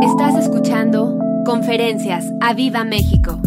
Estás 0.00 0.36
escuchando 0.36 1.18
Conferencias 1.44 2.24
a 2.40 2.54
Viva 2.54 2.84
México. 2.84 3.40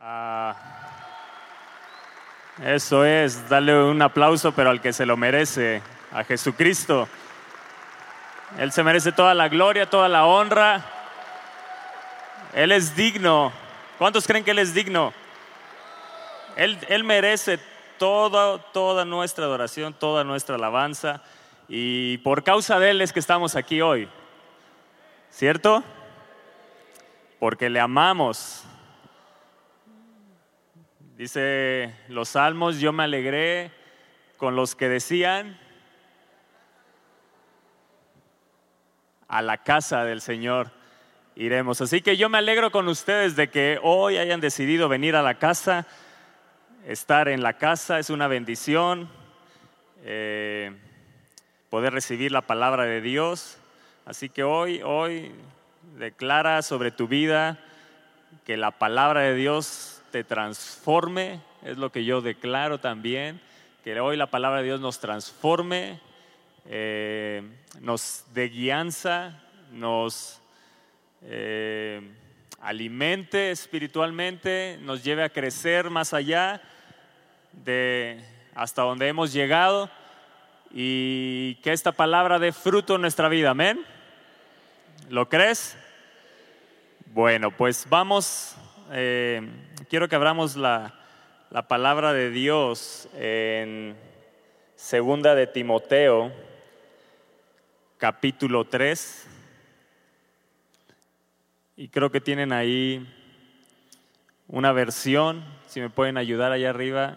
Ah, 0.00 0.56
eso 2.64 3.04
es, 3.04 3.48
darle 3.48 3.80
un 3.84 4.02
aplauso, 4.02 4.50
pero 4.52 4.70
al 4.70 4.80
que 4.80 4.92
se 4.92 5.06
lo 5.06 5.16
merece, 5.16 5.82
a 6.12 6.24
Jesucristo. 6.24 7.08
Él 8.58 8.72
se 8.72 8.82
merece 8.82 9.12
toda 9.12 9.32
la 9.34 9.48
gloria, 9.48 9.88
toda 9.88 10.08
la 10.08 10.26
honra. 10.26 10.84
Él 12.54 12.72
es 12.72 12.96
digno. 12.96 13.52
¿Cuántos 13.98 14.26
creen 14.26 14.42
que 14.42 14.50
Él 14.50 14.58
es 14.58 14.74
digno? 14.74 15.12
Él, 16.56 16.76
él 16.88 17.04
merece 17.04 17.60
toda, 17.98 18.58
toda 18.72 19.04
nuestra 19.04 19.44
adoración, 19.44 19.94
toda 19.94 20.24
nuestra 20.24 20.56
alabanza. 20.56 21.22
Y 21.76 22.18
por 22.18 22.44
causa 22.44 22.78
de 22.78 22.90
Él 22.90 23.00
es 23.00 23.12
que 23.12 23.18
estamos 23.18 23.56
aquí 23.56 23.80
hoy. 23.80 24.08
¿Cierto? 25.28 25.82
Porque 27.40 27.68
le 27.68 27.80
amamos. 27.80 28.62
Dice 31.16 31.92
los 32.06 32.28
salmos, 32.28 32.78
yo 32.78 32.92
me 32.92 33.02
alegré 33.02 33.72
con 34.36 34.54
los 34.54 34.76
que 34.76 34.88
decían, 34.88 35.58
a 39.26 39.42
la 39.42 39.64
casa 39.64 40.04
del 40.04 40.20
Señor 40.20 40.70
iremos. 41.34 41.80
Así 41.80 42.02
que 42.02 42.16
yo 42.16 42.28
me 42.28 42.38
alegro 42.38 42.70
con 42.70 42.86
ustedes 42.86 43.34
de 43.34 43.50
que 43.50 43.80
hoy 43.82 44.18
hayan 44.18 44.40
decidido 44.40 44.88
venir 44.88 45.16
a 45.16 45.22
la 45.22 45.40
casa. 45.40 45.88
Estar 46.86 47.26
en 47.26 47.42
la 47.42 47.54
casa 47.54 47.98
es 47.98 48.10
una 48.10 48.28
bendición. 48.28 49.10
Eh, 50.04 50.83
poder 51.74 51.92
recibir 51.92 52.30
la 52.30 52.42
palabra 52.42 52.84
de 52.84 53.00
Dios. 53.00 53.58
Así 54.06 54.28
que 54.28 54.44
hoy, 54.44 54.80
hoy 54.84 55.32
declara 55.98 56.62
sobre 56.62 56.92
tu 56.92 57.08
vida 57.08 57.58
que 58.46 58.56
la 58.56 58.70
palabra 58.70 59.22
de 59.22 59.34
Dios 59.34 60.00
te 60.12 60.22
transforme, 60.22 61.40
es 61.64 61.76
lo 61.76 61.90
que 61.90 62.04
yo 62.04 62.20
declaro 62.20 62.78
también, 62.78 63.40
que 63.82 63.98
hoy 63.98 64.16
la 64.16 64.28
palabra 64.28 64.58
de 64.58 64.66
Dios 64.66 64.80
nos 64.80 65.00
transforme, 65.00 65.98
eh, 66.66 67.42
nos 67.80 68.24
dé 68.32 68.50
guianza, 68.50 69.42
nos 69.72 70.40
eh, 71.22 72.08
alimente 72.60 73.50
espiritualmente, 73.50 74.78
nos 74.80 75.02
lleve 75.02 75.24
a 75.24 75.28
crecer 75.28 75.90
más 75.90 76.14
allá 76.14 76.62
de 77.64 78.24
hasta 78.54 78.82
donde 78.82 79.08
hemos 79.08 79.32
llegado 79.32 79.90
y 80.76 81.54
que 81.62 81.72
esta 81.72 81.92
palabra 81.92 82.40
dé 82.40 82.50
fruto 82.50 82.96
en 82.96 83.02
nuestra 83.02 83.28
vida. 83.28 83.50
Amén. 83.50 83.86
¿Lo 85.08 85.28
crees? 85.28 85.76
Bueno, 87.06 87.52
pues 87.52 87.86
vamos, 87.88 88.56
eh, 88.90 89.40
quiero 89.88 90.08
que 90.08 90.16
abramos 90.16 90.56
la, 90.56 90.98
la, 91.50 91.68
palabra 91.68 92.12
de 92.12 92.30
Dios 92.30 93.08
en 93.16 93.94
segunda 94.74 95.36
de 95.36 95.46
Timoteo, 95.46 96.32
capítulo 97.96 98.64
3. 98.64 99.28
Y 101.76 101.88
creo 101.88 102.10
que 102.10 102.20
tienen 102.20 102.52
ahí 102.52 103.06
una 104.48 104.72
versión, 104.72 105.44
si 105.68 105.80
me 105.80 105.88
pueden 105.88 106.16
ayudar 106.16 106.50
allá 106.50 106.70
arriba, 106.70 107.16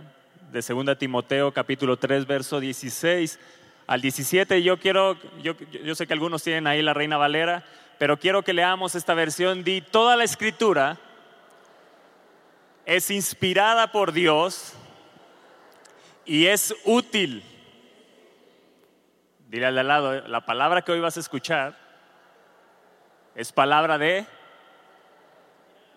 de 0.52 0.62
2 0.62 0.98
Timoteo 0.98 1.52
capítulo 1.52 1.98
3, 1.98 2.26
verso 2.26 2.60
16 2.60 3.40
al 3.86 4.02
17. 4.02 4.64
Yo 4.64 4.78
quiero, 4.78 5.18
yo, 5.42 5.56
yo 5.84 5.96
sé 5.96 6.08
que 6.08 6.14
algunos 6.14 6.44
tienen 6.44 6.68
ahí 6.68 6.82
la 6.82 6.94
Reina 6.94 7.18
Valera, 7.18 7.64
pero 7.98 8.18
quiero 8.18 8.44
que 8.44 8.54
leamos 8.54 8.96
esta 8.96 9.14
versión. 9.14 9.64
Di, 9.64 9.82
toda 9.82 10.16
la 10.16 10.24
escritura 10.24 10.98
es 12.86 13.12
inspirada 13.12 13.92
por 13.92 14.14
Dios 14.14 14.74
y 16.26 16.48
es 16.48 16.74
útil. 16.86 17.44
Dile 19.50 19.66
al 19.66 19.88
lado, 19.88 20.28
la 20.28 20.46
palabra 20.46 20.82
que 20.82 20.92
hoy 20.92 21.00
vas 21.00 21.18
a 21.18 21.22
escuchar 21.22 21.78
es 23.36 23.52
palabra 23.52 23.98
de 23.98 24.26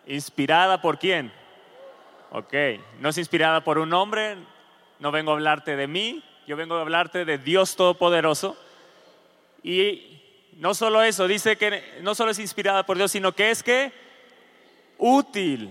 inspirada 0.06 0.80
por 0.80 0.98
quién? 0.98 1.32
Ok, 2.32 2.54
no 3.00 3.08
es 3.08 3.18
inspirada 3.18 3.64
por 3.64 3.78
un 3.78 3.92
hombre, 3.92 4.36
no 5.00 5.10
vengo 5.10 5.32
a 5.32 5.34
hablarte 5.34 5.74
de 5.74 5.88
mí, 5.88 6.22
yo 6.46 6.56
vengo 6.56 6.76
a 6.76 6.80
hablarte 6.80 7.24
de 7.24 7.38
Dios 7.38 7.74
Todopoderoso. 7.74 8.56
Y 9.64 10.22
no 10.56 10.74
solo 10.74 11.02
eso, 11.02 11.26
dice 11.26 11.56
que 11.56 11.98
no 12.02 12.14
solo 12.14 12.30
es 12.30 12.38
inspirada 12.38 12.86
por 12.86 12.96
Dios, 12.96 13.10
sino 13.10 13.32
que 13.32 13.50
es 13.50 13.64
que 13.64 13.92
útil. 14.96 15.70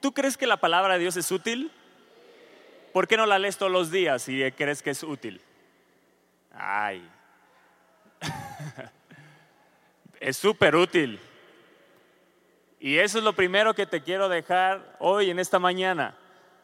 ¿Tú 0.00 0.12
crees 0.12 0.36
que 0.36 0.48
la 0.48 0.56
palabra 0.56 0.94
de 0.94 1.00
Dios 1.00 1.16
es 1.16 1.30
útil? 1.30 1.70
¿Por 2.92 3.06
qué 3.06 3.16
no 3.16 3.26
la 3.26 3.38
lees 3.38 3.56
todos 3.56 3.70
los 3.70 3.92
días 3.92 4.22
si 4.22 4.50
crees 4.52 4.82
que 4.82 4.90
es 4.90 5.04
útil? 5.04 5.40
Ay, 6.52 7.08
es 10.20 10.36
súper 10.36 10.74
útil. 10.74 11.20
Y 12.80 12.98
eso 12.98 13.18
es 13.18 13.24
lo 13.24 13.32
primero 13.32 13.74
que 13.74 13.86
te 13.86 14.02
quiero 14.02 14.28
dejar 14.28 14.96
hoy 14.98 15.30
en 15.30 15.38
esta 15.38 15.58
mañana. 15.58 16.14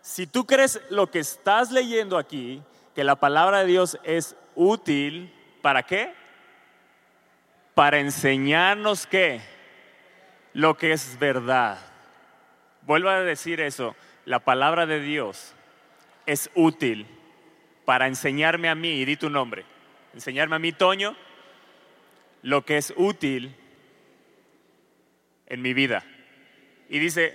Si 0.01 0.27
tú 0.27 0.47
crees 0.47 0.81
lo 0.91 1.11
que 1.11 1.19
estás 1.19 1.73
leyendo 1.73 2.19
aquí, 2.19 2.63
que 2.95 3.05
la 3.05 3.17
palabra 3.17 3.61
de 3.61 3.67
Dios 3.67 3.99
es 4.05 4.37
útil, 4.55 5.33
¿para 5.61 5.83
qué? 5.83 6.15
Para 7.75 7.99
enseñarnos 7.99 9.07
qué? 9.07 9.41
Lo 10.53 10.77
que 10.77 10.93
es 10.93 11.19
verdad. 11.19 11.79
Vuelvo 12.83 13.09
a 13.09 13.21
decir 13.21 13.61
eso, 13.61 13.97
la 14.25 14.39
palabra 14.39 14.87
de 14.87 15.01
Dios 15.01 15.55
es 16.27 16.51
útil 16.55 17.07
para 17.85 18.07
enseñarme 18.07 18.69
a 18.69 18.75
mí, 18.75 18.91
y 18.91 19.05
di 19.05 19.17
tu 19.17 19.31
nombre, 19.31 19.65
enseñarme 20.15 20.57
a 20.57 20.59
mí, 20.59 20.73
Toño, 20.73 21.17
lo 22.43 22.65
que 22.65 22.77
es 22.77 22.95
útil 22.97 23.57
en 25.47 25.63
mi 25.63 25.75
vida. 25.75 26.05
Y 26.89 26.99
dice, 26.99 27.35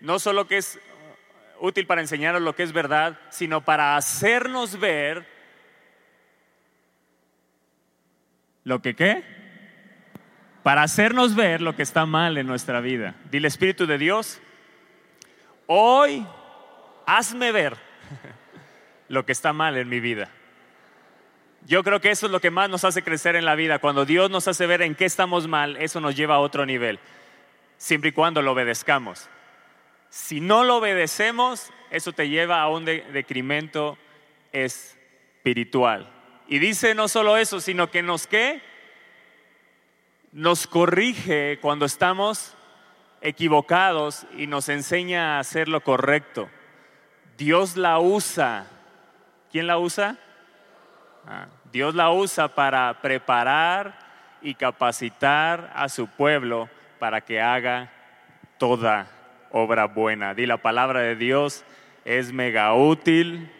no 0.00 0.18
solo 0.18 0.46
que 0.46 0.58
es 0.58 0.78
útil 1.60 1.86
para 1.86 2.00
enseñarnos 2.00 2.42
lo 2.42 2.54
que 2.54 2.62
es 2.62 2.72
verdad, 2.72 3.18
sino 3.30 3.62
para 3.64 3.96
hacernos 3.96 4.78
ver 4.78 5.26
lo 8.64 8.82
que 8.82 8.94
qué? 8.94 9.24
Para 10.62 10.82
hacernos 10.82 11.34
ver 11.34 11.60
lo 11.60 11.74
que 11.76 11.82
está 11.82 12.06
mal 12.06 12.38
en 12.38 12.46
nuestra 12.46 12.80
vida. 12.80 13.14
Dile 13.30 13.48
Espíritu 13.48 13.86
de 13.86 13.98
Dios, 13.98 14.40
hoy 15.66 16.26
hazme 17.06 17.52
ver 17.52 17.76
lo 19.08 19.24
que 19.24 19.32
está 19.32 19.52
mal 19.52 19.76
en 19.76 19.88
mi 19.88 20.00
vida. 20.00 20.30
Yo 21.66 21.84
creo 21.84 22.00
que 22.00 22.10
eso 22.10 22.26
es 22.26 22.32
lo 22.32 22.40
que 22.40 22.50
más 22.50 22.70
nos 22.70 22.84
hace 22.84 23.02
crecer 23.02 23.36
en 23.36 23.44
la 23.44 23.54
vida. 23.54 23.78
Cuando 23.78 24.06
Dios 24.06 24.30
nos 24.30 24.48
hace 24.48 24.66
ver 24.66 24.80
en 24.80 24.94
qué 24.94 25.04
estamos 25.04 25.46
mal, 25.46 25.76
eso 25.76 26.00
nos 26.00 26.16
lleva 26.16 26.36
a 26.36 26.40
otro 26.40 26.64
nivel 26.64 26.98
siempre 27.80 28.10
y 28.10 28.12
cuando 28.12 28.42
lo 28.42 28.52
obedezcamos. 28.52 29.30
Si 30.10 30.40
no 30.40 30.64
lo 30.64 30.76
obedecemos, 30.76 31.72
eso 31.90 32.12
te 32.12 32.28
lleva 32.28 32.60
a 32.60 32.68
un 32.68 32.84
decremento 32.84 33.96
espiritual. 34.52 36.12
Y 36.46 36.58
dice 36.58 36.94
no 36.94 37.08
solo 37.08 37.38
eso, 37.38 37.58
sino 37.58 37.90
que 37.90 38.02
nos 38.02 38.26
qué? 38.26 38.60
Nos 40.32 40.66
corrige 40.66 41.58
cuando 41.62 41.86
estamos 41.86 42.54
equivocados 43.22 44.26
y 44.36 44.46
nos 44.46 44.68
enseña 44.68 45.36
a 45.36 45.40
hacer 45.40 45.66
lo 45.66 45.80
correcto. 45.80 46.50
Dios 47.38 47.78
la 47.78 47.98
usa. 47.98 48.66
¿Quién 49.50 49.66
la 49.66 49.78
usa? 49.78 50.18
Ah, 51.26 51.46
Dios 51.72 51.94
la 51.94 52.10
usa 52.10 52.54
para 52.54 53.00
preparar 53.00 53.98
y 54.42 54.54
capacitar 54.54 55.72
a 55.74 55.88
su 55.88 56.06
pueblo 56.06 56.68
para 57.00 57.22
que 57.22 57.40
haga 57.40 57.90
toda 58.58 59.08
obra 59.50 59.86
buena. 59.86 60.34
Di 60.34 60.46
la 60.46 60.58
palabra 60.58 61.00
de 61.00 61.16
Dios, 61.16 61.64
es 62.04 62.32
mega 62.32 62.72
útil. 62.74 63.50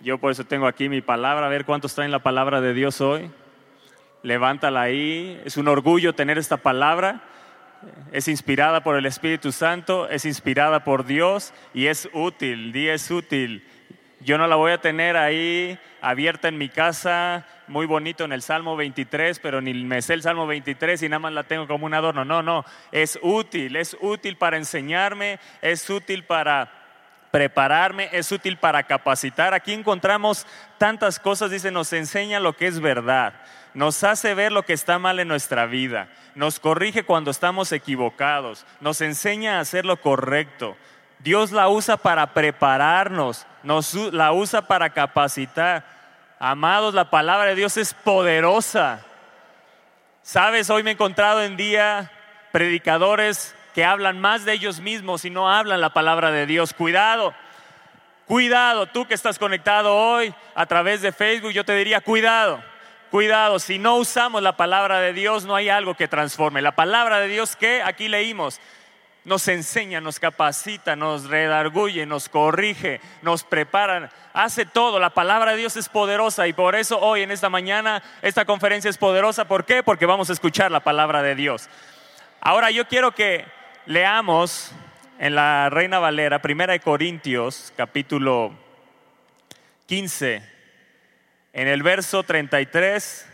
Yo 0.00 0.18
por 0.18 0.32
eso 0.32 0.44
tengo 0.44 0.66
aquí 0.66 0.88
mi 0.88 1.02
palabra, 1.02 1.46
a 1.46 1.50
ver 1.50 1.64
cuántos 1.64 1.94
traen 1.94 2.10
la 2.10 2.18
palabra 2.22 2.60
de 2.60 2.74
Dios 2.74 3.00
hoy. 3.00 3.30
Levántala 4.22 4.80
ahí, 4.80 5.40
es 5.44 5.56
un 5.56 5.68
orgullo 5.68 6.14
tener 6.14 6.38
esta 6.38 6.56
palabra. 6.56 7.22
Es 8.10 8.26
inspirada 8.26 8.82
por 8.82 8.96
el 8.96 9.06
Espíritu 9.06 9.52
Santo, 9.52 10.08
es 10.08 10.24
inspirada 10.24 10.82
por 10.82 11.04
Dios 11.04 11.52
y 11.74 11.86
es 11.86 12.08
útil, 12.12 12.72
di 12.72 12.88
es 12.88 13.10
útil. 13.10 13.64
Yo 14.20 14.38
no 14.38 14.46
la 14.46 14.56
voy 14.56 14.72
a 14.72 14.80
tener 14.80 15.16
ahí 15.16 15.78
abierta 16.00 16.48
en 16.48 16.56
mi 16.56 16.68
casa, 16.68 17.46
muy 17.66 17.84
bonito 17.84 18.24
en 18.24 18.32
el 18.32 18.42
Salmo 18.42 18.74
23, 18.74 19.38
pero 19.40 19.60
ni 19.60 19.74
me 19.74 20.00
sé 20.00 20.14
el 20.14 20.22
Salmo 20.22 20.46
23 20.46 21.02
y 21.02 21.08
nada 21.08 21.18
más 21.18 21.32
la 21.32 21.42
tengo 21.42 21.66
como 21.66 21.86
un 21.86 21.94
adorno. 21.94 22.24
No, 22.24 22.42
no, 22.42 22.64
es 22.92 23.18
útil, 23.22 23.76
es 23.76 23.96
útil 24.00 24.36
para 24.36 24.56
enseñarme, 24.56 25.38
es 25.60 25.88
útil 25.90 26.24
para 26.24 26.72
prepararme, 27.30 28.08
es 28.12 28.32
útil 28.32 28.56
para 28.56 28.84
capacitar. 28.84 29.52
Aquí 29.52 29.74
encontramos 29.74 30.46
tantas 30.78 31.18
cosas, 31.18 31.50
dice, 31.50 31.70
nos 31.70 31.92
enseña 31.92 32.40
lo 32.40 32.54
que 32.54 32.66
es 32.66 32.80
verdad, 32.80 33.34
nos 33.74 34.02
hace 34.04 34.32
ver 34.32 34.52
lo 34.52 34.62
que 34.62 34.72
está 34.72 34.98
mal 34.98 35.20
en 35.20 35.28
nuestra 35.28 35.66
vida, 35.66 36.08
nos 36.34 36.58
corrige 36.58 37.02
cuando 37.02 37.30
estamos 37.30 37.72
equivocados, 37.72 38.64
nos 38.80 39.02
enseña 39.02 39.58
a 39.58 39.60
hacer 39.60 39.84
lo 39.84 40.00
correcto. 40.00 40.78
Dios 41.18 41.50
la 41.50 41.68
usa 41.68 41.96
para 41.96 42.32
prepararnos, 42.32 43.46
nos 43.62 43.94
la 43.94 44.32
usa 44.32 44.62
para 44.62 44.90
capacitar. 44.90 45.84
Amados, 46.38 46.94
la 46.94 47.10
palabra 47.10 47.50
de 47.50 47.54
Dios 47.54 47.76
es 47.76 47.94
poderosa. 47.94 49.00
Sabes, 50.22 50.70
hoy 50.70 50.82
me 50.82 50.90
he 50.90 50.92
encontrado 50.92 51.42
en 51.42 51.56
día 51.56 52.10
predicadores 52.52 53.54
que 53.74 53.84
hablan 53.84 54.20
más 54.20 54.44
de 54.44 54.52
ellos 54.52 54.80
mismos 54.80 55.24
y 55.24 55.30
no 55.30 55.50
hablan 55.50 55.80
la 55.80 55.90
palabra 55.90 56.30
de 56.30 56.46
Dios. 56.46 56.72
Cuidado, 56.74 57.34
cuidado, 58.26 58.86
tú 58.86 59.06
que 59.06 59.14
estás 59.14 59.38
conectado 59.38 59.94
hoy 59.94 60.34
a 60.54 60.66
través 60.66 61.02
de 61.02 61.12
Facebook, 61.12 61.52
yo 61.52 61.64
te 61.64 61.74
diría, 61.74 62.00
cuidado, 62.00 62.62
cuidado, 63.10 63.58
si 63.58 63.78
no 63.78 63.96
usamos 63.96 64.42
la 64.42 64.56
palabra 64.56 65.00
de 65.00 65.12
Dios 65.12 65.44
no 65.44 65.54
hay 65.54 65.68
algo 65.68 65.94
que 65.94 66.08
transforme. 66.08 66.62
La 66.62 66.74
palabra 66.74 67.20
de 67.20 67.28
Dios 67.28 67.54
que 67.54 67.82
aquí 67.82 68.08
leímos 68.08 68.60
nos 69.26 69.46
enseña, 69.48 70.00
nos 70.00 70.18
capacita, 70.18 70.96
nos 70.96 71.28
redarguye, 71.28 72.06
nos 72.06 72.30
corrige, 72.30 73.00
nos 73.20 73.44
prepara, 73.44 74.10
hace 74.32 74.64
todo. 74.64 74.98
La 74.98 75.10
palabra 75.10 75.50
de 75.50 75.58
Dios 75.58 75.76
es 75.76 75.90
poderosa 75.90 76.46
y 76.46 76.54
por 76.54 76.74
eso 76.74 76.98
hoy 77.00 77.22
en 77.22 77.30
esta 77.30 77.50
mañana 77.50 78.02
esta 78.22 78.46
conferencia 78.46 78.88
es 78.88 78.96
poderosa. 78.96 79.46
¿Por 79.46 79.66
qué? 79.66 79.82
Porque 79.82 80.06
vamos 80.06 80.30
a 80.30 80.32
escuchar 80.32 80.70
la 80.70 80.80
palabra 80.80 81.22
de 81.22 81.34
Dios. 81.34 81.68
Ahora 82.40 82.70
yo 82.70 82.86
quiero 82.88 83.12
que 83.12 83.44
Leamos 83.86 84.72
en 85.20 85.36
la 85.36 85.70
Reina 85.70 86.00
Valera, 86.00 86.42
Primera 86.42 86.72
de 86.72 86.80
Corintios, 86.80 87.72
capítulo 87.76 88.52
15, 89.86 90.42
en 91.52 91.68
el 91.68 91.84
verso 91.84 92.24
33. 92.24 93.28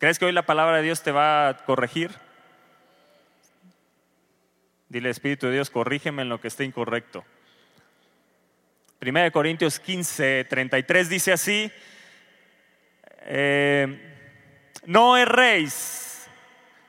¿Crees 0.00 0.18
que 0.18 0.24
hoy 0.24 0.32
la 0.32 0.46
palabra 0.46 0.78
de 0.78 0.82
Dios 0.82 1.02
te 1.02 1.12
va 1.12 1.48
a 1.48 1.56
corregir? 1.58 2.10
Dile, 4.88 5.10
Espíritu 5.10 5.46
de 5.46 5.52
Dios, 5.52 5.68
corrígeme 5.68 6.22
en 6.22 6.30
lo 6.30 6.40
que 6.40 6.48
esté 6.48 6.64
incorrecto. 6.64 7.22
Primera 8.98 9.24
de 9.24 9.30
Corintios 9.30 9.78
15, 9.78 10.46
33 10.48 11.08
dice 11.10 11.34
así, 11.34 11.70
eh, 13.26 14.78
no 14.86 15.18
erréis 15.18 16.26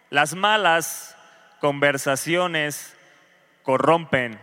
las 0.09 0.33
malas 0.33 1.17
conversaciones 1.59 2.95
corrompen 3.61 4.39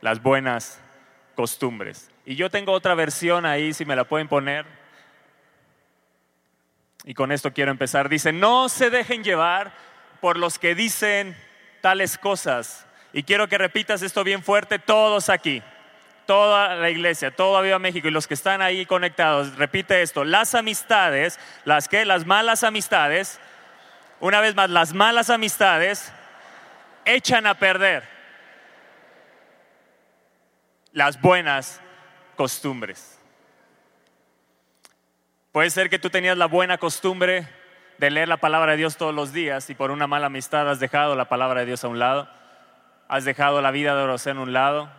las 0.00 0.22
buenas 0.22 0.80
costumbres. 1.34 2.08
Y 2.24 2.36
yo 2.36 2.50
tengo 2.50 2.70
otra 2.70 2.94
versión 2.94 3.46
ahí, 3.46 3.74
si 3.74 3.84
me 3.84 3.96
la 3.96 4.04
pueden 4.04 4.28
poner. 4.28 4.64
Y 7.06 7.14
con 7.14 7.30
esto 7.30 7.52
quiero 7.54 7.70
empezar. 7.70 8.08
Dice, 8.08 8.32
no 8.32 8.68
se 8.68 8.90
dejen 8.90 9.22
llevar 9.22 9.72
por 10.20 10.36
los 10.36 10.58
que 10.58 10.74
dicen 10.74 11.36
tales 11.80 12.18
cosas. 12.18 12.84
Y 13.12 13.22
quiero 13.22 13.48
que 13.48 13.56
repitas 13.56 14.02
esto 14.02 14.24
bien 14.24 14.42
fuerte, 14.42 14.80
todos 14.80 15.28
aquí, 15.28 15.62
toda 16.26 16.74
la 16.74 16.90
iglesia, 16.90 17.30
todo 17.30 17.62
Viva 17.62 17.78
México 17.78 18.08
y 18.08 18.10
los 18.10 18.26
que 18.26 18.34
están 18.34 18.60
ahí 18.60 18.84
conectados, 18.84 19.54
repite 19.56 20.02
esto, 20.02 20.24
las 20.24 20.56
amistades, 20.56 21.38
las 21.64 21.86
que, 21.86 22.04
las 22.04 22.26
malas 22.26 22.64
amistades, 22.64 23.38
una 24.18 24.40
vez 24.40 24.56
más, 24.56 24.68
las 24.68 24.92
malas 24.92 25.30
amistades 25.30 26.12
echan 27.04 27.46
a 27.46 27.54
perder 27.54 28.02
las 30.92 31.20
buenas 31.20 31.80
costumbres. 32.34 33.15
Puede 35.56 35.70
ser 35.70 35.88
que 35.88 35.98
tú 35.98 36.10
tenías 36.10 36.36
la 36.36 36.44
buena 36.44 36.76
costumbre 36.76 37.48
de 37.96 38.10
leer 38.10 38.28
la 38.28 38.36
palabra 38.36 38.72
de 38.72 38.76
Dios 38.76 38.98
todos 38.98 39.14
los 39.14 39.32
días 39.32 39.70
y 39.70 39.74
por 39.74 39.90
una 39.90 40.06
mala 40.06 40.26
amistad 40.26 40.68
has 40.68 40.80
dejado 40.80 41.16
la 41.16 41.30
palabra 41.30 41.60
de 41.60 41.66
Dios 41.66 41.82
a 41.82 41.88
un 41.88 41.98
lado, 41.98 42.28
has 43.08 43.24
dejado 43.24 43.62
la 43.62 43.70
vida 43.70 43.96
de 43.96 44.02
oración 44.02 44.36
a 44.36 44.42
un 44.42 44.52
lado, 44.52 44.90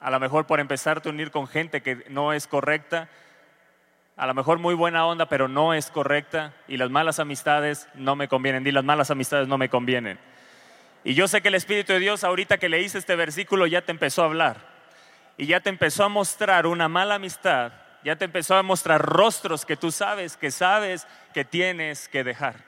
a 0.00 0.10
lo 0.12 0.20
mejor 0.20 0.46
por 0.46 0.60
empezar 0.60 1.02
a 1.04 1.08
unir 1.08 1.32
con 1.32 1.48
gente 1.48 1.82
que 1.82 2.04
no 2.10 2.32
es 2.32 2.46
correcta 2.46 3.08
a 4.16 4.28
lo 4.28 4.34
mejor 4.34 4.60
muy 4.60 4.76
buena 4.76 5.04
onda, 5.04 5.26
pero 5.26 5.48
no 5.48 5.74
es 5.74 5.90
correcta 5.90 6.54
y 6.68 6.76
las 6.76 6.90
malas 6.90 7.18
amistades 7.18 7.88
no 7.94 8.14
me 8.14 8.28
convienen. 8.28 8.62
Di, 8.62 8.70
las 8.70 8.84
malas 8.84 9.10
amistades 9.10 9.48
no 9.48 9.58
me 9.58 9.68
convienen. 9.68 10.20
Y 11.02 11.14
yo 11.14 11.26
sé 11.26 11.42
que 11.42 11.48
el 11.48 11.56
Espíritu 11.56 11.92
de 11.92 11.98
Dios 11.98 12.22
ahorita 12.22 12.58
que 12.58 12.68
leíste 12.68 12.98
este 12.98 13.16
versículo 13.16 13.66
ya 13.66 13.82
te 13.82 13.90
empezó 13.90 14.22
a 14.22 14.26
hablar 14.26 14.58
y 15.36 15.46
ya 15.46 15.58
te 15.58 15.70
empezó 15.70 16.04
a 16.04 16.08
mostrar 16.08 16.68
una 16.68 16.88
mala 16.88 17.16
amistad, 17.16 17.72
ya 18.04 18.16
te 18.16 18.24
empezó 18.24 18.54
a 18.54 18.62
mostrar 18.62 19.00
rostros 19.00 19.64
que 19.64 19.76
tú 19.76 19.90
sabes, 19.90 20.36
que 20.36 20.50
sabes 20.50 21.06
que 21.34 21.44
tienes 21.44 22.08
que 22.08 22.24
dejar. 22.24 22.64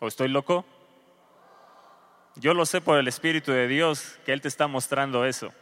¿O 0.00 0.08
estoy 0.08 0.28
loco? 0.28 0.64
Yo 2.36 2.52
lo 2.52 2.66
sé 2.66 2.82
por 2.82 2.98
el 2.98 3.08
Espíritu 3.08 3.50
de 3.52 3.66
Dios 3.66 4.18
que 4.26 4.32
Él 4.32 4.42
te 4.42 4.48
está 4.48 4.66
mostrando 4.66 5.24
eso. 5.24 5.52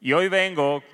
Y 0.00 0.12
hoy 0.12 0.28
vengo, 0.28 0.84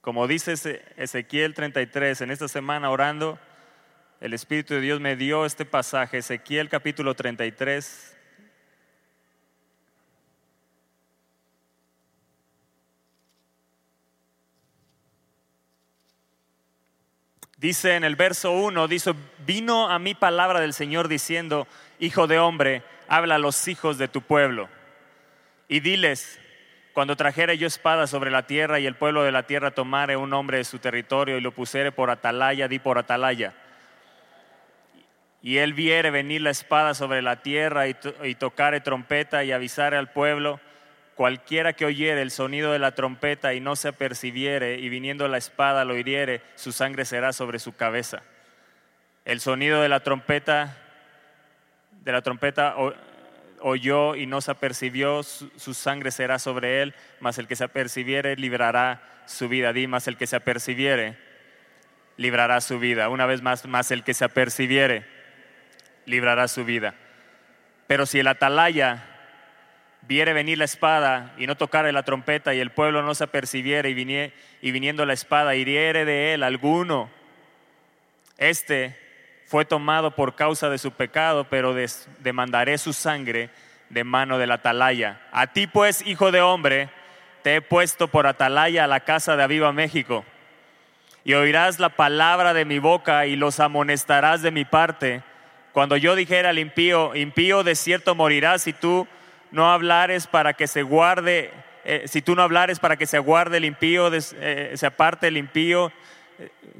como 0.00 0.26
dice 0.26 0.54
Ezequiel 0.96 1.52
33, 1.52 2.20
en 2.22 2.30
esta 2.30 2.48
semana 2.48 2.90
orando, 2.90 3.38
el 4.20 4.34
Espíritu 4.34 4.74
de 4.74 4.80
Dios 4.82 5.00
me 5.00 5.16
dio 5.16 5.46
este 5.46 5.64
pasaje, 5.64 6.18
Ezequiel 6.18 6.68
capítulo 6.68 7.14
33. 7.14 8.16
Dice 17.56 17.94
en 17.96 18.04
el 18.04 18.16
verso 18.16 18.52
1, 18.52 18.88
dice, 18.88 19.14
vino 19.46 19.90
a 19.90 19.98
mí 19.98 20.14
palabra 20.14 20.60
del 20.60 20.74
Señor 20.74 21.08
diciendo, 21.08 21.66
Hijo 21.98 22.26
de 22.26 22.38
hombre, 22.38 22.82
habla 23.08 23.34
a 23.34 23.38
los 23.38 23.68
hijos 23.68 23.98
de 23.98 24.08
tu 24.08 24.22
pueblo 24.22 24.68
y 25.68 25.80
diles, 25.80 26.38
cuando 26.92 27.16
trajere 27.16 27.56
yo 27.56 27.66
espada 27.66 28.06
sobre 28.06 28.30
la 28.30 28.46
tierra 28.46 28.80
y 28.80 28.86
el 28.86 28.96
pueblo 28.96 29.22
de 29.22 29.32
la 29.32 29.44
tierra 29.44 29.70
tomare 29.70 30.16
un 30.16 30.32
hombre 30.34 30.58
de 30.58 30.64
su 30.64 30.78
territorio 30.78 31.38
y 31.38 31.40
lo 31.40 31.52
pusiere 31.52 31.92
por 31.92 32.10
atalaya, 32.10 32.66
di 32.66 32.78
por 32.78 32.98
atalaya. 32.98 33.54
Y 35.42 35.58
él 35.58 35.72
viere 35.72 36.10
venir 36.10 36.42
la 36.42 36.50
espada 36.50 36.94
sobre 36.94 37.22
la 37.22 37.36
tierra 37.36 37.88
y, 37.88 37.94
tocare 38.34 38.80
trompeta 38.80 39.42
y 39.42 39.52
avisare 39.52 39.96
al 39.96 40.12
pueblo, 40.12 40.60
cualquiera 41.14 41.72
que 41.72 41.86
oyere 41.86 42.20
el 42.20 42.30
sonido 42.30 42.72
de 42.72 42.78
la 42.78 42.94
trompeta 42.94 43.54
y 43.54 43.60
no 43.60 43.74
se 43.76 43.88
apercibiere 43.88 44.78
y 44.78 44.88
viniendo 44.88 45.28
la 45.28 45.38
espada 45.38 45.84
lo 45.84 45.96
hiriere, 45.96 46.42
su 46.56 46.72
sangre 46.72 47.04
será 47.04 47.32
sobre 47.32 47.58
su 47.58 47.74
cabeza. 47.74 48.22
El 49.24 49.40
sonido 49.40 49.80
de 49.80 49.88
la 49.88 50.00
trompeta, 50.00 50.76
de 52.02 52.12
la 52.12 52.22
trompeta 52.22 52.74
oyó 53.60 54.16
y 54.16 54.26
no 54.26 54.40
se 54.42 54.50
apercibió, 54.50 55.22
su, 55.22 55.74
sangre 55.74 56.10
será 56.10 56.38
sobre 56.38 56.82
él, 56.82 56.94
mas 57.20 57.38
el 57.38 57.46
que 57.46 57.56
se 57.56 57.64
apercibiere 57.64 58.36
librará 58.36 59.02
su 59.26 59.48
vida. 59.48 59.72
Di, 59.72 59.86
mas 59.86 60.06
el 60.06 60.16
que 60.18 60.26
se 60.26 60.36
apercibiere 60.36 61.16
librará 62.18 62.60
su 62.60 62.78
vida. 62.78 63.08
Una 63.08 63.24
vez 63.24 63.40
más, 63.40 63.66
más 63.66 63.90
el 63.90 64.04
que 64.04 64.14
se 64.14 64.24
apercibiere 64.24 65.19
librará 66.10 66.48
su 66.48 66.64
vida. 66.64 66.94
Pero 67.86 68.04
si 68.04 68.18
el 68.20 68.26
atalaya 68.26 69.04
viere 70.02 70.32
venir 70.32 70.58
la 70.58 70.64
espada 70.64 71.32
y 71.38 71.46
no 71.46 71.56
tocare 71.56 71.92
la 71.92 72.02
trompeta 72.02 72.54
y 72.54 72.60
el 72.60 72.70
pueblo 72.70 73.02
no 73.02 73.14
se 73.14 73.24
apercibiere 73.24 73.90
y, 73.90 74.32
y 74.62 74.70
viniendo 74.70 75.06
la 75.06 75.12
espada 75.12 75.54
hiriere 75.54 76.04
de 76.04 76.34
él 76.34 76.42
alguno, 76.42 77.10
este 78.38 78.98
fue 79.46 79.64
tomado 79.64 80.14
por 80.14 80.36
causa 80.36 80.70
de 80.70 80.78
su 80.78 80.92
pecado, 80.92 81.44
pero 81.50 81.74
demandaré 82.20 82.78
su 82.78 82.92
sangre 82.92 83.50
de 83.88 84.04
mano 84.04 84.38
del 84.38 84.52
atalaya. 84.52 85.20
A 85.32 85.48
ti 85.48 85.66
pues, 85.66 86.06
hijo 86.06 86.30
de 86.30 86.40
hombre, 86.40 86.88
te 87.42 87.56
he 87.56 87.60
puesto 87.60 88.08
por 88.08 88.26
atalaya 88.26 88.84
a 88.84 88.86
la 88.86 89.00
casa 89.00 89.36
de 89.36 89.42
Aviva 89.42 89.72
México. 89.72 90.24
Y 91.24 91.34
oirás 91.34 91.78
la 91.78 91.90
palabra 91.90 92.54
de 92.54 92.64
mi 92.64 92.78
boca 92.78 93.26
y 93.26 93.36
los 93.36 93.60
amonestarás 93.60 94.40
de 94.40 94.50
mi 94.50 94.64
parte. 94.64 95.22
Cuando 95.72 95.96
yo 95.96 96.14
dijera 96.14 96.50
al 96.50 96.58
impío, 96.58 97.14
impío 97.14 97.62
de 97.62 97.74
cierto 97.74 98.14
morirás 98.14 98.62
si 98.62 98.72
tú 98.72 99.06
no 99.50 99.70
hablares 99.70 100.26
para 100.26 100.54
que 100.54 100.66
se 100.66 100.82
guarde, 100.82 101.52
eh, 101.84 102.04
si 102.06 102.22
tú 102.22 102.34
no 102.34 102.42
hablares 102.42 102.78
para 102.78 102.96
que 102.96 103.06
se 103.06 103.18
guarde 103.18 103.58
el 103.58 103.64
impío, 103.64 104.10
eh, 104.12 104.72
se 104.74 104.86
aparte 104.86 105.28
el 105.28 105.36
impío 105.36 105.92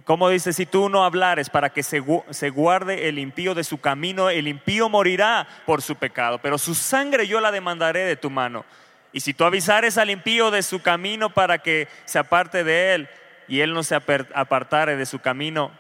como 0.04 0.28
dice, 0.28 0.52
si 0.52 0.66
tú 0.66 0.88
no 0.88 1.04
hablares 1.04 1.50
para 1.50 1.70
que 1.70 1.82
se, 1.82 2.00
guarde 2.00 3.08
el 3.08 3.18
impío 3.18 3.54
de 3.54 3.64
su 3.64 3.78
camino, 3.78 4.30
el 4.30 4.48
impío 4.48 4.88
morirá 4.88 5.46
por 5.66 5.82
su 5.82 5.96
pecado, 5.96 6.40
pero 6.40 6.58
su 6.58 6.74
sangre 6.74 7.26
yo 7.26 7.40
la 7.40 7.52
demandaré 7.52 8.00
de 8.00 8.16
tu 8.16 8.30
mano. 8.30 8.64
Y 9.12 9.20
si 9.20 9.34
tú 9.34 9.44
avisares 9.44 9.98
al 9.98 10.10
impío 10.10 10.50
de 10.50 10.62
su 10.62 10.82
camino 10.82 11.30
para 11.30 11.58
que 11.58 11.88
se 12.04 12.18
aparte 12.18 12.64
de 12.64 12.94
él, 12.94 13.08
y 13.48 13.60
él 13.60 13.74
no 13.74 13.82
se 13.82 13.96
apartare 13.96 14.96
de 14.96 15.06
su 15.06 15.18
camino, 15.18 15.72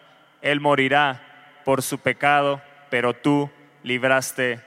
él 0.42 0.60
morirá 0.60 1.60
por 1.64 1.82
su 1.82 1.98
pecado, 1.98 2.60
pero 2.90 3.14
tú 3.14 3.50
libraste 3.82 4.60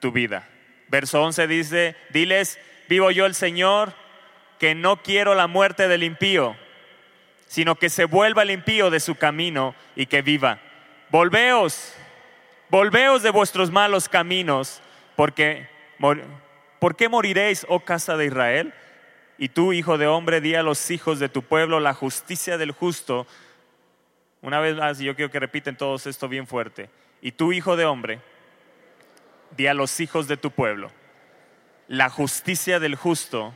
tu 0.00 0.12
vida. 0.12 0.48
Verso 0.88 1.22
11 1.22 1.46
dice, 1.46 1.96
diles, 2.10 2.58
vivo 2.88 3.10
yo 3.10 3.26
el 3.26 3.34
Señor, 3.34 3.94
que 4.58 4.74
no 4.74 5.02
quiero 5.02 5.34
la 5.34 5.46
muerte 5.46 5.88
del 5.88 6.02
impío, 6.02 6.56
sino 7.46 7.76
que 7.76 7.88
se 7.88 8.04
vuelva 8.04 8.42
el 8.42 8.50
impío 8.50 8.90
de 8.90 9.00
su 9.00 9.14
camino 9.14 9.74
y 9.96 10.06
que 10.06 10.22
viva. 10.22 10.60
Volveos, 11.10 11.94
volveos 12.68 13.22
de 13.22 13.30
vuestros 13.30 13.70
malos 13.70 14.08
caminos, 14.08 14.82
porque 15.16 15.68
¿por 16.78 16.96
qué 16.96 17.08
moriréis, 17.08 17.66
oh 17.68 17.80
casa 17.80 18.16
de 18.16 18.26
Israel? 18.26 18.74
Y 19.38 19.48
tú, 19.48 19.72
hijo 19.72 19.98
de 19.98 20.06
hombre, 20.06 20.40
di 20.40 20.54
a 20.54 20.62
los 20.62 20.90
hijos 20.90 21.18
de 21.18 21.28
tu 21.28 21.42
pueblo 21.42 21.80
la 21.80 21.94
justicia 21.94 22.56
del 22.56 22.72
justo. 22.72 23.26
Una 24.42 24.60
vez 24.60 24.76
más, 24.76 24.98
yo 24.98 25.16
quiero 25.16 25.30
que 25.30 25.40
repiten 25.40 25.76
todos 25.76 26.06
esto 26.06 26.28
bien 26.28 26.46
fuerte. 26.46 26.88
Y 27.24 27.32
tú, 27.32 27.54
hijo 27.54 27.74
de 27.76 27.86
hombre, 27.86 28.20
di 29.56 29.66
a 29.66 29.72
los 29.72 29.98
hijos 29.98 30.28
de 30.28 30.36
tu 30.36 30.50
pueblo, 30.50 30.90
la 31.88 32.10
justicia 32.10 32.78
del 32.78 32.96
justo 32.96 33.54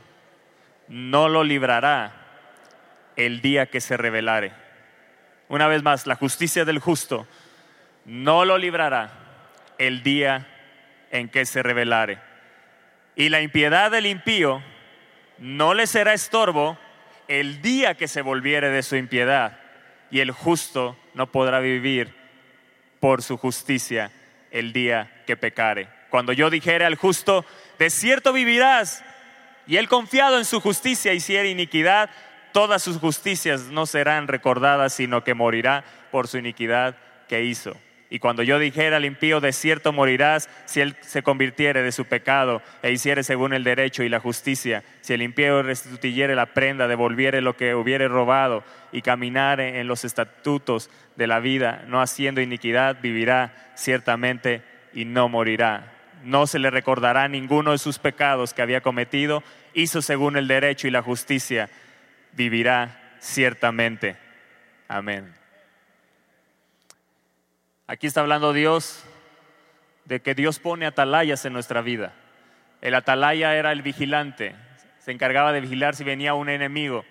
no 0.87 1.29
lo 1.29 1.43
librará 1.43 2.13
el 3.15 3.41
día 3.41 3.67
que 3.67 3.79
se 3.79 3.95
revelare. 3.95 4.53
Una 5.49 5.67
vez 5.67 5.83
más, 5.83 6.07
la 6.07 6.15
justicia 6.15 6.65
del 6.65 6.79
justo 6.79 7.27
no 8.05 8.43
lo 8.43 8.57
librará 8.57 9.11
el 9.77 10.01
día 10.01 10.47
en 11.11 11.29
que 11.29 11.45
se 11.45 11.61
revelare. 11.61 12.17
Y 13.15 13.29
la 13.29 13.39
impiedad 13.39 13.91
del 13.91 14.07
impío 14.07 14.63
no 15.37 15.75
le 15.75 15.85
será 15.85 16.13
estorbo 16.13 16.75
el 17.27 17.61
día 17.61 17.93
que 17.93 18.07
se 18.07 18.23
volviere 18.23 18.69
de 18.69 18.81
su 18.81 18.95
impiedad, 18.95 19.59
y 20.09 20.21
el 20.21 20.31
justo 20.31 20.97
no 21.13 21.31
podrá 21.31 21.59
vivir 21.59 22.18
por 22.99 23.21
su 23.21 23.37
justicia 23.37 24.11
el 24.51 24.73
día 24.73 25.23
que 25.25 25.37
pecare. 25.37 25.89
Cuando 26.09 26.33
yo 26.33 26.49
dijere 26.49 26.85
al 26.85 26.95
justo, 26.95 27.45
de 27.77 27.89
cierto 27.89 28.33
vivirás, 28.33 29.03
y 29.67 29.77
él 29.77 29.87
confiado 29.87 30.37
en 30.37 30.45
su 30.45 30.59
justicia 30.59 31.13
hiciera 31.13 31.47
iniquidad, 31.47 32.09
todas 32.51 32.81
sus 32.81 32.97
justicias 32.97 33.65
no 33.65 33.85
serán 33.85 34.27
recordadas, 34.27 34.93
sino 34.93 35.23
que 35.23 35.35
morirá 35.35 35.83
por 36.11 36.27
su 36.27 36.39
iniquidad 36.39 36.95
que 37.27 37.43
hizo. 37.43 37.75
Y 38.11 38.17
cuando 38.17 38.41
yo 38.41 38.57
dijera 38.57 38.97
al 38.97 39.05
impío, 39.05 39.39
de 39.39 39.53
cierto 39.53 39.93
morirás, 39.93 40.49
si 40.65 40.81
él 40.81 40.95
se 41.01 41.21
convirtiere 41.21 41.83
de 41.83 41.91
su 41.91 42.05
pecado 42.05 42.63
e 42.81 42.91
hiciere 42.91 43.23
según 43.23 43.53
el 43.53 43.63
derecho 43.63 44.01
y 44.01 44.09
la 44.09 44.19
justicia, 44.19 44.83
si 45.01 45.13
el 45.13 45.21
impío 45.21 45.61
restituyere 45.61 46.33
la 46.33 46.47
prenda, 46.47 46.87
devolviere 46.87 47.41
lo 47.41 47.55
que 47.55 47.75
hubiere 47.75 48.07
robado 48.07 48.63
y 48.91 49.03
caminare 49.03 49.79
en 49.79 49.87
los 49.87 50.05
estatutos 50.05 50.89
de 51.19 51.27
la 51.27 51.41
vida, 51.41 51.83
no 51.85 52.01
haciendo 52.01 52.39
iniquidad, 52.39 52.97
vivirá 53.01 53.53
ciertamente 53.75 54.63
y 54.93 55.03
no 55.03 55.27
morirá. 55.27 55.91
No 56.23 56.47
se 56.47 56.59
le 56.59 56.71
recordará 56.71 57.27
ninguno 57.27 57.73
de 57.73 57.77
sus 57.77 57.99
pecados 57.99 58.53
que 58.53 58.61
había 58.61 58.79
cometido, 58.79 59.43
hizo 59.73 60.01
según 60.01 60.37
el 60.37 60.47
derecho 60.47 60.87
y 60.87 60.91
la 60.91 61.01
justicia, 61.01 61.69
vivirá 62.31 63.17
ciertamente. 63.19 64.15
Amén. 64.87 65.35
Aquí 67.85 68.07
está 68.07 68.21
hablando 68.21 68.53
Dios 68.53 69.03
de 70.05 70.21
que 70.21 70.35
Dios 70.35 70.59
pone 70.59 70.85
atalayas 70.85 71.43
en 71.43 71.51
nuestra 71.51 71.81
vida. 71.81 72.13
El 72.79 72.95
atalaya 72.95 73.55
era 73.55 73.73
el 73.73 73.81
vigilante, 73.81 74.55
se 74.99 75.11
encargaba 75.11 75.51
de 75.51 75.59
vigilar 75.59 75.95
si 75.95 76.05
venía 76.05 76.33
un 76.33 76.47
enemigo. 76.47 77.03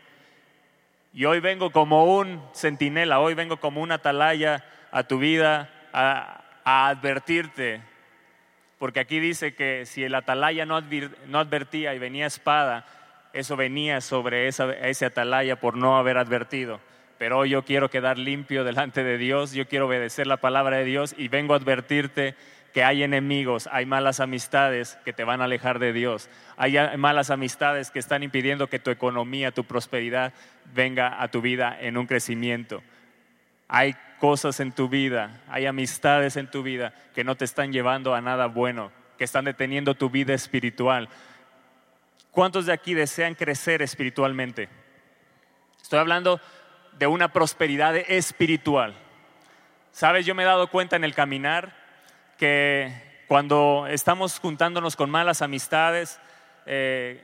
Y 1.12 1.24
hoy 1.24 1.40
vengo 1.40 1.70
como 1.70 2.18
un 2.18 2.42
centinela, 2.54 3.20
hoy 3.20 3.34
vengo 3.34 3.58
como 3.58 3.80
un 3.80 3.92
atalaya 3.92 4.64
a 4.90 5.04
tu 5.04 5.18
vida 5.18 5.70
a, 5.92 6.44
advertirte. 6.64 7.80
Porque 8.78 9.00
aquí 9.00 9.20
dice 9.20 9.54
que 9.54 9.86
si 9.86 10.04
el 10.04 10.14
atalaya 10.14 10.66
no, 10.66 10.76
advertía 10.76 11.94
y 11.94 11.98
venía 11.98 12.26
espada, 12.26 12.84
eso 13.32 13.56
venía 13.56 14.00
sobre 14.00 14.48
ese 14.48 15.06
atalaya 15.06 15.56
por 15.56 15.76
no 15.76 15.96
haber 15.96 16.18
advertido 16.18 16.80
pero 17.18 17.38
hoy 17.38 17.50
yo 17.50 17.64
quiero 17.64 17.90
quedar 17.90 18.16
limpio 18.16 18.62
delante 18.62 19.02
de 19.02 19.18
Dios, 19.18 19.52
yo 19.52 19.66
quiero 19.66 19.88
obedecer 19.88 20.26
la 20.26 20.36
palabra 20.36 20.78
de 20.78 20.84
Dios 20.84 21.14
y 21.18 21.26
vengo 21.28 21.52
a 21.52 21.56
advertirte 21.56 22.36
que 22.72 22.84
hay 22.84 23.02
enemigos, 23.02 23.68
hay 23.72 23.86
malas 23.86 24.20
amistades 24.20 24.98
que 25.04 25.12
te 25.12 25.24
van 25.24 25.40
a 25.40 25.44
alejar 25.44 25.78
de 25.78 25.92
Dios, 25.92 26.28
hay 26.56 26.76
malas 26.96 27.30
amistades 27.30 27.90
que 27.90 27.98
están 27.98 28.22
impidiendo 28.22 28.68
que 28.68 28.78
tu 28.78 28.90
economía, 28.90 29.52
tu 29.52 29.64
prosperidad 29.64 30.32
venga 30.74 31.22
a 31.22 31.28
tu 31.28 31.40
vida 31.40 31.76
en 31.80 31.96
un 31.96 32.06
crecimiento. 32.06 32.82
Hay 33.68 33.94
cosas 34.18 34.60
en 34.60 34.72
tu 34.72 34.88
vida, 34.88 35.42
hay 35.48 35.66
amistades 35.66 36.36
en 36.36 36.50
tu 36.50 36.62
vida 36.62 36.92
que 37.14 37.24
no 37.24 37.36
te 37.36 37.44
están 37.44 37.72
llevando 37.72 38.14
a 38.14 38.20
nada 38.20 38.46
bueno, 38.46 38.92
que 39.16 39.24
están 39.24 39.44
deteniendo 39.44 39.94
tu 39.94 40.10
vida 40.10 40.34
espiritual. 40.34 41.08
¿Cuántos 42.30 42.66
de 42.66 42.72
aquí 42.72 42.94
desean 42.94 43.34
crecer 43.34 43.82
espiritualmente? 43.82 44.68
Estoy 45.82 45.98
hablando 45.98 46.40
de 46.98 47.06
una 47.06 47.32
prosperidad 47.32 47.96
espiritual. 47.96 48.94
Sabes, 49.92 50.26
yo 50.26 50.34
me 50.34 50.42
he 50.42 50.46
dado 50.46 50.68
cuenta 50.68 50.96
en 50.96 51.04
el 51.04 51.14
caminar 51.14 51.77
que 52.38 53.24
cuando 53.26 53.86
estamos 53.90 54.38
juntándonos 54.38 54.96
con 54.96 55.10
malas 55.10 55.42
amistades, 55.42 56.18
eh, 56.64 57.20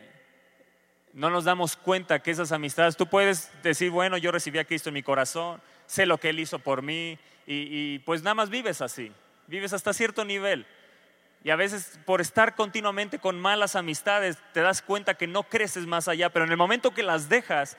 no 1.15 1.31
nos 1.31 1.45
damos 1.45 1.77
cuenta 1.77 2.19
que 2.19 2.33
esas 2.33 2.53
amistades, 2.53 2.97
tú 2.97 3.07
puedes 3.07 3.51
decir, 3.63 3.91
bueno, 3.91 4.19
yo 4.19 4.33
recibí 4.33 4.59
a 4.59 4.65
Cristo 4.65 4.91
en 4.91 4.95
mi 4.95 5.03
corazón, 5.03 5.63
sé 5.87 6.05
lo 6.05 6.19
que 6.19 6.31
Él 6.31 6.41
hizo 6.41 6.59
por 6.59 6.83
mí, 6.83 7.19
y, 7.47 7.95
y 7.95 7.99
pues 8.01 8.23
nada 8.23 8.35
más 8.35 8.51
vives 8.51 8.83
así, 8.83 9.13
vives 9.47 9.73
hasta 9.73 9.93
cierto 9.93 10.25
nivel. 10.25 10.67
Y 11.45 11.51
a 11.51 11.57
veces 11.57 11.99
por 12.05 12.21
estar 12.21 12.55
continuamente 12.55 13.19
con 13.19 13.39
malas 13.39 13.77
amistades 13.77 14.39
te 14.53 14.63
das 14.63 14.83
cuenta 14.83 15.15
que 15.15 15.27
no 15.27 15.45
creces 15.45 15.87
más 15.87 16.09
allá, 16.09 16.31
pero 16.31 16.47
en 16.47 16.51
el 16.51 16.57
momento 16.57 16.93
que 16.93 17.03
las 17.03 17.29
dejas, 17.29 17.77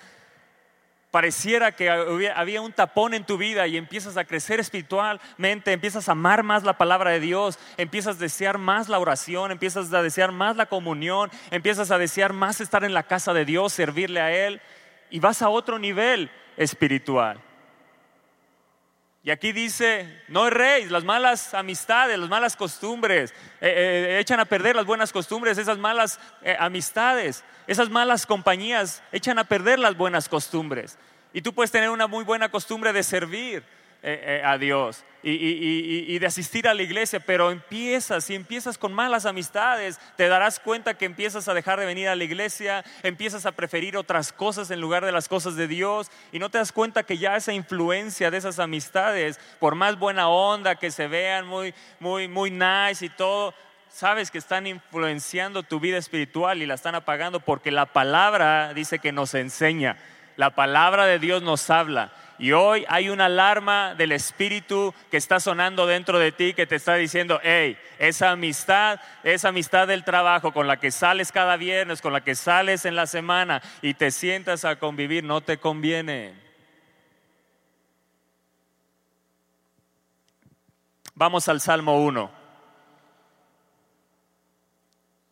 pareciera 1.15 1.71
que 1.71 1.89
había 1.89 2.59
un 2.59 2.73
tapón 2.73 3.13
en 3.13 3.23
tu 3.23 3.37
vida 3.37 3.65
y 3.67 3.77
empiezas 3.77 4.17
a 4.17 4.25
crecer 4.25 4.59
espiritualmente, 4.59 5.71
empiezas 5.71 6.09
a 6.09 6.11
amar 6.11 6.43
más 6.43 6.65
la 6.65 6.77
palabra 6.77 7.11
de 7.11 7.21
Dios, 7.21 7.57
empiezas 7.77 8.17
a 8.17 8.19
desear 8.19 8.57
más 8.57 8.89
la 8.89 8.99
oración, 8.99 9.49
empiezas 9.49 9.93
a 9.93 10.03
desear 10.03 10.33
más 10.33 10.57
la 10.57 10.65
comunión, 10.65 11.31
empiezas 11.51 11.89
a 11.91 11.97
desear 11.97 12.33
más 12.33 12.59
estar 12.59 12.83
en 12.83 12.93
la 12.93 13.03
casa 13.03 13.33
de 13.33 13.45
Dios, 13.45 13.71
servirle 13.71 14.19
a 14.19 14.45
Él 14.45 14.59
y 15.09 15.21
vas 15.21 15.41
a 15.41 15.47
otro 15.47 15.79
nivel 15.79 16.29
espiritual. 16.57 17.39
Y 19.25 19.31
aquí 19.31 19.53
dice, 19.53 20.21
no 20.27 20.45
erréis, 20.45 20.91
las 20.91 21.03
malas 21.03 21.55
amistades, 21.55 22.19
las 22.19 22.29
malas 22.29 22.55
costumbres, 22.55 23.31
eh, 23.59 24.13
eh, 24.13 24.19
echan 24.19 24.39
a 24.39 24.45
perder 24.45 24.75
las 24.75 24.85
buenas 24.85 25.11
costumbres, 25.11 25.57
esas 25.57 25.79
malas 25.79 26.19
eh, 26.43 26.55
amistades, 26.59 27.43
esas 27.65 27.89
malas 27.89 28.27
compañías, 28.27 29.01
echan 29.11 29.39
a 29.39 29.43
perder 29.43 29.79
las 29.79 29.97
buenas 29.97 30.29
costumbres. 30.29 30.99
Y 31.33 31.41
tú 31.41 31.53
puedes 31.53 31.71
tener 31.71 31.89
una 31.89 32.05
muy 32.05 32.23
buena 32.23 32.49
costumbre 32.49 32.93
de 32.93 33.01
servir, 33.01 33.63
a 34.43 34.59
Dios 34.59 35.03
y, 35.27 36.19
de 36.19 36.27
asistir 36.27 36.67
a 36.67 36.73
la 36.75 36.83
iglesia, 36.83 37.19
pero 37.19 37.49
empiezas, 37.49 38.25
si 38.25 38.35
empiezas 38.35 38.77
con 38.77 38.93
malas 38.93 39.25
amistades, 39.25 39.99
te 40.15 40.27
darás 40.27 40.59
cuenta 40.59 40.93
que 40.93 41.05
empiezas 41.05 41.47
a 41.47 41.55
dejar 41.55 41.79
de 41.79 41.87
venir 41.87 42.07
a 42.09 42.15
la 42.15 42.23
iglesia, 42.23 42.85
empiezas 43.01 43.47
a 43.47 43.51
preferir 43.51 43.97
otras 43.97 44.31
cosas 44.31 44.69
en 44.69 44.79
lugar 44.79 45.03
de 45.03 45.11
las 45.11 45.27
cosas 45.27 45.55
de 45.55 45.67
Dios 45.67 46.11
y 46.31 46.37
no 46.37 46.49
te 46.49 46.59
das 46.59 46.71
cuenta 46.71 47.03
que 47.03 47.17
ya 47.17 47.35
esa 47.35 47.53
influencia 47.53 48.29
de 48.29 48.37
esas 48.37 48.59
amistades, 48.59 49.39
por 49.59 49.73
más 49.73 49.97
buena 49.97 50.29
onda 50.29 50.75
que 50.75 50.91
se 50.91 51.07
vean, 51.07 51.47
muy, 51.47 51.73
muy, 51.99 52.27
muy 52.27 52.51
nice 52.51 53.05
y 53.05 53.09
todo, 53.09 53.55
sabes 53.89 54.29
que 54.29 54.37
están 54.37 54.67
influenciando 54.67 55.63
tu 55.63 55.79
vida 55.79 55.97
espiritual 55.97 56.61
y 56.61 56.67
la 56.67 56.75
están 56.75 56.93
apagando 56.93 57.39
porque 57.39 57.71
la 57.71 57.87
palabra 57.87 58.75
dice 58.75 58.99
que 58.99 59.11
nos 59.11 59.33
enseña, 59.33 59.97
la 60.35 60.51
palabra 60.51 61.07
de 61.07 61.17
Dios 61.17 61.41
nos 61.41 61.69
habla. 61.71 62.11
Y 62.37 62.51
hoy 62.51 62.85
hay 62.89 63.09
una 63.09 63.25
alarma 63.25 63.95
del 63.95 64.11
Espíritu 64.11 64.93
que 65.09 65.17
está 65.17 65.39
sonando 65.39 65.87
dentro 65.87 66.19
de 66.19 66.31
ti 66.31 66.53
que 66.53 66.67
te 66.67 66.75
está 66.75 66.95
diciendo, 66.95 67.39
hey, 67.43 67.77
esa 67.97 68.31
amistad, 68.31 68.99
esa 69.23 69.49
amistad 69.49 69.87
del 69.87 70.03
trabajo 70.03 70.51
con 70.51 70.67
la 70.67 70.77
que 70.77 70.91
sales 70.91 71.31
cada 71.31 71.55
viernes, 71.55 72.01
con 72.01 72.11
la 72.11 72.21
que 72.21 72.35
sales 72.35 72.85
en 72.85 72.95
la 72.95 73.07
semana 73.07 73.61
y 73.81 73.93
te 73.93 74.11
sientas 74.11 74.65
a 74.65 74.77
convivir, 74.77 75.23
no 75.23 75.41
te 75.41 75.57
conviene. 75.57 76.33
Vamos 81.13 81.47
al 81.47 81.61
Salmo 81.61 82.03
1. 82.03 82.29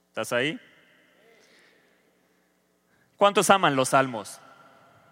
¿Estás 0.07 0.31
ahí? 0.31 0.57
¿Cuántos 3.17 3.49
aman 3.49 3.75
los 3.75 3.89
salmos? 3.89 4.39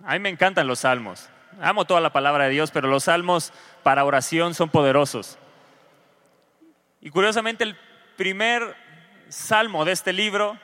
A 0.05 0.13
mí 0.13 0.19
me 0.19 0.29
encantan 0.29 0.67
los 0.67 0.79
salmos. 0.79 1.30
Amo 1.59 1.85
toda 1.85 2.01
la 2.01 2.13
palabra 2.13 2.45
de 2.45 2.51
Dios, 2.51 2.71
pero 2.71 2.87
los 2.87 3.05
salmos 3.05 3.51
para 3.83 4.05
oración 4.05 4.53
son 4.53 4.69
poderosos. 4.69 5.37
Y 7.01 7.09
curiosamente 7.09 7.63
el 7.63 7.75
primer 8.15 8.75
salmo 9.29 9.85
de 9.85 9.91
este 9.91 10.13
libro 10.13 10.57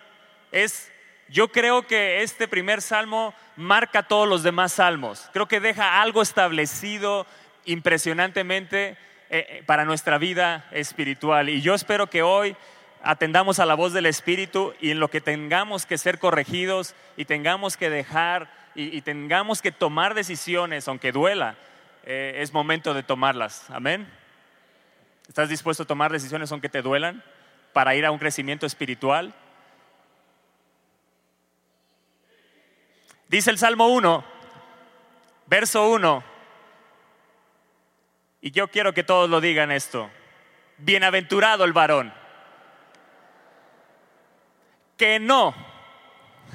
es 0.52 0.92
yo 1.30 1.50
creo 1.50 1.86
que 1.86 2.24
este 2.24 2.48
primer 2.48 2.82
salmo 2.82 3.34
marca 3.58 4.04
todos 4.04 4.28
los 4.28 4.44
demás 4.44 4.74
salmos. 4.74 5.30
Creo 5.34 5.48
que 5.48 5.60
deja 5.60 6.02
algo 6.02 6.22
establecido 6.22 7.26
impresionantemente 7.66 8.90
eh, 8.90 8.98
eh, 9.30 9.64
para 9.66 9.84
nuestra 9.84 10.18
vida 10.18 10.66
espiritual. 10.72 11.50
Y 11.50 11.62
yo 11.62 11.76
espero 11.76 12.08
que 12.08 12.22
hoy 12.22 12.56
atendamos 13.04 13.60
a 13.60 13.66
la 13.66 13.76
voz 13.76 13.92
del 13.92 14.06
Espíritu 14.06 14.74
y 14.80 14.92
en 14.92 15.00
lo 15.00 15.10
que 15.10 15.20
tengamos 15.20 15.86
que 15.86 15.98
ser 15.98 16.18
corregidos 16.18 16.96
y 17.18 17.26
tengamos 17.26 17.76
que 17.76 17.90
dejar 17.90 18.50
y, 18.80 19.02
tengamos 19.02 19.64
que 19.64 19.72
tomar 19.72 20.14
decisiones, 20.14 20.88
aunque 20.88 21.12
duela, 21.12 21.56
eh, 22.04 22.36
es 22.38 22.54
momento 22.54 22.94
de 22.94 23.02
tomarlas. 23.02 23.68
Amén. 23.72 24.08
¿Estás 25.28 25.50
dispuesto 25.50 25.82
a 25.82 25.88
tomar 25.88 26.12
decisiones 26.12 26.52
aunque 26.52 26.70
te 26.70 26.84
duelan 26.84 27.24
para 27.74 27.96
ir 27.96 28.06
a 28.06 28.12
un 28.12 28.20
crecimiento 28.20 28.68
espiritual? 28.68 29.34
Dice 33.28 33.50
el 33.50 33.58
Salmo 33.58 33.88
1, 33.88 34.24
verso 35.48 35.90
1, 35.90 36.24
y 38.42 38.52
yo 38.52 38.68
quiero 38.70 38.94
que 38.94 39.04
todos 39.04 39.28
lo 39.28 39.42
digan 39.42 39.72
esto, 39.72 40.10
bienaventurado 40.78 41.66
el 41.66 41.74
varón, 41.74 42.14
que 44.96 45.20
no, 45.20 45.54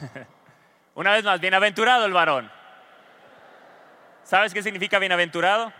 una 0.94 1.12
vez 1.12 1.24
más, 1.24 1.40
bienaventurado 1.40 2.04
el 2.06 2.12
varón. 2.12 2.50
¿Sabes 4.24 4.54
qué 4.54 4.62
significa 4.62 4.98
bienaventurado? 4.98 5.72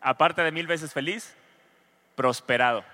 Aparte 0.00 0.42
de 0.42 0.52
mil 0.52 0.66
veces 0.66 0.92
feliz, 0.92 1.36
prosperado. 2.16 2.84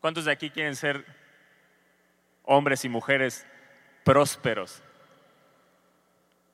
¿Cuántos 0.00 0.24
de 0.24 0.32
aquí 0.32 0.50
quieren 0.50 0.76
ser 0.76 1.04
hombres 2.46 2.84
y 2.84 2.88
mujeres 2.88 3.46
prósperos, 4.06 4.82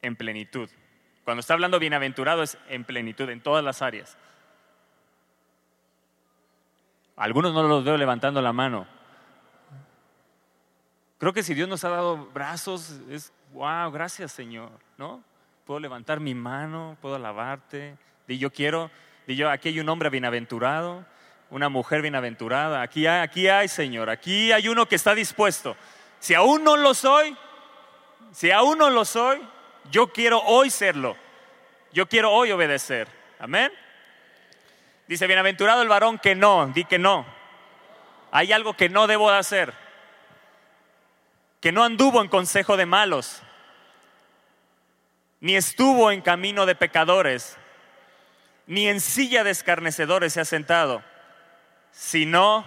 en 0.00 0.16
plenitud. 0.16 0.68
Cuando 1.24 1.40
está 1.40 1.52
hablando 1.52 1.78
bienaventurado 1.78 2.42
es 2.42 2.58
en 2.68 2.84
plenitud, 2.84 3.28
en 3.28 3.42
todas 3.42 3.62
las 3.62 3.82
áreas. 3.82 4.16
Algunos 7.14 7.52
no 7.52 7.62
los 7.62 7.84
veo 7.84 7.98
levantando 7.98 8.40
la 8.40 8.54
mano. 8.54 8.86
Creo 11.22 11.32
que 11.32 11.44
si 11.44 11.54
Dios 11.54 11.68
nos 11.68 11.84
ha 11.84 11.88
dado 11.88 12.16
brazos, 12.34 12.98
es, 13.08 13.32
wow, 13.52 13.92
gracias 13.92 14.32
Señor, 14.32 14.72
¿no? 14.98 15.22
Puedo 15.64 15.78
levantar 15.78 16.18
mi 16.18 16.34
mano, 16.34 16.96
puedo 17.00 17.14
alabarte. 17.14 17.96
Y 18.26 18.38
yo 18.38 18.50
quiero, 18.50 18.90
y 19.28 19.36
yo, 19.36 19.48
aquí 19.48 19.68
hay 19.68 19.78
un 19.78 19.88
hombre 19.88 20.10
bienaventurado, 20.10 21.06
una 21.48 21.68
mujer 21.68 22.02
bienaventurada. 22.02 22.82
Aquí 22.82 23.06
hay, 23.06 23.20
aquí 23.20 23.46
hay, 23.46 23.68
Señor, 23.68 24.10
aquí 24.10 24.50
hay 24.50 24.66
uno 24.66 24.86
que 24.86 24.96
está 24.96 25.14
dispuesto 25.14 25.76
si 26.18 26.34
aún 26.34 26.64
no 26.64 26.76
lo 26.76 26.92
soy, 26.92 27.36
si 28.32 28.50
aún 28.50 28.78
no 28.78 28.90
lo 28.90 29.04
soy, 29.04 29.40
yo 29.92 30.08
quiero 30.08 30.40
hoy 30.40 30.70
serlo. 30.70 31.16
Yo 31.92 32.08
quiero 32.08 32.32
hoy 32.32 32.50
obedecer. 32.50 33.06
Amén. 33.38 33.72
Dice, 35.06 35.28
bienaventurado 35.28 35.82
el 35.82 35.88
varón 35.88 36.18
que 36.18 36.34
no, 36.34 36.66
di 36.66 36.84
que 36.84 36.98
no. 36.98 37.24
Hay 38.32 38.50
algo 38.50 38.74
que 38.74 38.88
no 38.88 39.06
debo 39.06 39.30
de 39.30 39.38
hacer. 39.38 39.81
Que 41.62 41.72
no 41.72 41.84
anduvo 41.84 42.20
en 42.20 42.28
consejo 42.28 42.76
de 42.76 42.84
malos, 42.84 43.40
ni 45.40 45.56
estuvo 45.56 46.10
en 46.10 46.20
camino 46.20 46.66
de 46.66 46.74
pecadores, 46.74 47.56
ni 48.66 48.88
en 48.88 49.00
silla 49.00 49.44
de 49.44 49.50
escarnecedores 49.50 50.34
se 50.34 50.40
ha 50.40 50.44
sentado, 50.44 51.02
sino 51.92 52.64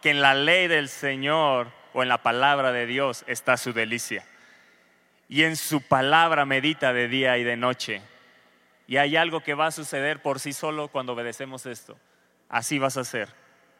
que 0.00 0.10
en 0.10 0.22
la 0.22 0.34
ley 0.34 0.68
del 0.68 0.88
Señor 0.88 1.72
o 1.92 2.02
en 2.02 2.08
la 2.08 2.22
palabra 2.22 2.72
de 2.72 2.86
Dios 2.86 3.24
está 3.26 3.56
su 3.56 3.72
delicia. 3.72 4.24
Y 5.28 5.42
en 5.42 5.56
su 5.56 5.82
palabra 5.82 6.44
medita 6.44 6.92
de 6.92 7.08
día 7.08 7.36
y 7.36 7.44
de 7.44 7.56
noche. 7.56 8.00
Y 8.86 8.96
hay 8.96 9.16
algo 9.16 9.40
que 9.40 9.54
va 9.54 9.66
a 9.66 9.72
suceder 9.72 10.22
por 10.22 10.40
sí 10.40 10.52
solo 10.52 10.88
cuando 10.88 11.14
obedecemos 11.14 11.66
esto. 11.66 11.98
Así 12.48 12.78
vas 12.78 12.96
a 12.96 13.04
ser, 13.04 13.28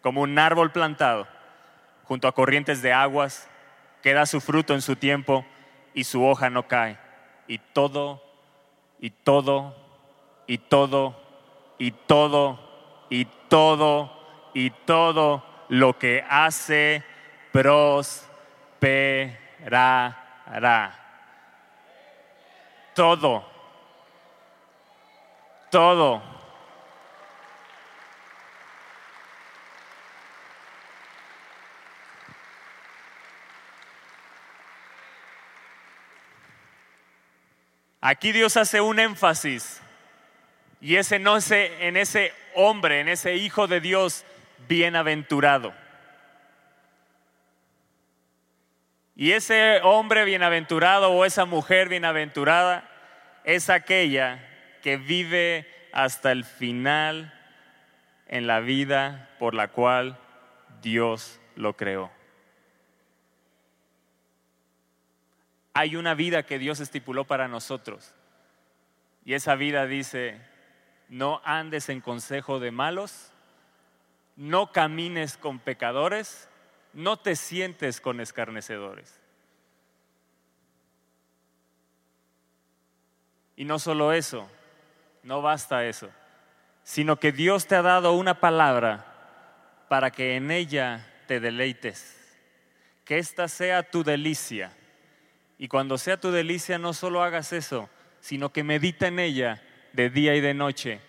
como 0.03 0.23
un 0.23 0.39
árbol 0.39 0.73
plantado 0.73 1.29
junto 2.05 2.27
a 2.27 2.35
corrientes 2.35 2.83
de 2.83 2.93
aguas, 2.93 3.49
que 4.03 4.15
da 4.15 4.27
su 4.27 4.41
fruto 4.41 4.75
en 4.75 4.83
su 4.83 4.97
tiempo 4.97 5.45
y 5.95 6.05
su 6.05 6.25
hoja 6.25 6.51
no 6.51 6.67
cae. 6.67 6.99
Y 7.47 7.59
todo, 7.59 8.23
y 9.01 9.11
todo, 9.11 9.77
y 10.47 10.59
todo, 10.59 11.27
y 11.79 11.91
todo, 11.91 12.59
y 13.11 13.25
todo, 13.49 14.11
y 14.55 14.71
todo 14.71 15.45
lo 15.69 15.99
que 15.99 16.25
hace 16.29 17.05
prosperará. 17.53 19.37
Todo. 22.95 23.45
Todo. 25.71 26.40
Aquí 38.01 38.33
Dios 38.33 38.57
hace 38.57 38.81
un 38.81 38.99
énfasis 38.99 39.83
y 40.81 40.97
ese 40.97 41.19
no 41.19 41.37
es 41.37 41.51
en 41.51 41.97
ese 41.97 42.33
hombre, 42.55 43.01
en 43.01 43.09
ese 43.09 43.37
hijo 43.37 43.67
de 43.67 43.81
Dios 43.81 44.25
bienaventurado. 44.69 45.75
Y 49.15 49.33
ese 49.33 49.81
hombre 49.83 50.25
bienaventurado 50.25 51.11
o 51.11 51.27
esa 51.27 51.45
mujer 51.45 51.91
bienaventurada 51.91 52.89
es 53.45 53.69
aquella 53.69 54.47
que 54.83 54.97
vive 54.97 55.69
hasta 55.93 56.33
el 56.33 56.45
final 56.45 57.35
en 58.29 58.47
la 58.47 58.61
vida 58.61 59.29
por 59.39 59.55
la 59.55 59.69
cual 59.69 60.19
Dios 60.81 61.39
lo 61.57 61.77
creó. 61.77 62.11
Hay 65.73 65.97
una 65.97 66.15
vida 66.15 66.45
que 66.45 66.59
Dios 66.59 66.81
estipuló 66.81 67.25
para 67.25 67.49
nosotros. 67.49 68.13
Y 69.25 69.35
esa 69.35 69.55
vida 69.55 69.87
dice, 69.87 70.41
no 71.09 71.41
andes 71.45 71.89
en 71.89 72.01
consejo 72.01 72.59
de 72.61 72.71
malos, 72.71 73.33
no 74.37 74.73
camines 74.73 75.37
con 75.37 75.59
pecadores, 75.59 76.49
no 76.93 77.19
te 77.19 77.37
sientes 77.37 78.01
con 78.01 78.21
escarnecedores. 78.21 79.21
Y 83.57 83.65
no 83.65 83.79
solo 83.79 84.13
eso, 84.13 84.49
no 85.23 85.43
basta 85.43 85.85
eso, 85.85 86.09
sino 86.83 87.17
que 87.17 87.31
Dios 87.31 87.67
te 87.67 87.77
ha 87.77 87.83
dado 87.83 88.13
una 88.13 88.41
palabra 88.41 89.05
para 89.89 90.11
que 90.11 90.37
en 90.37 90.51
ella 90.51 91.07
te 91.27 91.41
deleites, 91.41 92.17
que 93.05 93.19
esta 93.19 93.49
sea 93.49 93.83
tu 93.83 94.03
delicia. 94.03 94.73
Y 95.61 95.69
cuando 95.69 95.99
sea 95.99 96.19
tu 96.19 96.31
delicia 96.31 96.79
no 96.79 96.95
solo 96.95 97.23
hagas 97.23 97.53
eso, 97.53 97.91
sino 98.21 98.51
que 98.51 98.65
medita 98.65 99.09
en 99.09 99.19
ella 99.19 99.63
de 99.93 100.09
día 100.09 100.35
y 100.35 100.41
de 100.41 100.55
noche. 100.55 101.03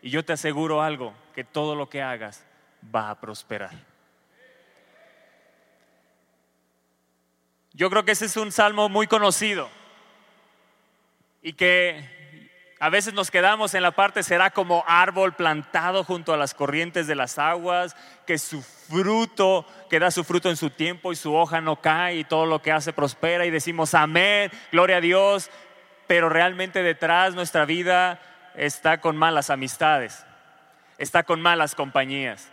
Y 0.00 0.10
yo 0.10 0.24
te 0.24 0.32
aseguro 0.32 0.80
algo, 0.80 1.12
que 1.34 1.42
todo 1.42 1.74
lo 1.74 1.88
que 1.88 2.02
hagas 2.02 2.46
va 2.94 3.10
a 3.10 3.20
prosperar. 3.20 3.72
Yo 7.72 7.90
creo 7.90 8.04
que 8.04 8.12
ese 8.12 8.26
es 8.26 8.36
un 8.36 8.52
salmo 8.52 8.88
muy 8.88 9.08
conocido 9.08 9.68
y 11.42 11.54
que 11.54 12.08
a 12.78 12.90
veces 12.90 13.14
nos 13.14 13.30
quedamos 13.30 13.72
en 13.74 13.82
la 13.82 13.92
parte, 13.92 14.22
será 14.22 14.50
como 14.50 14.84
árbol 14.86 15.32
plantado 15.32 16.04
junto 16.04 16.34
a 16.34 16.36
las 16.36 16.52
corrientes 16.52 17.06
de 17.06 17.14
las 17.14 17.38
aguas, 17.38 17.96
que 18.26 18.36
su 18.36 18.62
fruto, 18.62 19.66
que 19.88 19.98
da 19.98 20.10
su 20.10 20.24
fruto 20.24 20.50
en 20.50 20.56
su 20.56 20.68
tiempo 20.68 21.10
y 21.10 21.16
su 21.16 21.34
hoja 21.34 21.62
no 21.62 21.80
cae 21.80 22.16
y 22.16 22.24
todo 22.24 22.44
lo 22.44 22.60
que 22.60 22.72
hace 22.72 22.92
prospera 22.92 23.46
y 23.46 23.50
decimos 23.50 23.94
amén, 23.94 24.50
gloria 24.72 24.98
a 24.98 25.00
Dios, 25.00 25.50
pero 26.06 26.28
realmente 26.28 26.82
detrás 26.82 27.34
nuestra 27.34 27.64
vida 27.64 28.20
está 28.54 29.00
con 29.00 29.16
malas 29.16 29.48
amistades, 29.48 30.26
está 30.98 31.22
con 31.22 31.40
malas 31.40 31.74
compañías. 31.74 32.50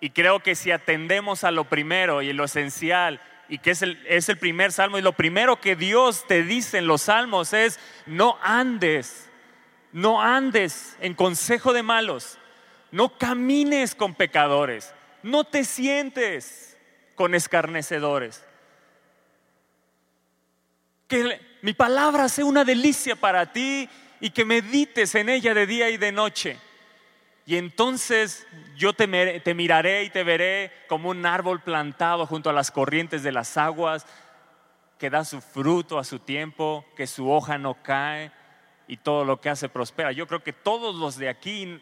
Y 0.00 0.10
creo 0.10 0.40
que 0.40 0.54
si 0.54 0.70
atendemos 0.70 1.44
a 1.44 1.50
lo 1.50 1.64
primero 1.64 2.20
y 2.20 2.32
lo 2.34 2.44
esencial, 2.44 3.20
y 3.48 3.58
que 3.58 3.72
es 3.72 3.82
el, 3.82 4.02
es 4.06 4.28
el 4.28 4.38
primer 4.38 4.72
salmo. 4.72 4.98
Y 4.98 5.02
lo 5.02 5.12
primero 5.12 5.60
que 5.60 5.76
Dios 5.76 6.26
te 6.26 6.42
dice 6.42 6.78
en 6.78 6.86
los 6.86 7.02
salmos 7.02 7.52
es, 7.52 7.78
no 8.06 8.38
andes, 8.42 9.30
no 9.92 10.20
andes 10.20 10.96
en 11.00 11.14
consejo 11.14 11.72
de 11.72 11.82
malos, 11.82 12.38
no 12.90 13.16
camines 13.18 13.94
con 13.94 14.14
pecadores, 14.14 14.94
no 15.22 15.44
te 15.44 15.64
sientes 15.64 16.76
con 17.14 17.34
escarnecedores. 17.34 18.44
Que 21.06 21.40
mi 21.60 21.74
palabra 21.74 22.28
sea 22.28 22.44
una 22.44 22.64
delicia 22.64 23.16
para 23.16 23.52
ti 23.52 23.88
y 24.20 24.30
que 24.30 24.44
medites 24.44 25.14
en 25.14 25.28
ella 25.28 25.52
de 25.52 25.66
día 25.66 25.90
y 25.90 25.98
de 25.98 26.12
noche. 26.12 26.58
Y 27.44 27.56
entonces 27.56 28.46
yo 28.76 28.92
te, 28.92 29.06
miraré 29.54 30.04
y 30.04 30.10
te 30.10 30.22
veré 30.22 30.72
como 30.88 31.10
un 31.10 31.26
árbol 31.26 31.60
plantado 31.60 32.26
junto 32.26 32.48
a 32.48 32.52
las 32.52 32.70
corrientes 32.70 33.22
de 33.22 33.32
las 33.32 33.56
aguas, 33.56 34.06
que 34.98 35.10
da 35.10 35.24
su 35.24 35.40
fruto 35.40 35.98
a 35.98 36.04
su 36.04 36.20
tiempo, 36.20 36.84
que 36.96 37.08
su 37.08 37.30
hoja 37.30 37.58
no 37.58 37.82
cae 37.82 38.30
y 38.86 38.96
todo 38.96 39.24
lo 39.24 39.40
que 39.40 39.50
hace 39.50 39.68
prospera. 39.68 40.12
Yo 40.12 40.26
creo 40.26 40.42
que 40.42 40.52
todos 40.52 40.94
los 40.94 41.16
de 41.16 41.28
aquí, 41.28 41.80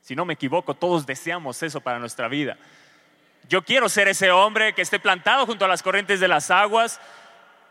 si 0.00 0.14
no 0.14 0.24
me 0.24 0.34
equivoco, 0.34 0.74
todos 0.74 1.06
deseamos 1.06 1.62
eso 1.62 1.80
para 1.80 1.98
nuestra 1.98 2.28
vida. 2.28 2.56
Yo 3.48 3.64
quiero 3.64 3.88
ser 3.88 4.08
ese 4.08 4.30
hombre 4.30 4.74
que 4.74 4.82
esté 4.82 4.98
plantado 4.98 5.46
junto 5.46 5.64
a 5.64 5.68
las 5.68 5.82
corrientes 5.82 6.20
de 6.20 6.28
las 6.28 6.50
aguas. 6.50 7.00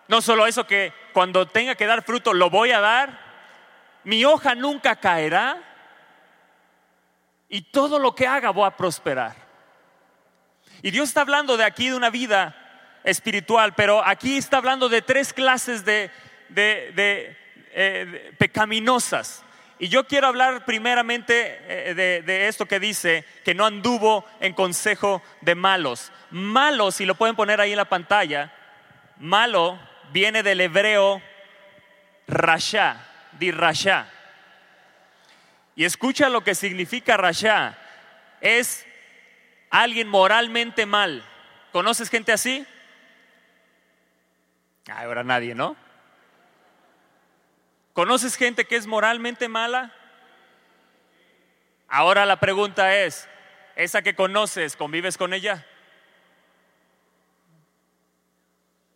No 0.08 0.22
solo 0.22 0.48
eso, 0.48 0.66
que 0.66 0.92
cuando 1.14 1.48
tenga 1.48 1.76
que 1.76 1.86
dar 1.86 2.04
fruto 2.04 2.34
lo 2.34 2.50
voy 2.50 2.72
a 2.72 2.80
dar. 2.80 3.20
Mi 4.04 4.26
hoja 4.26 4.56
nunca 4.56 4.96
caerá 4.96 5.62
y 7.50 7.62
todo 7.62 8.00
lo 8.00 8.14
que 8.16 8.28
haga 8.28 8.52
va 8.52 8.68
a 8.68 8.78
prosperar. 8.78 9.36
Y 10.82 10.92
Dios 10.92 11.10
está 11.10 11.22
hablando 11.22 11.58
de 11.58 11.66
aquí 11.66 11.90
de 11.90 11.96
una 11.96 12.10
vida 12.10 12.56
espiritual, 13.04 13.74
pero 13.74 14.06
aquí 14.06 14.38
está 14.38 14.58
hablando 14.58 14.88
de 14.88 15.02
tres 15.02 15.34
clases 15.34 15.84
de, 15.84 16.12
eh, 17.74 18.34
pecaminosas. 18.38 19.44
Y 19.82 19.88
yo 19.88 20.06
quiero 20.06 20.28
hablar 20.28 20.66
primeramente 20.66 21.58
eh, 21.68 21.94
de, 21.96 22.48
esto 22.48 22.66
que 22.66 22.82
dice, 22.82 23.24
que 23.46 23.56
no 23.56 23.66
anduvo 23.66 24.26
en 24.42 24.54
consejo 24.54 25.22
de 25.40 25.56
malos. 25.56 26.12
Malo, 26.32 26.92
si 26.92 27.06
lo 27.06 27.16
pueden 27.16 27.38
poner 27.38 27.62
ahí 27.62 27.72
en 27.72 27.78
la 27.78 27.86
pantalla, 27.86 28.54
malo 29.18 29.80
viene 30.12 30.44
del 30.44 30.60
hebreo 30.60 31.22
rasha, 32.28 33.08
di 33.40 33.52
rasha. 33.52 34.10
Y 35.76 35.86
escucha 35.86 36.28
lo 36.28 36.44
que 36.44 36.56
significa 36.56 37.16
rasha. 37.16 37.78
Es 38.42 38.86
alguien 39.70 40.10
moralmente 40.10 40.86
mal. 40.86 41.24
¿Conoces 41.72 42.10
gente 42.10 42.34
así? 42.34 42.66
Ah, 44.90 45.04
ahora 45.04 45.24
nadie, 45.24 45.56
¿no? 45.56 45.78
¿Conoces 48.00 48.38
gente 48.38 48.64
que 48.64 48.78
es 48.78 48.88
moralmente 48.88 49.50
mala? 49.50 49.94
Ahora 51.90 52.26
la 52.26 52.40
pregunta 52.40 52.96
es, 52.96 53.28
¿esa 53.76 54.02
que 54.02 54.16
conoces, 54.16 54.78
convives 54.78 55.18
con 55.18 55.34
ella? 55.34 55.68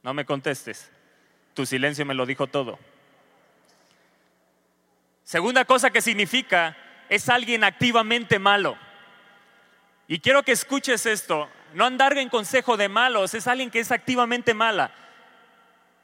No 0.03 0.13
me 0.13 0.23
contestes. 0.23 0.89
Tu 1.53 1.65
silencio 1.65 2.05
me 2.05 2.13
lo 2.13 2.25
dijo 2.25 2.47
todo. 2.47 2.79
Segunda 5.25 5.65
cosa 5.65 5.89
que 5.89 5.99
significa 5.99 6.77
es 7.09 7.27
alguien 7.27 7.65
activamente 7.65 8.39
malo. 8.39 8.77
Y 10.07 10.19
quiero 10.19 10.43
que 10.43 10.53
escuches 10.53 11.05
esto. 11.05 11.49
No 11.73 11.83
andar 11.83 12.17
en 12.17 12.29
consejo 12.29 12.77
de 12.77 12.87
malos, 12.87 13.33
es 13.33 13.47
alguien 13.47 13.69
que 13.69 13.81
es 13.81 13.91
activamente 13.91 14.53
mala, 14.53 14.95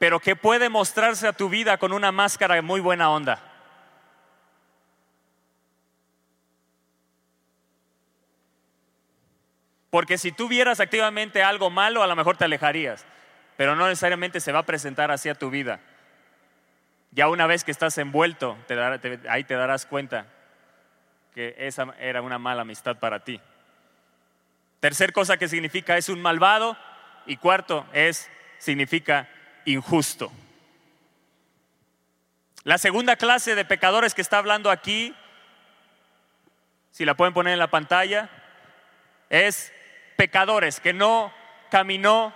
pero 0.00 0.18
que 0.18 0.34
puede 0.34 0.70
mostrarse 0.70 1.28
a 1.28 1.34
tu 1.34 1.50
vida 1.50 1.76
con 1.76 1.92
una 1.92 2.10
máscara 2.10 2.54
de 2.54 2.62
muy 2.62 2.80
buena 2.80 3.10
onda. 3.10 3.38
Porque 9.90 10.16
si 10.16 10.32
tú 10.32 10.48
vieras 10.48 10.80
activamente 10.80 11.42
algo 11.42 11.68
malo, 11.68 12.02
a 12.02 12.06
lo 12.06 12.16
mejor 12.16 12.38
te 12.38 12.46
alejarías, 12.46 13.04
pero 13.58 13.76
no 13.76 13.88
necesariamente 13.88 14.40
se 14.40 14.52
va 14.52 14.60
a 14.60 14.66
presentar 14.66 15.10
hacia 15.10 15.34
tu 15.34 15.50
vida. 15.50 15.80
Ya 17.10 17.28
una 17.28 17.46
vez 17.46 17.62
que 17.62 17.70
estás 17.70 17.98
envuelto, 17.98 18.56
ahí 19.28 19.44
te 19.44 19.54
darás 19.54 19.84
cuenta 19.84 20.24
que 21.34 21.54
esa 21.58 21.94
era 21.98 22.22
una 22.22 22.38
mala 22.38 22.62
amistad 22.62 22.96
para 22.96 23.22
ti. 23.22 23.38
Tercer 24.80 25.12
cosa 25.12 25.36
que 25.36 25.46
significa 25.46 25.98
es 25.98 26.08
un 26.08 26.22
malvado 26.22 26.78
y 27.26 27.36
cuarto 27.36 27.84
es 27.92 28.30
significa 28.56 29.28
injusto. 29.64 30.32
La 32.64 32.78
segunda 32.78 33.16
clase 33.16 33.54
de 33.54 33.64
pecadores 33.64 34.14
que 34.14 34.20
está 34.20 34.38
hablando 34.38 34.70
aquí, 34.70 35.14
si 36.90 37.04
la 37.04 37.14
pueden 37.14 37.32
poner 37.32 37.54
en 37.54 37.58
la 37.58 37.70
pantalla, 37.70 38.28
es 39.30 39.72
pecadores 40.16 40.80
que 40.80 40.92
no 40.92 41.32
caminó 41.70 42.34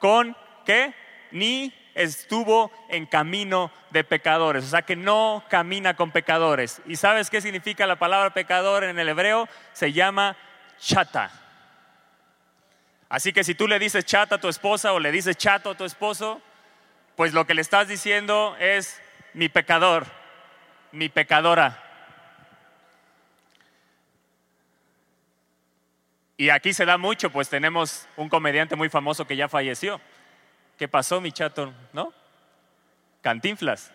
con 0.00 0.36
qué 0.66 0.94
ni 1.30 1.72
estuvo 1.94 2.70
en 2.88 3.06
camino 3.06 3.70
de 3.90 4.04
pecadores, 4.04 4.64
o 4.64 4.68
sea 4.68 4.82
que 4.82 4.96
no 4.96 5.44
camina 5.48 5.94
con 5.94 6.10
pecadores. 6.10 6.82
¿Y 6.86 6.96
sabes 6.96 7.30
qué 7.30 7.40
significa 7.40 7.86
la 7.86 7.96
palabra 7.96 8.34
pecador 8.34 8.84
en 8.84 8.98
el 8.98 9.08
hebreo? 9.08 9.48
Se 9.72 9.92
llama 9.92 10.36
chata. 10.78 11.30
Así 13.08 13.32
que 13.32 13.44
si 13.44 13.54
tú 13.54 13.68
le 13.68 13.78
dices 13.78 14.04
chata 14.04 14.34
a 14.34 14.40
tu 14.40 14.48
esposa 14.48 14.92
o 14.92 14.98
le 14.98 15.12
dices 15.12 15.36
chato 15.36 15.70
a 15.70 15.76
tu 15.76 15.84
esposo, 15.84 16.42
pues 17.16 17.32
lo 17.32 17.46
que 17.46 17.54
le 17.54 17.60
estás 17.60 17.88
diciendo 17.88 18.56
es 18.58 19.00
mi 19.32 19.48
pecador, 19.48 20.06
mi 20.92 21.08
pecadora. 21.08 21.80
Y 26.36 26.50
aquí 26.50 26.72
se 26.72 26.84
da 26.84 26.98
mucho, 26.98 27.30
pues 27.30 27.48
tenemos 27.48 28.08
un 28.16 28.28
comediante 28.28 28.74
muy 28.74 28.88
famoso 28.88 29.26
que 29.26 29.36
ya 29.36 29.48
falleció 29.48 30.00
¿Qué 30.78 30.88
pasó, 30.88 31.20
mi 31.20 31.30
chato? 31.30 31.72
¿No? 31.92 32.12
Cantinflas. 33.20 33.92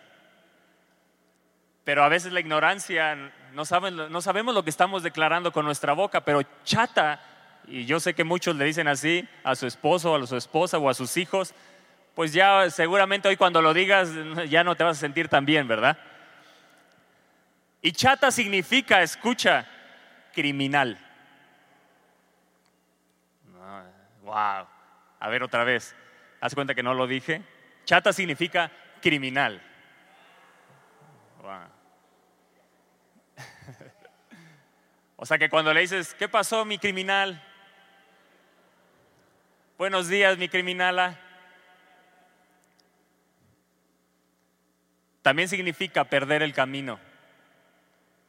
Pero 1.84 2.02
a 2.04 2.08
veces 2.08 2.32
la 2.32 2.40
ignorancia, 2.40 3.14
no, 3.52 3.64
no 4.08 4.20
sabemos 4.22 4.54
lo 4.54 4.64
que 4.64 4.70
estamos 4.70 5.02
declarando 5.02 5.52
con 5.52 5.64
nuestra 5.64 5.92
boca, 5.92 6.22
pero 6.24 6.42
chata, 6.64 7.20
y 7.66 7.84
yo 7.84 8.00
sé 8.00 8.14
que 8.14 8.24
muchos 8.24 8.56
le 8.56 8.64
dicen 8.64 8.88
así 8.88 9.28
a 9.44 9.54
su 9.56 9.66
esposo, 9.66 10.14
a 10.14 10.26
su 10.26 10.36
esposa 10.36 10.78
o 10.78 10.88
a 10.88 10.94
sus 10.94 11.16
hijos, 11.16 11.54
pues 12.14 12.32
ya 12.32 12.68
seguramente 12.70 13.28
hoy 13.28 13.36
cuando 13.36 13.62
lo 13.62 13.72
digas 13.72 14.10
ya 14.48 14.64
no 14.64 14.76
te 14.76 14.84
vas 14.84 14.98
a 14.98 15.00
sentir 15.00 15.28
tan 15.28 15.44
bien, 15.44 15.68
¿verdad? 15.68 15.98
Y 17.82 17.92
chata 17.92 18.30
significa, 18.30 19.02
escucha, 19.02 19.66
criminal. 20.32 20.98
Wow. 24.22 24.66
A 25.18 25.28
ver 25.28 25.42
otra 25.42 25.64
vez. 25.64 25.94
Haz 26.40 26.54
cuenta 26.54 26.74
que 26.74 26.82
no 26.82 26.94
lo 26.94 27.06
dije. 27.06 27.42
Chata 27.84 28.12
significa 28.12 28.70
criminal. 29.00 29.62
o 35.16 35.26
sea 35.26 35.38
que 35.38 35.48
cuando 35.48 35.72
le 35.72 35.80
dices, 35.80 36.14
¿qué 36.14 36.28
pasó 36.28 36.64
mi 36.64 36.78
criminal? 36.78 37.42
Buenos 39.78 40.08
días 40.08 40.38
mi 40.38 40.48
criminala. 40.48 41.18
También 45.30 45.48
significa 45.48 46.02
perder 46.02 46.42
el 46.42 46.52
camino. 46.52 46.98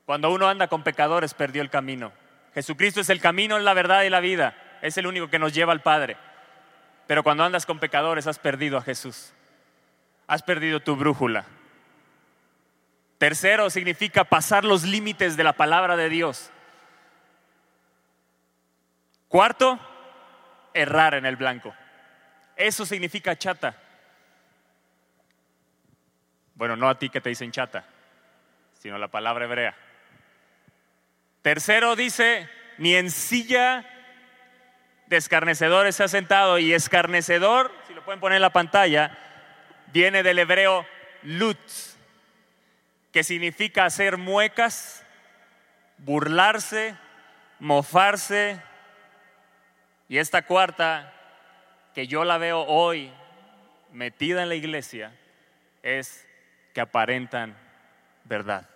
Cuando 0.06 0.30
uno 0.30 0.48
anda 0.48 0.68
con 0.68 0.84
pecadores, 0.84 1.34
perdió 1.34 1.64
el 1.64 1.72
camino. 1.72 2.12
Jesucristo 2.54 3.02
es 3.02 3.10
el 3.10 3.20
camino, 3.20 3.58
la 3.58 3.74
verdad 3.74 4.04
y 4.04 4.12
la 4.12 4.20
vida. 4.20 4.56
Es 4.84 5.00
el 5.00 5.08
único 5.08 5.28
que 5.28 5.40
nos 5.40 5.52
lleva 5.52 5.74
al 5.74 5.82
Padre. 5.82 6.16
Pero 7.08 7.24
cuando 7.24 7.44
andas 7.44 7.66
con 7.66 7.80
pecadores 7.80 8.28
has 8.28 8.38
perdido 8.38 8.78
a 8.78 8.84
Jesús. 8.84 9.34
Has 10.28 10.44
perdido 10.44 10.80
tu 10.80 10.96
brújula. 10.96 11.46
Tercero 13.18 13.72
significa 13.72 14.24
pasar 14.24 14.64
los 14.64 14.84
límites 14.84 15.36
de 15.36 15.44
la 15.44 15.54
palabra 15.54 15.98
de 15.98 16.08
Dios. 16.08 16.52
Cuarto, 19.28 19.80
errar 20.76 21.16
en 21.16 21.26
el 21.26 21.36
blanco. 21.36 21.74
Eso 22.56 22.86
significa 22.86 23.36
chata. 23.36 23.76
Bueno, 26.62 26.76
no 26.76 26.89
a 26.89 27.00
ti 27.00 27.10
que 27.10 27.21
te 27.21 27.30
dicen 27.30 27.52
chata, 27.52 27.86
sino 28.78 29.00
la 29.00 29.08
palabra 29.08 29.45
hebrea. 29.45 29.76
Tercero 31.41 31.95
dice, 31.95 32.47
ni 32.78 32.93
en 32.93 33.10
silla 33.10 33.84
de 35.08 35.17
escarnecedores 35.17 35.95
se 35.95 36.04
ha 36.04 36.08
sentado 36.08 36.60
y 36.60 36.71
escarnecedor, 36.71 37.74
si 37.88 37.95
lo 37.95 38.06
pueden 38.06 38.19
poner 38.19 38.36
en 38.36 38.43
la 38.43 38.54
pantalla, 38.54 39.17
viene 39.88 40.21
del 40.21 40.38
hebreo 40.38 40.86
lut, 41.24 41.58
que 43.12 43.24
significa 43.24 43.86
hacer 43.86 44.17
muecas, 44.17 45.04
burlarse, 45.97 46.95
mofarse. 47.58 48.62
Y 50.08 50.19
esta 50.19 50.43
cuarta, 50.43 51.12
que 51.95 52.06
yo 52.06 52.24
la 52.24 52.38
veo 52.38 52.60
hoy 52.67 53.12
metida 53.91 54.43
en 54.43 54.50
la 54.50 54.54
iglesia, 54.54 55.12
es 55.82 56.28
que 56.74 56.82
aparentan 56.82 57.58
verdad. 58.26 58.68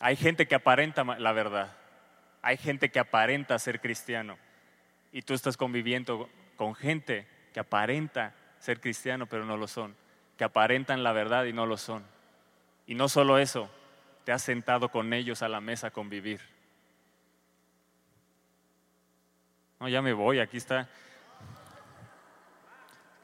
Hay 0.00 0.16
gente 0.16 0.46
que 0.46 0.54
aparenta 0.54 1.04
la 1.04 1.32
verdad. 1.32 1.76
Hay 2.42 2.56
gente 2.56 2.90
que 2.90 2.98
aparenta 2.98 3.58
ser 3.58 3.80
cristiano 3.80 4.38
y 5.12 5.22
tú 5.22 5.34
estás 5.34 5.56
conviviendo 5.56 6.28
con 6.56 6.74
gente 6.74 7.26
que 7.52 7.60
aparenta 7.60 8.34
ser 8.58 8.80
cristiano 8.80 9.26
pero 9.26 9.44
no 9.44 9.56
lo 9.56 9.66
son, 9.66 9.96
que 10.36 10.44
aparentan 10.44 11.02
la 11.02 11.12
verdad 11.12 11.44
y 11.44 11.52
no 11.52 11.66
lo 11.66 11.76
son. 11.76 12.04
Y 12.86 12.94
no 12.94 13.08
solo 13.08 13.38
eso, 13.38 13.68
te 14.24 14.32
has 14.32 14.42
sentado 14.42 14.90
con 14.90 15.12
ellos 15.12 15.42
a 15.42 15.48
la 15.48 15.60
mesa 15.60 15.86
a 15.86 15.90
convivir? 15.92 16.40
No, 19.78 19.88
ya 19.88 20.02
me 20.02 20.12
voy, 20.12 20.40
aquí 20.40 20.56
está. 20.56 20.88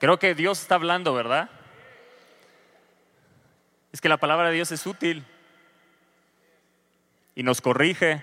Creo 0.02 0.18
que 0.18 0.34
Dios 0.34 0.60
está 0.60 0.74
hablando, 0.74 1.14
¿verdad? 1.14 1.48
Es 3.92 4.00
que 4.00 4.08
la 4.08 4.16
palabra 4.16 4.48
de 4.48 4.54
Dios 4.56 4.72
es 4.72 4.84
útil 4.84 5.24
y 7.36 7.44
nos 7.44 7.60
corrige. 7.60 8.20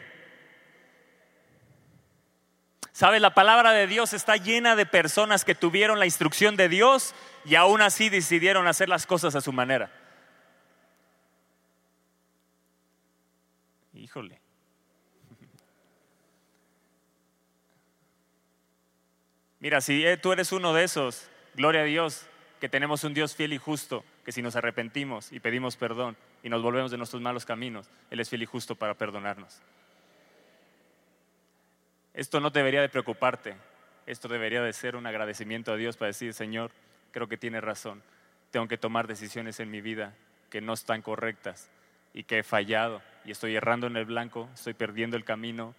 ¿Sabe? 2.91 3.21
La 3.21 3.33
palabra 3.33 3.71
de 3.71 3.87
Dios 3.87 4.11
está 4.11 4.35
llena 4.35 4.75
de 4.75 4.85
personas 4.85 5.45
que 5.45 5.55
tuvieron 5.55 5.99
la 5.99 6.05
instrucción 6.05 6.57
de 6.57 6.67
Dios 6.67 7.15
y 7.45 7.55
aún 7.55 7.81
así 7.81 8.09
decidieron 8.09 8.67
hacer 8.67 8.89
las 8.89 9.05
cosas 9.05 9.35
a 9.35 9.39
su 9.39 9.53
manera. 9.53 9.89
Híjole. 13.93 14.41
Mira, 19.61 19.79
si 19.79 20.05
eh, 20.05 20.17
tú 20.17 20.33
eres 20.33 20.51
uno 20.51 20.73
de 20.73 20.83
esos, 20.83 21.29
gloria 21.59 21.81
a 21.81 21.83
Dios, 21.83 22.25
que 22.61 22.69
tenemos 22.69 23.03
un 23.03 23.13
Dios 23.13 23.35
fiel 23.35 23.51
y 23.51 23.57
justo, 23.57 24.05
que 24.23 24.31
si 24.31 24.41
nos 24.41 24.55
arrepentimos 24.55 25.29
y 25.33 25.41
pedimos 25.41 25.75
perdón 25.75 26.15
y 26.41 26.47
nos 26.47 26.63
volvemos 26.63 26.89
de 26.89 26.95
nuestros 26.95 27.21
malos 27.21 27.45
caminos, 27.45 27.89
Él 28.09 28.21
es 28.21 28.29
fiel 28.29 28.43
y 28.43 28.45
justo 28.45 28.75
para 28.75 28.93
perdonarnos. 28.93 29.61
Esto 32.13 32.39
no 32.39 32.49
debería 32.49 32.79
de 32.79 32.87
preocuparte, 32.87 33.57
esto 34.05 34.29
debería 34.29 34.61
de 34.61 34.71
ser 34.71 34.95
un 34.95 35.05
agradecimiento 35.05 35.73
a 35.73 35.75
Dios 35.75 35.97
para 35.97 36.07
decir, 36.07 36.33
Señor, 36.33 36.71
creo 37.11 37.27
que 37.27 37.35
tiene 37.35 37.59
razón, 37.59 38.01
tengo 38.51 38.69
que 38.69 38.77
tomar 38.77 39.05
decisiones 39.05 39.59
en 39.59 39.69
mi 39.69 39.81
vida 39.81 40.15
que 40.49 40.61
no 40.61 40.71
están 40.71 41.01
correctas 41.01 41.69
y 42.13 42.23
que 42.23 42.39
he 42.39 42.43
fallado 42.43 43.01
y 43.25 43.31
estoy 43.31 43.57
errando 43.57 43.87
en 43.87 43.97
el 43.97 44.05
blanco, 44.05 44.49
estoy 44.53 44.75
perdiendo 44.75 45.17
el 45.17 45.25
camino. 45.25 45.75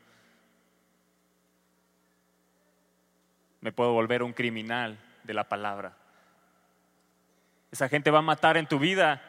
Me 3.62 3.72
puedo 3.72 3.94
volver 3.94 4.22
un 4.22 4.34
criminal 4.34 4.98
de 5.24 5.34
la 5.34 5.44
palabra. 5.44 5.92
Esa 7.70 7.88
gente 7.88 8.10
va 8.10 8.18
a 8.18 8.22
matar 8.22 8.56
en 8.56 8.66
tu 8.66 8.78
vida 8.78 9.22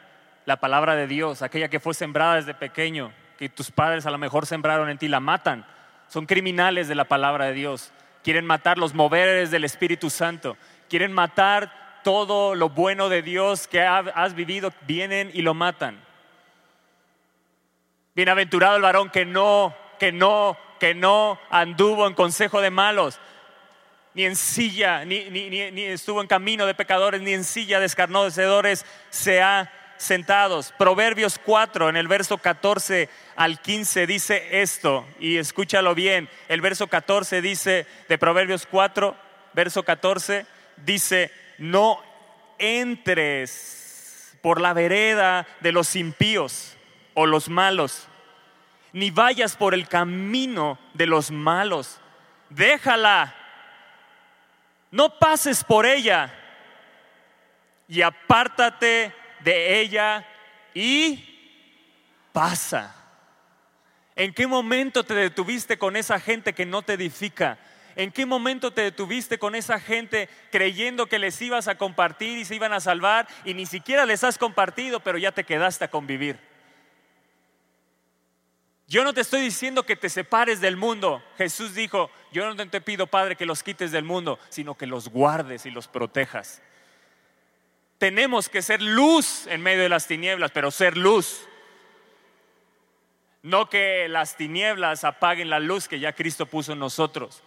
la 0.45 0.57
palabra 0.57 0.95
de 0.95 1.07
Dios, 1.07 1.41
aquella 1.41 1.69
que 1.69 1.79
fue 1.79 1.93
sembrada 1.93 2.35
desde 2.35 2.53
pequeño, 2.53 3.13
que 3.37 3.49
tus 3.49 3.71
padres 3.71 4.05
a 4.05 4.11
lo 4.11 4.17
mejor 4.17 4.45
sembraron 4.45 4.89
en 4.89 4.97
ti, 4.97 5.07
la 5.07 5.19
matan. 5.19 5.65
Son 6.07 6.25
criminales 6.25 6.87
de 6.87 6.95
la 6.95 7.05
palabra 7.05 7.45
de 7.45 7.53
Dios. 7.53 7.91
Quieren 8.23 8.45
matar 8.45 8.77
los 8.77 8.93
moveres 8.93 9.51
del 9.51 9.63
Espíritu 9.63 10.09
Santo. 10.09 10.57
Quieren 10.89 11.11
matar 11.11 12.01
todo 12.03 12.55
lo 12.55 12.69
bueno 12.69 13.09
de 13.09 13.21
Dios 13.21 13.67
que 13.67 13.81
has 13.81 14.35
vivido. 14.35 14.73
Vienen 14.87 15.31
y 15.33 15.41
lo 15.41 15.53
matan. 15.53 15.99
Bienaventurado 18.13 18.75
el 18.75 18.81
varón 18.81 19.09
que 19.09 19.25
no, 19.25 19.73
que 19.99 20.11
no, 20.11 20.57
que 20.79 20.93
no 20.93 21.39
anduvo 21.49 22.07
en 22.07 22.13
consejo 22.13 22.59
de 22.59 22.71
malos, 22.71 23.19
ni 24.13 24.25
en 24.25 24.35
silla, 24.35 25.05
ni, 25.05 25.17
estuvo 25.83 26.21
en 26.21 26.27
camino 26.27 26.65
de 26.65 26.75
pecadores, 26.75 27.21
ni 27.21 27.33
en 27.33 27.43
silla 27.43 27.79
de 27.79 27.85
escarnecedores 27.85 28.85
se 29.09 29.41
ha 29.41 29.71
sentado. 29.97 30.61
Proverbios 30.77 31.39
4, 31.39 31.89
en 31.89 31.95
el 31.95 32.07
verso 32.07 32.37
14 32.37 33.07
al 33.35 33.61
15 33.61 34.07
dice 34.07 34.61
esto, 34.61 35.05
y 35.19 35.37
escúchalo 35.37 35.95
bien. 35.95 36.27
El 36.49 36.61
verso 36.61 36.87
14 36.87 37.41
dice, 37.41 37.85
de 38.09 38.17
Proverbios 38.17 38.67
4, 38.69 39.15
verso 39.53 39.83
14, 39.83 40.45
dice, 40.77 41.31
no 41.57 42.01
entres 42.57 44.37
por 44.41 44.59
la 44.59 44.73
vereda 44.73 45.47
de 45.61 45.71
los 45.71 45.95
impíos 45.95 46.75
o 47.13 47.25
los 47.25 47.47
malos, 47.47 48.07
ni 48.91 49.11
vayas 49.11 49.55
por 49.55 49.73
el 49.73 49.87
camino 49.87 50.77
de 50.93 51.05
los 51.05 51.31
malos. 51.31 52.01
Déjala 52.49 53.35
no 54.91 55.17
pases 55.17 55.63
por 55.63 55.85
ella 55.85 56.33
y 57.87 58.01
apártate 58.01 59.13
de 59.39 59.79
ella 59.79 60.25
y 60.73 61.27
pasa. 62.31 62.95
¿En 64.15 64.33
qué 64.33 64.45
momento 64.45 65.03
te 65.03 65.13
detuviste 65.13 65.77
con 65.77 65.95
esa 65.95 66.19
gente 66.19 66.53
que 66.53 66.65
no 66.65 66.81
te 66.81 66.93
edifica? 66.93 67.57
¿En 67.95 68.11
qué 68.11 68.25
momento 68.25 68.71
te 68.71 68.81
detuviste 68.81 69.37
con 69.37 69.55
esa 69.55 69.79
gente 69.79 70.29
creyendo 70.51 71.07
que 71.07 71.19
les 71.19 71.41
ibas 71.41 71.67
a 71.67 71.75
compartir 71.75 72.37
y 72.37 72.45
se 72.45 72.55
iban 72.55 72.73
a 72.73 72.79
salvar 72.79 73.27
y 73.43 73.53
ni 73.53 73.65
siquiera 73.65 74.05
les 74.05 74.23
has 74.23 74.37
compartido, 74.37 74.99
pero 74.99 75.17
ya 75.17 75.31
te 75.31 75.43
quedaste 75.43 75.85
a 75.85 75.91
convivir? 75.91 76.50
Yo 78.91 79.05
no 79.05 79.13
te 79.13 79.21
estoy 79.21 79.39
diciendo 79.39 79.83
que 79.83 79.95
te 79.95 80.09
separes 80.09 80.59
del 80.59 80.75
mundo. 80.75 81.23
Jesús 81.37 81.73
dijo, 81.73 82.11
yo 82.33 82.53
no 82.53 82.69
te 82.69 82.81
pido, 82.81 83.07
Padre, 83.07 83.37
que 83.37 83.45
los 83.45 83.63
quites 83.63 83.93
del 83.93 84.03
mundo, 84.03 84.37
sino 84.49 84.75
que 84.75 84.85
los 84.85 85.07
guardes 85.07 85.65
y 85.65 85.71
los 85.71 85.87
protejas. 85.87 86.61
Tenemos 87.99 88.49
que 88.49 88.61
ser 88.61 88.81
luz 88.81 89.47
en 89.47 89.61
medio 89.61 89.83
de 89.83 89.87
las 89.87 90.07
tinieblas, 90.07 90.51
pero 90.51 90.71
ser 90.71 90.97
luz. 90.97 91.47
No 93.43 93.69
que 93.69 94.09
las 94.09 94.35
tinieblas 94.35 95.05
apaguen 95.05 95.49
la 95.49 95.61
luz 95.61 95.87
que 95.87 96.01
ya 96.01 96.11
Cristo 96.11 96.45
puso 96.45 96.73
en 96.73 96.79
nosotros. 96.79 97.41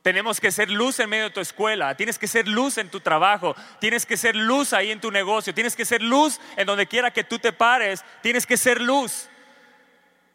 Tenemos 0.00 0.40
que 0.40 0.50
ser 0.50 0.70
luz 0.70 0.98
en 1.00 1.10
medio 1.10 1.24
de 1.24 1.32
tu 1.32 1.40
escuela, 1.40 1.94
tienes 1.98 2.18
que 2.18 2.26
ser 2.26 2.48
luz 2.48 2.78
en 2.78 2.88
tu 2.88 3.00
trabajo, 3.00 3.54
tienes 3.78 4.06
que 4.06 4.16
ser 4.16 4.34
luz 4.34 4.72
ahí 4.72 4.90
en 4.90 5.02
tu 5.02 5.10
negocio, 5.10 5.52
tienes 5.52 5.76
que 5.76 5.84
ser 5.84 6.00
luz 6.00 6.40
en 6.56 6.66
donde 6.66 6.86
quiera 6.86 7.10
que 7.10 7.24
tú 7.24 7.38
te 7.38 7.52
pares, 7.52 8.02
tienes 8.22 8.46
que 8.46 8.56
ser 8.56 8.80
luz 8.80 9.28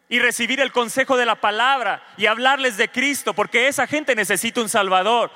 y 0.09 0.19
recibir 0.19 0.59
el 0.59 0.71
consejo 0.71 1.17
de 1.17 1.25
la 1.25 1.35
palabra 1.35 2.03
y 2.17 2.27
hablarles 2.27 2.77
de 2.77 2.89
Cristo, 2.89 3.33
porque 3.33 3.67
esa 3.67 3.87
gente 3.87 4.15
necesita 4.15 4.61
un 4.61 4.69
Salvador. 4.69 5.31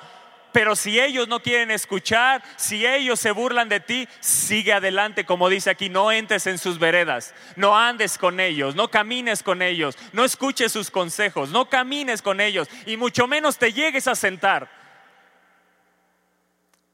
Pero 0.52 0.76
si 0.76 1.00
ellos 1.00 1.28
no 1.28 1.40
quieren 1.40 1.70
escuchar, 1.70 2.42
si 2.56 2.86
ellos 2.86 3.18
se 3.18 3.30
burlan 3.30 3.70
de 3.70 3.80
ti, 3.80 4.06
sigue 4.20 4.72
adelante, 4.72 5.24
como 5.24 5.48
dice 5.48 5.70
aquí, 5.70 5.88
no 5.88 6.12
entres 6.12 6.46
en 6.46 6.58
sus 6.58 6.78
veredas, 6.78 7.34
no 7.56 7.76
andes 7.76 8.18
con 8.18 8.38
ellos, 8.38 8.74
no 8.74 8.88
camines 8.88 9.42
con 9.42 9.62
ellos, 9.62 9.96
no 10.12 10.24
escuches 10.24 10.70
sus 10.70 10.90
consejos, 10.90 11.48
no 11.48 11.70
camines 11.70 12.20
con 12.20 12.40
ellos 12.40 12.68
y 12.84 12.98
mucho 12.98 13.26
menos 13.26 13.56
te 13.56 13.72
llegues 13.72 14.06
a 14.08 14.14
sentar. 14.14 14.68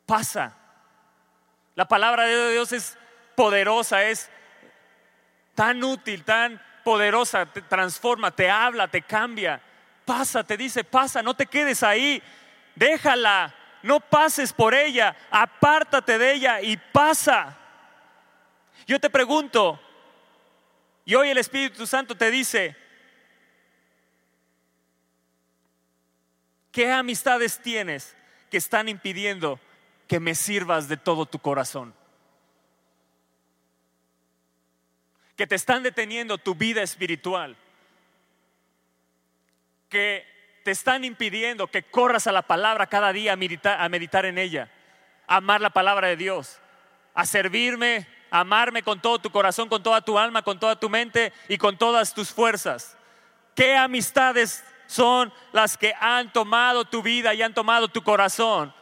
Pasa. 0.06 0.56
La 1.74 1.86
palabra 1.86 2.24
de 2.24 2.52
Dios 2.52 2.72
es 2.72 2.96
poderosa, 3.34 4.04
es 4.04 4.30
tan 5.54 5.82
útil, 5.82 6.24
tan 6.24 6.60
poderosa, 6.88 7.44
te 7.44 7.60
transforma, 7.60 8.30
te 8.30 8.48
habla, 8.48 8.88
te 8.88 9.02
cambia. 9.02 9.60
Pasa, 10.06 10.42
te 10.42 10.56
dice, 10.56 10.84
pasa, 10.84 11.20
no 11.20 11.34
te 11.34 11.44
quedes 11.44 11.82
ahí, 11.82 12.22
déjala, 12.74 13.54
no 13.82 14.00
pases 14.00 14.54
por 14.54 14.72
ella, 14.72 15.14
apártate 15.30 16.16
de 16.16 16.32
ella 16.32 16.62
y 16.62 16.78
pasa. 16.78 17.58
Yo 18.86 18.98
te 18.98 19.10
pregunto, 19.10 19.78
y 21.04 21.14
hoy 21.14 21.28
el 21.28 21.36
Espíritu 21.36 21.86
Santo 21.86 22.16
te 22.16 22.30
dice, 22.30 22.74
¿qué 26.72 26.90
amistades 26.90 27.60
tienes 27.60 28.16
que 28.50 28.56
están 28.56 28.88
impidiendo 28.88 29.60
que 30.06 30.20
me 30.20 30.34
sirvas 30.34 30.88
de 30.88 30.96
todo 30.96 31.26
tu 31.26 31.38
corazón? 31.38 31.97
Que 35.38 35.46
te 35.46 35.54
están 35.54 35.84
deteniendo 35.84 36.36
tu 36.36 36.56
vida 36.56 36.82
espiritual, 36.82 37.56
que 39.88 40.26
te 40.64 40.72
están 40.72 41.04
impidiendo 41.04 41.68
que 41.68 41.84
corras 41.84 42.26
a 42.26 42.32
la 42.32 42.42
palabra 42.42 42.88
cada 42.88 43.12
día 43.12 43.34
a 43.34 43.88
meditar, 43.88 44.26
en 44.26 44.36
ella, 44.36 44.68
a 45.28 45.36
amar 45.36 45.60
la 45.60 45.70
palabra 45.70 46.08
de 46.08 46.16
Dios, 46.16 46.58
a 47.14 47.24
servirme, 47.24 48.08
a 48.32 48.40
amarme 48.40 48.82
con 48.82 49.00
todo 49.00 49.20
tu 49.20 49.30
corazón, 49.30 49.68
con 49.68 49.80
toda 49.80 50.00
tu 50.00 50.18
alma, 50.18 50.42
con 50.42 50.58
toda 50.58 50.74
tu 50.74 50.90
mente 50.90 51.32
y 51.48 51.56
con 51.56 51.78
todas 51.78 52.14
tus 52.14 52.30
fuerzas. 52.30 52.98
¿Qué 53.54 53.76
amistades 53.76 54.64
son 54.88 55.32
las 55.52 55.78
que 55.78 55.94
han 56.00 56.32
tomado 56.32 56.84
tu 56.84 57.00
vida 57.00 57.32
y 57.32 57.42
han 57.42 57.54
tomado 57.54 57.86
tu 57.86 58.02
corazón? 58.02 58.74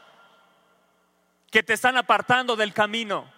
Que 1.50 1.62
te 1.62 1.74
están 1.74 1.98
apartando 1.98 2.56
del 2.56 2.72
camino 2.72 3.36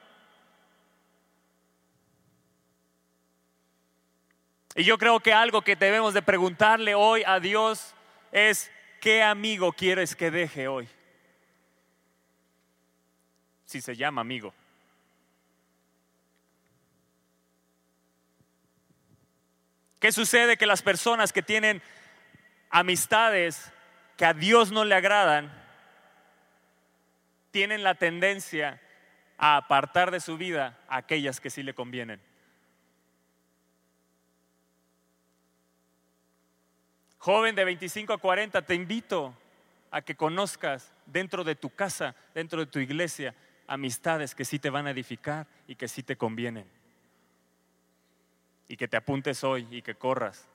Y 4.78 4.84
yo 4.84 4.96
creo 4.96 5.18
que 5.18 5.32
algo 5.32 5.62
que 5.62 5.74
debemos 5.74 6.14
de 6.14 6.22
preguntarle 6.22 6.94
hoy 6.94 7.24
a 7.26 7.40
Dios 7.40 7.96
es, 8.30 8.70
¿qué 9.00 9.24
amigo 9.24 9.72
quieres 9.72 10.14
que 10.14 10.30
deje 10.30 10.68
hoy? 10.68 10.88
Si 13.64 13.80
se 13.80 13.96
llama 13.96 14.20
amigo. 14.20 14.54
¿Qué 19.98 20.12
sucede? 20.12 20.56
Que 20.56 20.64
las 20.64 20.82
personas 20.82 21.32
que 21.32 21.42
tienen 21.42 21.82
amistades 22.70 23.72
que 24.16 24.26
a 24.26 24.32
Dios 24.32 24.70
no 24.70 24.84
le 24.84 24.94
agradan, 24.94 25.52
tienen 27.50 27.82
la 27.82 27.96
tendencia 27.96 28.80
a 29.38 29.56
apartar 29.56 30.12
de 30.12 30.20
su 30.20 30.38
vida 30.38 30.78
a 30.86 30.98
aquellas 30.98 31.40
que 31.40 31.50
sí 31.50 31.64
le 31.64 31.74
convienen. 31.74 32.27
Joven 37.18 37.54
de 37.54 37.64
25 37.64 38.12
a 38.12 38.18
40, 38.18 38.62
te 38.62 38.74
invito 38.74 39.34
a 39.90 40.02
que 40.02 40.14
conozcas 40.14 40.92
dentro 41.06 41.44
de 41.44 41.54
tu 41.54 41.70
casa, 41.70 42.14
dentro 42.34 42.60
de 42.60 42.66
tu 42.66 42.78
iglesia, 42.78 43.34
amistades 43.66 44.34
que 44.34 44.44
sí 44.44 44.58
te 44.58 44.70
van 44.70 44.86
a 44.86 44.90
edificar 44.90 45.46
y 45.66 45.74
que 45.74 45.88
sí 45.88 46.02
te 46.02 46.16
convienen. 46.16 46.66
Y 48.68 48.76
que 48.76 48.88
te 48.88 48.96
apuntes 48.96 49.42
hoy 49.44 49.66
y 49.70 49.82
que 49.82 49.94
corras 49.94 50.48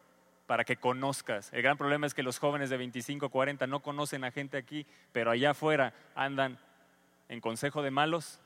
para 0.47 0.63
que 0.63 0.77
conozcas. 0.77 1.51
El 1.51 1.61
gran 1.61 1.77
problema 1.77 2.05
es 2.05 2.13
que 2.13 2.23
los 2.23 2.39
jóvenes 2.39 2.69
de 2.69 2.77
25, 2.77 3.29
40 3.29 3.67
no 3.67 3.81
conocen 3.81 4.23
a 4.23 4.31
gente 4.31 4.57
aquí, 4.57 4.85
pero 5.11 5.31
allá 5.31 5.51
afuera 5.51 5.93
andan 6.15 6.59
en 7.29 7.41
consejo 7.41 7.81
de 7.81 7.91
malos, 7.91 8.39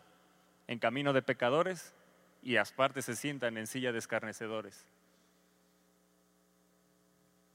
en 0.68 0.80
camino 0.80 1.14
de 1.14 1.22
pecadores 1.22 1.94
y 2.42 2.58
aparte 2.58 3.02
se 3.02 3.16
sientan 3.16 3.58
en 3.58 3.68
silla 3.68 3.92
de 3.92 4.00
escarnecedores. 4.00 4.86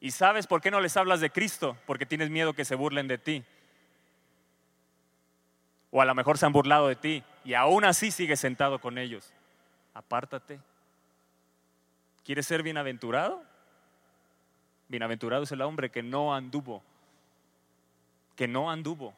¿Y 0.02 0.10
sabes 0.10 0.48
por 0.48 0.60
qué 0.60 0.72
no 0.72 0.80
les 0.80 0.96
hablas 0.96 1.20
de 1.20 1.30
Cristo? 1.30 1.76
Porque 1.86 2.06
tienes 2.06 2.28
miedo 2.28 2.54
que 2.54 2.64
se 2.64 2.74
burlen 2.74 3.06
de 3.06 3.18
ti. 3.18 3.44
O 5.92 6.02
a 6.02 6.04
lo 6.04 6.12
mejor 6.16 6.38
se 6.38 6.44
han 6.44 6.52
burlado 6.52 6.88
de 6.88 6.96
ti 6.96 7.22
y 7.44 7.54
aún 7.54 7.84
así 7.84 8.10
sigues 8.10 8.40
sentado 8.40 8.80
con 8.80 8.98
ellos. 8.98 9.32
Apártate. 9.94 10.58
¿Quieres 12.24 12.48
ser 12.48 12.64
bienaventurado? 12.64 13.44
Bienaventurado 14.88 15.44
es 15.44 15.52
el 15.52 15.62
hombre 15.62 15.90
que 15.90 16.02
no 16.02 16.34
anduvo, 16.34 16.82
que 18.34 18.48
no 18.48 18.72
anduvo. 18.72 19.14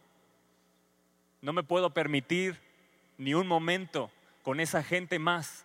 No 1.40 1.54
me 1.54 1.62
puedo 1.62 1.94
permitir 1.94 2.60
ni 3.16 3.32
un 3.32 3.46
momento 3.46 4.10
con 4.42 4.60
esa 4.60 4.82
gente 4.82 5.18
más. 5.18 5.64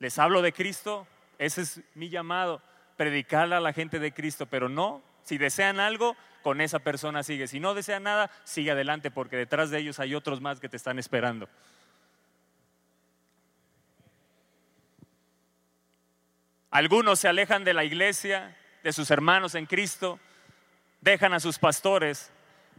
Les 0.00 0.18
hablo 0.18 0.42
de 0.42 0.52
Cristo, 0.52 1.06
ese 1.38 1.60
es 1.60 1.80
mi 1.94 2.08
llamado, 2.08 2.60
predicarle 2.96 3.56
a 3.56 3.60
la 3.60 3.72
gente 3.72 3.98
de 3.98 4.12
Cristo, 4.12 4.46
pero 4.46 4.68
no, 4.68 5.02
si 5.22 5.38
desean 5.38 5.80
algo, 5.80 6.16
con 6.42 6.60
esa 6.60 6.80
persona 6.80 7.22
sigue. 7.22 7.46
Si 7.46 7.60
no 7.60 7.74
desean 7.74 8.02
nada, 8.02 8.30
sigue 8.44 8.72
adelante, 8.72 9.10
porque 9.10 9.36
detrás 9.36 9.70
de 9.70 9.78
ellos 9.78 10.00
hay 10.00 10.14
otros 10.14 10.40
más 10.40 10.60
que 10.60 10.68
te 10.68 10.76
están 10.76 10.98
esperando. 10.98 11.48
Algunos 16.70 17.18
se 17.20 17.28
alejan 17.28 17.64
de 17.64 17.74
la 17.74 17.84
iglesia, 17.84 18.56
de 18.82 18.92
sus 18.92 19.10
hermanos 19.10 19.54
en 19.54 19.66
Cristo, 19.66 20.18
dejan 21.00 21.34
a 21.34 21.40
sus 21.40 21.58
pastores 21.58 22.32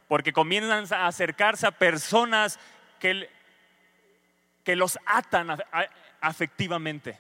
porque 0.08 0.34
comienzan 0.34 0.86
a 1.00 1.08
acercarse 1.08 1.68
a 1.68 1.72
personas 1.72 2.60
que, 3.00 3.30
que 4.64 4.76
los 4.76 4.98
atan 5.06 5.58
afectivamente. 6.22 7.20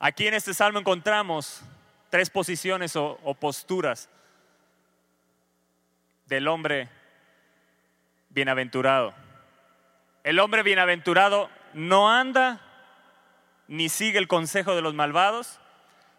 Aquí 0.00 0.28
en 0.28 0.34
este 0.34 0.54
salmo 0.54 0.78
encontramos 0.78 1.60
tres 2.08 2.30
posiciones 2.30 2.94
o, 2.94 3.18
posturas 3.40 4.08
del 6.26 6.46
hombre 6.46 6.88
bienaventurado. 8.30 9.12
El 10.22 10.38
hombre 10.38 10.62
bienaventurado 10.62 11.50
no 11.74 12.10
anda 12.10 12.60
ni 13.66 13.88
sigue 13.88 14.18
el 14.18 14.28
consejo 14.28 14.76
de 14.76 14.82
los 14.82 14.94
malvados, 14.94 15.58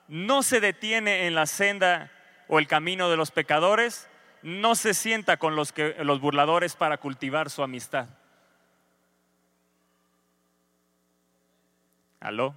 no 0.07 0.43
se 0.43 0.59
detiene 0.59 1.25
en 1.27 1.35
la 1.35 1.45
senda 1.45 2.11
o 2.47 2.59
el 2.59 2.67
camino 2.67 3.09
de 3.09 3.17
los 3.17 3.31
pecadores, 3.31 4.09
no 4.41 4.75
se 4.75 4.93
sienta 4.93 5.37
con 5.37 5.55
los, 5.55 5.71
que, 5.71 5.95
los 6.03 6.19
burladores 6.19 6.75
para 6.75 6.97
cultivar 6.97 7.49
su 7.49 7.63
amistad. 7.63 8.07
¿Aló? 12.19 12.55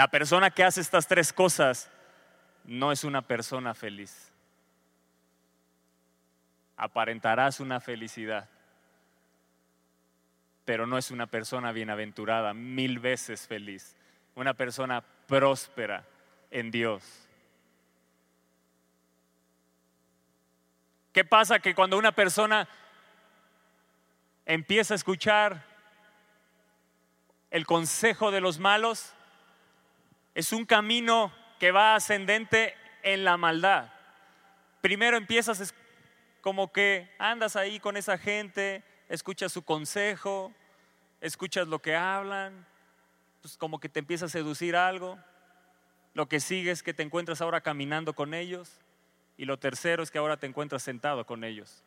La 0.00 0.08
persona 0.08 0.50
que 0.50 0.64
hace 0.64 0.80
estas 0.80 1.06
tres 1.06 1.30
cosas 1.30 1.90
no 2.64 2.90
es 2.90 3.04
una 3.04 3.20
persona 3.20 3.74
feliz. 3.74 4.32
Aparentarás 6.74 7.60
una 7.60 7.80
felicidad 7.80 8.48
pero 10.64 10.86
no 10.86 10.96
es 10.96 11.10
una 11.10 11.26
persona 11.26 11.70
bienaventurada, 11.72 12.54
mil 12.54 12.98
veces 12.98 13.46
feliz, 13.46 13.94
una 14.36 14.54
persona 14.54 15.04
próspera 15.26 16.06
en 16.50 16.70
Dios. 16.70 17.02
¿Qué 21.12 21.26
pasa? 21.26 21.58
Que 21.58 21.74
cuando 21.74 21.98
una 21.98 22.12
persona 22.12 22.66
empieza 24.46 24.94
a 24.94 24.96
escuchar 24.96 25.62
el 27.50 27.66
consejo 27.66 28.30
de 28.30 28.40
los 28.40 28.58
malos, 28.58 29.14
es 30.40 30.54
un 30.54 30.64
camino 30.64 31.30
que 31.58 31.70
va 31.70 31.94
ascendente 31.94 32.74
en 33.02 33.24
la 33.24 33.36
maldad. 33.36 33.92
Primero 34.80 35.18
empiezas 35.18 35.74
como 36.40 36.72
que 36.72 37.14
andas 37.18 37.56
ahí 37.56 37.78
con 37.78 37.98
esa 37.98 38.16
gente, 38.16 38.82
escuchas 39.10 39.52
su 39.52 39.62
consejo, 39.62 40.50
escuchas 41.20 41.68
lo 41.68 41.80
que 41.80 41.94
hablan, 41.94 42.66
pues 43.42 43.58
como 43.58 43.80
que 43.80 43.90
te 43.90 43.98
empieza 43.98 44.24
a 44.24 44.28
seducir 44.30 44.76
algo. 44.76 45.18
Lo 46.14 46.26
que 46.26 46.40
sigue 46.40 46.70
es 46.70 46.82
que 46.82 46.94
te 46.94 47.02
encuentras 47.02 47.42
ahora 47.42 47.60
caminando 47.60 48.14
con 48.14 48.32
ellos. 48.32 48.80
Y 49.36 49.44
lo 49.44 49.58
tercero 49.58 50.02
es 50.02 50.10
que 50.10 50.16
ahora 50.16 50.38
te 50.38 50.46
encuentras 50.46 50.82
sentado 50.82 51.26
con 51.26 51.44
ellos. 51.44 51.84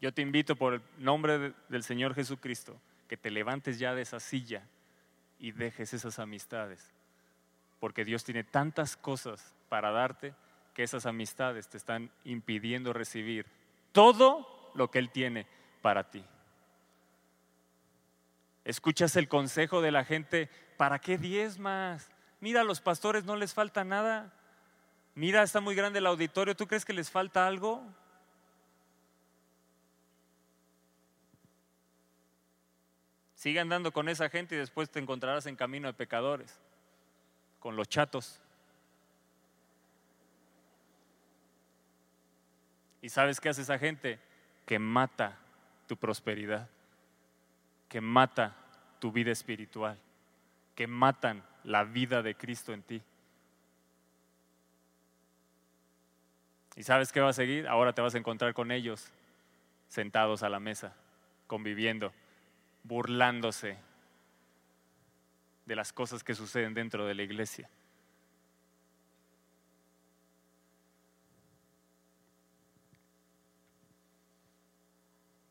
Yo 0.00 0.12
te 0.12 0.22
invito 0.22 0.56
por 0.56 0.74
el 0.74 0.82
nombre 0.98 1.54
del 1.68 1.84
Señor 1.84 2.16
Jesucristo 2.16 2.76
que 3.08 3.16
te 3.16 3.30
levantes 3.30 3.78
ya 3.78 3.94
de 3.94 4.02
esa 4.02 4.20
silla 4.20 4.62
y 5.38 5.52
dejes 5.52 5.94
esas 5.94 6.18
amistades. 6.18 6.90
Porque 7.80 8.04
Dios 8.04 8.24
tiene 8.24 8.44
tantas 8.44 8.96
cosas 8.96 9.54
para 9.68 9.90
darte 9.90 10.34
que 10.74 10.82
esas 10.82 11.06
amistades 11.06 11.68
te 11.68 11.76
están 11.76 12.10
impidiendo 12.24 12.92
recibir 12.92 13.46
todo 13.92 14.70
lo 14.74 14.90
que 14.90 14.98
Él 14.98 15.10
tiene 15.10 15.46
para 15.82 16.10
ti. 16.10 16.24
Escuchas 18.64 19.16
el 19.16 19.28
consejo 19.28 19.80
de 19.80 19.90
la 19.90 20.04
gente, 20.04 20.50
¿para 20.76 20.98
qué 20.98 21.18
más? 21.58 22.10
Mira, 22.40 22.60
a 22.60 22.64
los 22.64 22.80
pastores 22.80 23.24
no 23.24 23.34
les 23.34 23.54
falta 23.54 23.82
nada. 23.82 24.32
Mira, 25.14 25.42
está 25.42 25.60
muy 25.60 25.74
grande 25.74 25.98
el 26.00 26.06
auditorio, 26.06 26.54
¿tú 26.54 26.66
crees 26.66 26.84
que 26.84 26.92
les 26.92 27.10
falta 27.10 27.46
algo? 27.46 27.82
Sigue 33.38 33.60
andando 33.60 33.92
con 33.92 34.10
esa 34.10 34.28
gente 34.28 34.56
y 34.56 34.58
después 34.58 34.90
te 34.90 34.98
encontrarás 34.98 35.46
en 35.46 35.56
camino 35.56 35.86
de 35.86 35.94
pecadores, 35.94 36.60
con 37.60 37.76
los 37.76 37.88
chatos. 37.88 38.42
¿Y 43.00 43.08
sabes 43.08 43.40
qué 43.40 43.48
hace 43.48 43.62
esa 43.62 43.78
gente? 43.78 44.18
que 44.68 44.78
mata 44.78 45.38
tu 45.86 45.96
prosperidad, 45.96 46.68
que 47.88 48.02
mata 48.02 48.54
tu 48.98 49.10
vida 49.10 49.30
espiritual, 49.30 49.96
que 50.74 50.86
matan 50.86 51.42
la 51.64 51.84
vida 51.84 52.20
de 52.20 52.34
Cristo 52.34 52.74
en 52.74 52.82
ti. 52.82 53.02
¿Y 56.76 56.82
sabes 56.82 57.12
qué 57.12 57.20
va 57.20 57.30
a 57.30 57.32
seguir? 57.32 57.66
Ahora 57.66 57.94
te 57.94 58.02
vas 58.02 58.14
a 58.14 58.18
encontrar 58.18 58.52
con 58.52 58.70
ellos 58.70 59.10
sentados 59.88 60.42
a 60.42 60.50
la 60.50 60.60
mesa, 60.60 60.92
conviviendo, 61.46 62.12
burlándose 62.82 63.76
de 65.66 65.76
las 65.76 65.92
cosas 65.92 66.24
que 66.24 66.34
suceden 66.34 66.74
dentro 66.74 67.06
de 67.06 67.14
la 67.14 67.22
iglesia. 67.22 67.68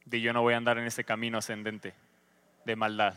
de 0.08 0.22
yo 0.22 0.32
no 0.34 0.42
voy 0.42 0.54
a 0.54 0.58
andar 0.58 0.78
en 0.78 0.86
ese 0.86 1.04
camino 1.04 1.38
ascendente 1.38 1.94
de 2.66 2.76
maldad. 2.76 3.16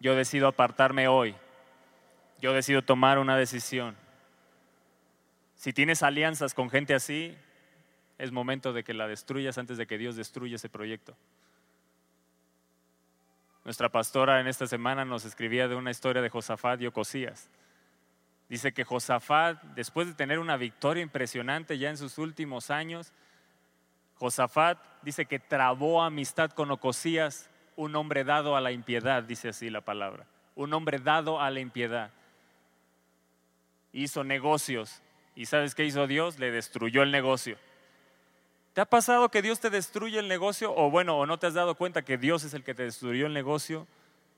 Yo 0.00 0.16
decido 0.16 0.48
apartarme 0.48 1.06
hoy. 1.06 1.34
Yo 2.40 2.52
decido 2.52 2.82
tomar 2.82 3.18
una 3.18 3.36
decisión. 3.36 3.96
Si 5.54 5.72
tienes 5.72 6.02
alianzas 6.02 6.54
con 6.54 6.70
gente 6.70 6.94
así, 6.94 7.36
es 8.18 8.32
momento 8.32 8.72
de 8.72 8.82
que 8.82 8.94
la 8.94 9.06
destruyas 9.06 9.58
antes 9.58 9.78
de 9.78 9.86
que 9.86 9.96
Dios 9.96 10.16
destruya 10.16 10.56
ese 10.56 10.68
proyecto. 10.68 11.16
Nuestra 13.64 13.88
pastora 13.88 14.40
en 14.40 14.48
esta 14.48 14.66
semana 14.66 15.04
nos 15.04 15.24
escribía 15.24 15.68
de 15.68 15.76
una 15.76 15.90
historia 15.90 16.20
de 16.20 16.30
Josafat 16.30 16.80
y 16.80 16.86
Ocosías. 16.86 17.48
Dice 18.48 18.72
que 18.72 18.84
Josafat, 18.84 19.62
después 19.74 20.08
de 20.08 20.14
tener 20.14 20.38
una 20.38 20.56
victoria 20.56 21.02
impresionante 21.02 21.78
ya 21.78 21.88
en 21.88 21.96
sus 21.96 22.18
últimos 22.18 22.70
años, 22.70 23.12
Josafat 24.16 24.78
dice 25.02 25.26
que 25.26 25.38
trabó 25.38 26.02
amistad 26.02 26.50
con 26.50 26.70
Ocosías, 26.70 27.48
un 27.76 27.96
hombre 27.96 28.24
dado 28.24 28.56
a 28.56 28.60
la 28.60 28.72
impiedad, 28.72 29.22
dice 29.22 29.48
así 29.48 29.70
la 29.70 29.80
palabra. 29.80 30.26
Un 30.54 30.74
hombre 30.74 30.98
dado 30.98 31.40
a 31.40 31.50
la 31.50 31.60
impiedad. 31.60 32.10
Hizo 33.92 34.22
negocios. 34.24 35.02
¿Y 35.34 35.46
sabes 35.46 35.74
qué 35.74 35.84
hizo 35.84 36.06
Dios? 36.06 36.38
Le 36.38 36.50
destruyó 36.50 37.02
el 37.02 37.10
negocio. 37.10 37.56
¿Te 38.72 38.80
ha 38.80 38.86
pasado 38.86 39.28
que 39.28 39.42
Dios 39.42 39.60
te 39.60 39.68
destruye 39.68 40.18
el 40.18 40.28
negocio? 40.28 40.74
O 40.74 40.90
bueno, 40.90 41.18
o 41.18 41.26
no 41.26 41.38
te 41.38 41.46
has 41.46 41.54
dado 41.54 41.74
cuenta 41.74 42.02
que 42.02 42.16
Dios 42.16 42.42
es 42.44 42.54
el 42.54 42.64
que 42.64 42.74
te 42.74 42.84
destruyó 42.84 43.26
el 43.26 43.34
negocio. 43.34 43.86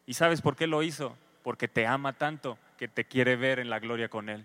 ¿Y 0.07 0.14
sabes 0.14 0.43
por 0.43 0.57
qué 0.57 0.66
lo 0.66 0.82
hizo? 0.82 1.16
Porque 1.43 1.68
te 1.68 1.87
ama 1.87 2.14
tanto 2.14 2.59
que 2.76 2.89
te 2.89 3.05
quiere 3.05 3.37
ver 3.37 3.61
en 3.61 3.70
la 3.70 3.78
gloria 3.78 4.09
con 4.09 4.28
Él. 4.28 4.45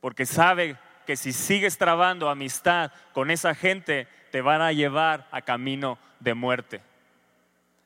Porque 0.00 0.26
sabe 0.26 0.76
que 1.06 1.16
si 1.16 1.32
sigues 1.32 1.78
trabando 1.78 2.28
amistad 2.28 2.90
con 3.12 3.30
esa 3.30 3.54
gente, 3.54 4.08
te 4.32 4.40
van 4.40 4.60
a 4.60 4.72
llevar 4.72 5.28
a 5.30 5.42
camino 5.42 5.98
de 6.18 6.34
muerte. 6.34 6.82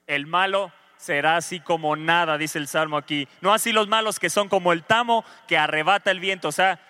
El 0.07 0.27
malo 0.27 0.73
será 0.97 1.37
así 1.37 1.61
como 1.61 1.97
nada, 1.97 2.39
dice 2.39 2.59
el 2.59 2.69
Salmo 2.69 2.97
aquí. 2.97 3.29
No 3.43 3.53
así 3.53 3.73
los 3.73 3.89
malos 3.89 4.19
que 4.19 4.31
son 4.31 4.49
como 4.49 4.73
el 4.73 4.85
tamo 4.85 5.25
que 5.47 5.59
arrebata 5.59 6.11
el 6.11 6.21
viento. 6.21 6.49
O 6.49 6.53
sea, 6.53 6.81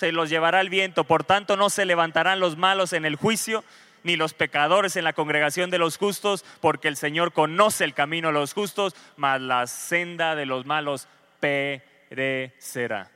se 0.00 0.12
los 0.12 0.30
llevará 0.30 0.62
el 0.62 0.70
viento. 0.70 1.04
Por 1.04 1.24
tanto, 1.24 1.58
no 1.58 1.68
se 1.68 1.84
levantarán 1.84 2.40
los 2.40 2.56
malos 2.56 2.94
en 2.94 3.04
el 3.04 3.16
juicio, 3.16 3.62
ni 4.02 4.16
los 4.16 4.32
pecadores 4.32 4.96
en 4.96 5.04
la 5.04 5.12
congregación 5.12 5.68
de 5.68 5.76
los 5.76 5.98
justos, 5.98 6.42
porque 6.62 6.88
el 6.88 6.96
Señor 6.96 7.34
conoce 7.34 7.84
el 7.84 7.92
camino 7.92 8.28
de 8.28 8.32
los 8.32 8.54
justos, 8.54 8.96
mas 9.18 9.42
la 9.42 9.66
senda 9.66 10.34
de 10.36 10.46
los 10.46 10.64
malos 10.64 11.06
perecerá. 11.38 13.10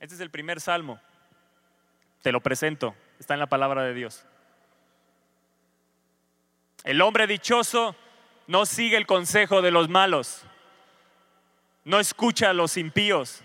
Este 0.00 0.14
es 0.14 0.20
el 0.22 0.30
primer 0.30 0.58
salmo. 0.58 0.98
Te 2.22 2.32
lo 2.32 2.40
presento. 2.40 2.94
Está 3.20 3.34
en 3.34 3.40
la 3.40 3.46
palabra 3.46 3.82
de 3.82 3.92
Dios. 3.92 4.24
El 6.82 7.02
hombre 7.02 7.26
dichoso 7.26 7.94
no 8.46 8.64
sigue 8.64 8.96
el 8.96 9.06
consejo 9.06 9.60
de 9.60 9.70
los 9.70 9.90
malos. 9.90 10.46
No 11.84 12.00
escucha 12.00 12.48
a 12.48 12.54
los 12.54 12.78
impíos 12.78 13.42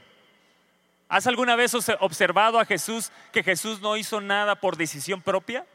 ¿Has 1.12 1.28
alguna 1.28 1.57
vez 1.57 1.74
observado 1.99 2.57
a 2.57 2.64
Jesús 2.64 3.12
que 3.34 3.43
Jesús 3.43 3.82
no 3.82 3.97
hizo 3.97 4.22
nada 4.22 4.55
por 4.55 4.78
decisión 4.78 5.22
propia? 5.22 5.68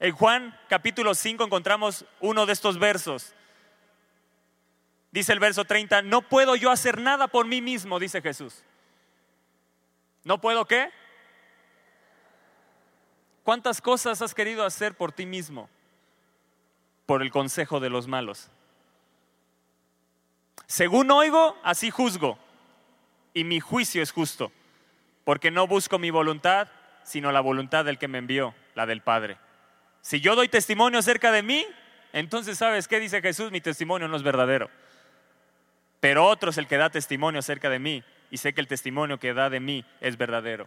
En 0.00 0.14
Juan 0.14 0.58
capítulo 0.70 1.14
5 1.14 1.44
encontramos 1.44 2.06
uno 2.20 2.46
de 2.46 2.54
estos 2.54 2.78
versos. 2.78 3.34
Dice 5.10 5.34
el 5.34 5.38
verso 5.38 5.66
30, 5.66 6.00
no 6.00 6.22
puedo 6.22 6.56
yo 6.56 6.70
hacer 6.70 6.98
nada 6.98 7.28
por 7.28 7.46
mí 7.46 7.60
mismo, 7.60 7.98
dice 7.98 8.22
Jesús. 8.22 8.64
¿No 10.24 10.40
puedo 10.40 10.64
qué? 10.64 10.90
¿Cuántas 13.44 13.82
cosas 13.82 14.22
has 14.22 14.34
querido 14.34 14.64
hacer 14.64 14.94
por 14.94 15.12
ti 15.12 15.26
mismo? 15.26 15.68
Por 17.04 17.20
el 17.20 17.30
consejo 17.30 17.80
de 17.80 17.90
los 17.90 18.06
malos. 18.06 18.48
Según 20.66 21.10
oigo, 21.10 21.54
así 21.62 21.90
juzgo 21.90 22.38
y 23.36 23.44
mi 23.44 23.60
juicio 23.60 24.02
es 24.02 24.12
justo, 24.12 24.50
porque 25.24 25.50
no 25.50 25.66
busco 25.66 25.98
mi 25.98 26.08
voluntad, 26.08 26.68
sino 27.02 27.30
la 27.32 27.40
voluntad 27.40 27.84
del 27.84 27.98
que 27.98 28.08
me 28.08 28.16
envió, 28.16 28.54
la 28.74 28.86
del 28.86 29.02
Padre. 29.02 29.36
Si 30.00 30.22
yo 30.22 30.34
doy 30.34 30.48
testimonio 30.48 31.00
acerca 31.00 31.30
de 31.30 31.42
mí, 31.42 31.66
entonces 32.14 32.56
sabes 32.56 32.88
qué 32.88 32.98
dice 32.98 33.20
Jesús, 33.20 33.52
mi 33.52 33.60
testimonio 33.60 34.08
no 34.08 34.16
es 34.16 34.22
verdadero. 34.22 34.70
Pero 36.00 36.24
otro 36.24 36.48
es 36.48 36.56
el 36.56 36.66
que 36.66 36.78
da 36.78 36.88
testimonio 36.88 37.40
acerca 37.40 37.68
de 37.68 37.78
mí, 37.78 38.02
y 38.30 38.38
sé 38.38 38.54
que 38.54 38.62
el 38.62 38.68
testimonio 38.68 39.20
que 39.20 39.34
da 39.34 39.50
de 39.50 39.60
mí 39.60 39.84
es 40.00 40.16
verdadero. 40.16 40.66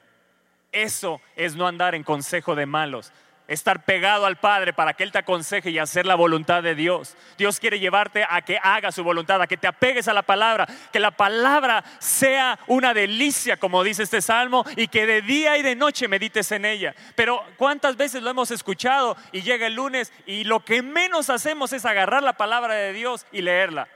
Eso 0.71 1.21
es 1.35 1.55
no 1.55 1.65
andar 1.65 1.95
en 1.95 2.03
consejo 2.03 2.53
de 2.53 2.67
malos, 2.67 3.11
estar 3.49 3.83
pegado 3.83 4.27
al 4.27 4.37
Padre 4.37 4.73
para 4.73 4.93
que 4.93 5.03
Él 5.03 5.11
te 5.11 5.17
aconseje 5.17 5.71
y 5.71 5.79
hacer 5.79 6.05
la 6.05 6.13
voluntad 6.13 6.61
de 6.61 6.75
Dios. 6.75 7.17
Dios 7.37 7.59
quiere 7.59 7.79
llevarte 7.79 8.23
a 8.29 8.41
que 8.43 8.59
hagas 8.61 8.93
su 8.93 9.03
voluntad, 9.03 9.41
a 9.41 9.47
que 9.47 9.57
te 9.57 9.67
apegues 9.67 10.07
a 10.07 10.13
la 10.13 10.21
palabra, 10.21 10.67
que 10.93 10.99
la 10.99 11.11
palabra 11.11 11.83
sea 11.97 12.59
una 12.67 12.93
delicia, 12.93 13.57
como 13.57 13.83
dice 13.83 14.03
este 14.03 14.21
salmo, 14.21 14.63
y 14.75 14.87
que 14.87 15.07
de 15.07 15.23
día 15.23 15.57
y 15.57 15.63
de 15.63 15.75
noche 15.75 16.07
medites 16.07 16.51
en 16.51 16.63
ella. 16.63 16.93
Pero 17.15 17.43
¿cuántas 17.57 17.97
veces 17.97 18.21
lo 18.21 18.29
hemos 18.29 18.51
escuchado 18.51 19.17
y 19.31 19.41
llega 19.41 19.65
el 19.65 19.73
lunes 19.73 20.13
y 20.27 20.43
lo 20.43 20.63
que 20.63 20.83
menos 20.83 21.31
hacemos 21.31 21.73
es 21.73 21.85
agarrar 21.85 22.21
la 22.21 22.33
palabra 22.33 22.75
de 22.75 22.93
Dios 22.93 23.25
y 23.31 23.41
leerla 23.41 23.87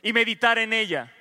y 0.00 0.14
meditar 0.14 0.58
en 0.58 0.72
ella? 0.72 1.12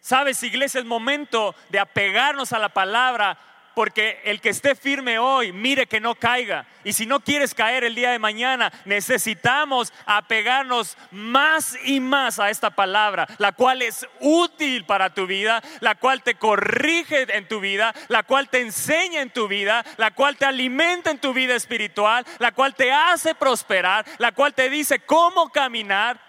Sabes, 0.00 0.42
iglesia, 0.42 0.80
es 0.80 0.86
momento 0.86 1.54
de 1.68 1.78
apegarnos 1.78 2.52
a 2.52 2.58
la 2.58 2.70
palabra 2.70 3.38
porque 3.78 4.20
el 4.24 4.40
que 4.40 4.48
esté 4.48 4.74
firme 4.74 5.20
hoy, 5.20 5.52
mire 5.52 5.86
que 5.86 6.00
no 6.00 6.16
caiga. 6.16 6.66
Y 6.82 6.94
si 6.94 7.06
no 7.06 7.20
quieres 7.20 7.54
caer 7.54 7.84
el 7.84 7.94
día 7.94 8.10
de 8.10 8.18
mañana, 8.18 8.72
necesitamos 8.86 9.92
apegarnos 10.04 10.98
más 11.12 11.78
y 11.84 12.00
más 12.00 12.40
a 12.40 12.50
esta 12.50 12.70
palabra, 12.70 13.28
la 13.38 13.52
cual 13.52 13.82
es 13.82 14.04
útil 14.18 14.84
para 14.84 15.14
tu 15.14 15.28
vida, 15.28 15.62
la 15.78 15.94
cual 15.94 16.24
te 16.24 16.34
corrige 16.34 17.32
en 17.36 17.46
tu 17.46 17.60
vida, 17.60 17.94
la 18.08 18.24
cual 18.24 18.48
te 18.48 18.62
enseña 18.62 19.22
en 19.22 19.30
tu 19.30 19.46
vida, 19.46 19.84
la 19.96 20.10
cual 20.10 20.36
te 20.36 20.46
alimenta 20.46 21.12
en 21.12 21.20
tu 21.20 21.32
vida 21.32 21.54
espiritual, 21.54 22.26
la 22.40 22.50
cual 22.50 22.74
te 22.74 22.90
hace 22.90 23.36
prosperar, 23.36 24.04
la 24.18 24.32
cual 24.32 24.54
te 24.54 24.68
dice 24.70 24.98
cómo 24.98 25.50
caminar, 25.50 26.20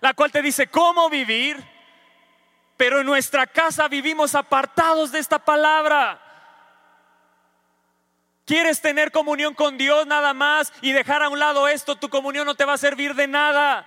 la 0.00 0.14
cual 0.14 0.32
te 0.32 0.40
dice 0.40 0.68
cómo 0.68 1.10
vivir. 1.10 1.62
Pero 2.78 3.00
en 3.00 3.06
nuestra 3.06 3.46
casa 3.46 3.86
vivimos 3.86 4.34
apartados 4.34 5.12
de 5.12 5.18
esta 5.18 5.38
palabra. 5.38 6.28
¿Quieres 8.50 8.80
tener 8.80 9.12
comunión 9.12 9.54
con 9.54 9.78
Dios 9.78 10.08
nada 10.08 10.34
más 10.34 10.72
y 10.82 10.90
dejar 10.90 11.22
a 11.22 11.28
un 11.28 11.38
lado 11.38 11.68
esto? 11.68 11.94
Tu 11.94 12.08
comunión 12.08 12.44
no 12.44 12.56
te 12.56 12.64
va 12.64 12.72
a 12.72 12.78
servir 12.78 13.14
de 13.14 13.28
nada. 13.28 13.86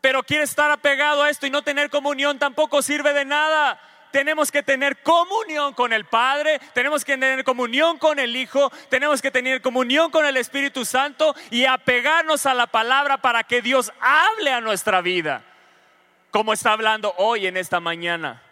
Pero 0.00 0.22
quieres 0.22 0.50
estar 0.50 0.70
apegado 0.70 1.24
a 1.24 1.28
esto 1.28 1.44
y 1.44 1.50
no 1.50 1.62
tener 1.62 1.90
comunión 1.90 2.38
tampoco 2.38 2.80
sirve 2.80 3.12
de 3.14 3.24
nada. 3.24 3.80
Tenemos 4.12 4.52
que 4.52 4.62
tener 4.62 5.02
comunión 5.02 5.74
con 5.74 5.92
el 5.92 6.04
Padre, 6.04 6.60
tenemos 6.74 7.04
que 7.04 7.14
tener 7.14 7.42
comunión 7.42 7.98
con 7.98 8.20
el 8.20 8.36
Hijo, 8.36 8.70
tenemos 8.88 9.20
que 9.20 9.32
tener 9.32 9.62
comunión 9.62 10.12
con 10.12 10.24
el 10.24 10.36
Espíritu 10.36 10.84
Santo 10.84 11.34
y 11.50 11.64
apegarnos 11.64 12.46
a 12.46 12.54
la 12.54 12.68
palabra 12.68 13.16
para 13.18 13.42
que 13.42 13.60
Dios 13.60 13.92
hable 13.98 14.52
a 14.52 14.60
nuestra 14.60 15.00
vida, 15.00 15.42
como 16.30 16.52
está 16.52 16.70
hablando 16.70 17.12
hoy 17.16 17.48
en 17.48 17.56
esta 17.56 17.80
mañana. 17.80 18.44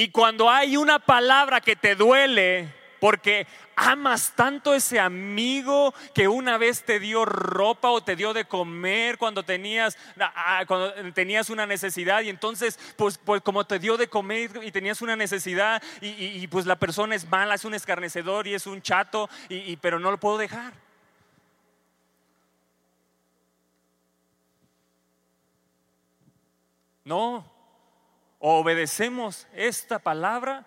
Y 0.00 0.08
cuando 0.08 0.48
hay 0.48 0.78
una 0.78 0.98
palabra 0.98 1.60
que 1.60 1.76
te 1.76 1.94
duele, 1.94 2.72
porque 3.00 3.46
amas 3.76 4.32
tanto 4.34 4.72
ese 4.72 4.98
amigo 4.98 5.92
que 6.14 6.26
una 6.26 6.56
vez 6.56 6.84
te 6.84 6.98
dio 6.98 7.26
ropa 7.26 7.90
o 7.90 8.02
te 8.02 8.16
dio 8.16 8.32
de 8.32 8.46
comer 8.46 9.18
cuando 9.18 9.42
tenías, 9.42 9.98
ah, 10.18 10.64
cuando 10.66 10.94
tenías 11.12 11.50
una 11.50 11.66
necesidad 11.66 12.22
y 12.22 12.30
entonces 12.30 12.78
pues, 12.96 13.18
pues, 13.18 13.42
como 13.42 13.66
te 13.66 13.78
dio 13.78 13.98
de 13.98 14.08
comer 14.08 14.50
y 14.62 14.72
tenías 14.72 15.02
una 15.02 15.16
necesidad 15.16 15.82
y, 16.00 16.46
pues 16.46 16.64
la 16.64 16.78
persona 16.78 17.14
es 17.14 17.28
mala, 17.28 17.56
es 17.56 17.66
un 17.66 17.74
escarnecedor 17.74 18.46
y 18.46 18.54
es 18.54 18.66
un 18.66 18.80
chato, 18.80 19.28
y, 19.50 19.76
pero 19.76 19.98
no 19.98 20.10
lo 20.10 20.18
puedo 20.18 20.38
dejar. 20.38 20.72
No, 27.04 27.59
o 28.40 28.58
obedecemos 28.58 29.46
esta 29.52 29.98
palabra 30.00 30.66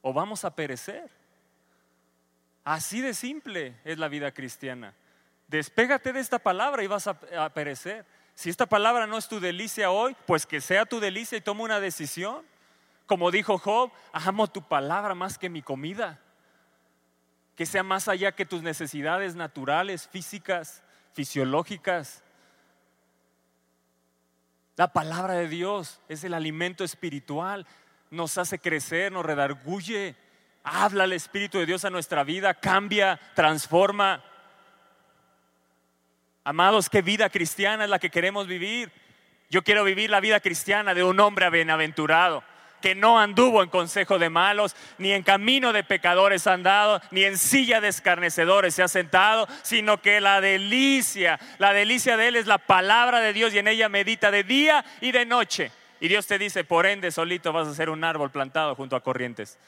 o 0.00 0.12
vamos 0.14 0.44
a 0.44 0.54
perecer. 0.54 1.10
Así 2.64 3.00
de 3.00 3.12
simple 3.12 3.76
es 3.84 3.98
la 3.98 4.08
vida 4.08 4.32
cristiana. 4.32 4.94
Despégate 5.48 6.12
de 6.12 6.20
esta 6.20 6.38
palabra 6.38 6.84
y 6.84 6.86
vas 6.86 7.08
a, 7.08 7.18
perecer. 7.52 8.06
Si 8.34 8.48
esta 8.48 8.66
palabra 8.66 9.08
no 9.08 9.18
es 9.18 9.28
tu 9.28 9.40
delicia 9.40 9.90
hoy, 9.90 10.16
pues 10.26 10.46
que 10.46 10.60
sea 10.60 10.86
tu 10.86 11.00
delicia 11.00 11.36
y 11.36 11.40
toma 11.40 11.64
una 11.64 11.80
decisión. 11.80 12.46
Como 13.06 13.32
dijo 13.32 13.58
Job, 13.58 13.90
amo 14.12 14.46
tu 14.46 14.62
palabra 14.62 15.16
más 15.16 15.38
que 15.38 15.50
mi 15.50 15.60
comida. 15.60 16.20
Que 17.56 17.66
sea 17.66 17.82
más 17.82 18.06
allá 18.06 18.30
que 18.32 18.46
tus 18.46 18.62
necesidades 18.62 19.34
naturales, 19.34 20.06
físicas, 20.06 20.84
fisiológicas. 21.12 22.22
La 24.80 24.94
palabra 24.94 25.34
de 25.34 25.46
Dios 25.46 26.00
es 26.08 26.24
el 26.24 26.32
alimento 26.32 26.84
espiritual, 26.84 27.66
nos 28.10 28.38
hace 28.38 28.58
crecer, 28.58 29.12
nos 29.12 29.26
redarguye, 29.26 30.16
habla 30.64 31.04
el 31.04 31.12
Espíritu 31.12 31.58
de 31.58 31.66
Dios 31.66 31.84
a 31.84 31.90
nuestra 31.90 32.24
vida, 32.24 32.54
cambia, 32.54 33.20
transforma. 33.34 34.24
Amados, 36.44 36.88
¿qué 36.88 37.02
vida 37.02 37.28
cristiana 37.28 37.84
es 37.84 37.90
la 37.90 37.98
que 37.98 38.08
queremos 38.08 38.46
vivir? 38.46 38.90
Yo 39.50 39.62
quiero 39.62 39.84
vivir 39.84 40.08
la 40.08 40.20
vida 40.20 40.40
cristiana 40.40 40.94
de 40.94 41.04
un 41.04 41.20
hombre 41.20 41.50
bienaventurado 41.50 42.42
que 42.80 42.94
no 42.94 43.18
anduvo 43.18 43.62
en 43.62 43.68
consejo 43.68 44.18
de 44.18 44.30
malos, 44.30 44.74
ni 44.98 45.12
en 45.12 45.22
camino 45.22 45.72
de 45.72 45.84
pecadores 45.84 46.46
andado, 46.46 47.00
ni 47.10 47.24
en 47.24 47.38
silla 47.38 47.80
de 47.80 47.88
escarnecedores 47.88 48.74
se 48.74 48.82
ha 48.82 48.88
sentado, 48.88 49.48
sino 49.62 50.00
que 50.00 50.20
la 50.20 50.40
delicia, 50.40 51.38
la 51.58 51.72
delicia 51.72 52.16
de 52.16 52.28
él 52.28 52.36
es 52.36 52.46
la 52.46 52.58
palabra 52.58 53.20
de 53.20 53.32
Dios 53.32 53.54
y 53.54 53.58
en 53.58 53.68
ella 53.68 53.88
medita 53.88 54.30
de 54.30 54.44
día 54.44 54.84
y 55.00 55.12
de 55.12 55.26
noche. 55.26 55.72
Y 56.00 56.08
Dios 56.08 56.26
te 56.26 56.38
dice, 56.38 56.64
por 56.64 56.86
ende 56.86 57.10
solito 57.10 57.52
vas 57.52 57.68
a 57.68 57.74
ser 57.74 57.90
un 57.90 58.04
árbol 58.04 58.30
plantado 58.30 58.74
junto 58.74 58.96
a 58.96 59.00
corrientes. 59.00 59.58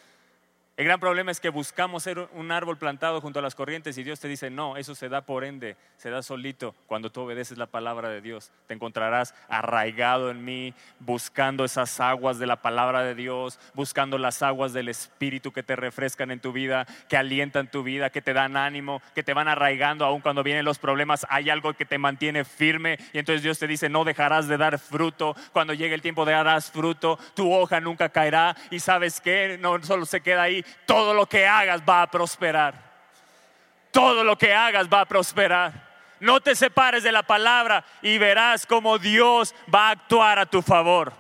El 0.79 0.87
gran 0.87 1.01
problema 1.01 1.31
es 1.31 1.39
que 1.39 1.51
buscamos 1.51 2.03
ser 2.03 2.31
un 2.33 2.51
árbol 2.51 2.79
plantado 2.79 3.21
junto 3.21 3.39
a 3.39 3.43
las 3.43 3.55
corrientes 3.55 3.99
y 3.99 4.05
Dios 4.05 4.21
te 4.21 4.27
dice, 4.27 4.49
no, 4.49 4.79
eso 4.79 4.95
se 4.95 5.11
da 5.11 5.21
por 5.21 5.45
ende, 5.45 5.77
se 5.99 6.09
da 6.09 6.23
solito 6.23 6.75
cuando 6.87 7.13
tú 7.13 7.21
obedeces 7.21 7.59
la 7.59 7.67
palabra 7.67 8.09
de 8.09 8.23
Dios. 8.23 8.51
Te 8.67 8.73
encontrarás 8.73 9.35
arraigado 9.51 10.31
en 10.31 10.43
mí, 10.47 10.73
buscando 10.99 11.67
esas 11.67 12.01
aguas 12.01 12.39
de 12.39 12.47
la 12.47 12.63
palabra 12.63 13.03
de 13.03 13.15
Dios, 13.15 13.61
buscando 13.75 14.17
las 14.17 14.43
aguas 14.43 14.73
del 14.73 14.89
Espíritu 14.89 15.53
que 15.53 15.63
te 15.63 15.77
refrescan 15.77 16.31
en 16.31 16.41
tu 16.41 16.53
vida, 16.53 16.87
que 17.07 17.19
alientan 17.19 17.71
tu 17.71 17.83
vida, 17.83 18.09
que 18.09 18.23
te 18.23 18.33
dan 18.33 18.57
ánimo, 18.57 19.03
que 19.15 19.23
te 19.23 19.35
van 19.35 19.49
arraigando 19.49 20.07
aun 20.07 20.23
cuando 20.23 20.43
vienen 20.43 20.65
los 20.65 20.79
problemas. 20.79 21.27
Hay 21.29 21.51
algo 21.51 21.75
que 21.75 21.85
te 21.85 21.99
mantiene 21.99 22.47
firme 22.47 22.97
y 23.13 23.19
entonces 23.19 23.43
Dios 23.43 23.59
te 23.59 23.67
dice, 23.67 23.91
no 23.91 24.05
dejarás 24.05 24.49
de 24.49 24.57
dar 24.57 24.79
fruto. 24.79 25.37
Cuando 25.53 25.75
llegue 25.75 25.95
el 25.95 26.01
tiempo 26.01 26.25
de 26.25 26.33
darás 26.33 26.71
fruto, 26.71 27.19
tu 27.35 27.53
hoja 27.53 27.79
nunca 27.79 28.09
caerá 28.09 28.57
y 28.71 28.81
sabes 28.81 29.21
que 29.21 29.59
no 29.61 29.83
solo 29.83 30.07
se 30.07 30.23
queda 30.23 30.45
ahí 30.45 30.62
todo 30.87 31.15
lo 31.15 31.27
que 31.27 31.47
hagas 31.47 31.83
va 31.89 32.03
a 32.03 32.11
prosperar. 32.11 32.75
Todo 33.91 34.25
lo 34.25 34.37
que 34.37 34.55
hagas 34.55 34.89
va 34.89 35.01
a 35.01 35.07
prosperar. 35.07 35.91
No 36.21 36.41
te 36.41 36.55
separes 36.55 37.03
de 37.03 37.13
la 37.13 37.25
palabra 37.25 37.85
y 38.01 38.17
verás 38.19 38.65
cómo 38.65 38.99
Dios 38.99 39.55
va 39.73 39.89
a 39.89 39.91
actuar 39.91 40.39
a 40.39 40.47
tu 40.47 40.63
favor. 40.63 41.13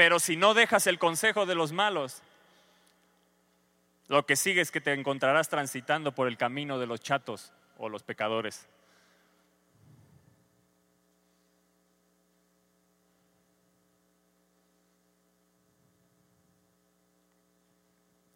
Pero 0.00 0.18
si 0.18 0.34
no 0.34 0.54
dejas 0.54 0.86
el 0.86 0.98
consejo 0.98 1.44
de 1.44 1.54
los 1.54 1.72
malos, 1.72 2.22
lo 4.10 4.26
que 4.26 4.34
sigue 4.34 4.60
es 4.60 4.72
que 4.72 4.80
te 4.80 4.92
encontrarás 4.92 5.48
transitando 5.48 6.12
por 6.12 6.26
el 6.26 6.36
camino 6.36 6.80
de 6.80 6.86
los 6.88 7.00
chatos 7.00 7.52
o 7.78 7.88
los 7.88 8.02
pecadores. 8.02 8.68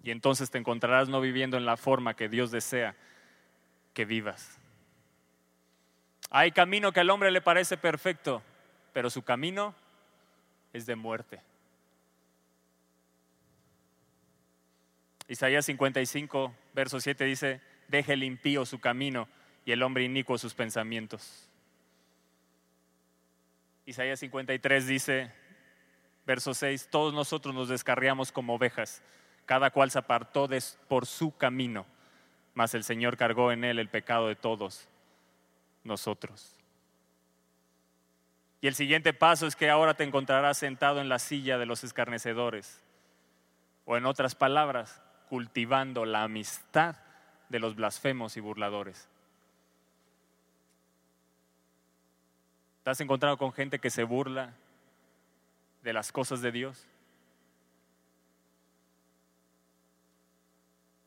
Y 0.04 0.12
entonces 0.12 0.48
te 0.48 0.58
encontrarás 0.58 1.08
no 1.08 1.20
viviendo 1.20 1.56
en 1.56 1.66
la 1.66 1.76
forma 1.76 2.14
que 2.14 2.28
Dios 2.28 2.52
desea 2.52 2.94
que 3.94 4.04
vivas. 4.04 4.60
Hay 6.30 6.52
camino 6.52 6.92
que 6.92 7.00
al 7.00 7.10
hombre 7.10 7.32
le 7.32 7.40
parece 7.40 7.76
perfecto, 7.76 8.42
pero 8.92 9.10
su 9.10 9.22
camino 9.22 9.74
es 10.72 10.86
de 10.86 10.94
muerte. 10.94 11.40
Isaías 15.28 15.64
55, 15.66 16.54
verso 16.74 17.00
7 17.00 17.24
dice, 17.24 17.60
deje 17.88 18.12
el 18.12 18.24
impío 18.24 18.66
su 18.66 18.80
camino 18.80 19.28
y 19.64 19.72
el 19.72 19.82
hombre 19.82 20.04
inicuo 20.04 20.36
sus 20.36 20.54
pensamientos. 20.54 21.48
Isaías 23.86 24.20
53 24.20 24.86
dice, 24.86 25.32
verso 26.26 26.54
6, 26.54 26.88
todos 26.90 27.14
nosotros 27.14 27.54
nos 27.54 27.68
descarriamos 27.68 28.32
como 28.32 28.54
ovejas, 28.54 29.02
cada 29.46 29.70
cual 29.70 29.90
se 29.90 29.98
apartó 29.98 30.48
por 30.88 31.06
su 31.06 31.36
camino, 31.36 31.86
mas 32.54 32.74
el 32.74 32.84
Señor 32.84 33.16
cargó 33.16 33.52
en 33.52 33.64
él 33.64 33.78
el 33.78 33.88
pecado 33.88 34.28
de 34.28 34.36
todos 34.36 34.88
nosotros. 35.84 36.56
Y 38.60 38.66
el 38.66 38.74
siguiente 38.74 39.12
paso 39.12 39.46
es 39.46 39.56
que 39.56 39.68
ahora 39.68 39.92
te 39.92 40.04
encontrarás 40.04 40.56
sentado 40.56 41.02
en 41.02 41.10
la 41.10 41.18
silla 41.18 41.58
de 41.58 41.66
los 41.66 41.84
escarnecedores. 41.84 42.80
O 43.84 43.98
en 43.98 44.06
otras 44.06 44.34
palabras, 44.34 45.02
cultivando 45.28 46.04
la 46.04 46.22
amistad 46.22 46.96
de 47.48 47.58
los 47.58 47.76
blasfemos 47.76 48.36
y 48.36 48.40
burladores. 48.40 49.08
¿Te 52.82 52.90
has 52.90 53.00
encontrado 53.00 53.38
con 53.38 53.52
gente 53.52 53.78
que 53.78 53.90
se 53.90 54.04
burla 54.04 54.52
de 55.82 55.92
las 55.92 56.12
cosas 56.12 56.42
de 56.42 56.52
Dios? 56.52 56.86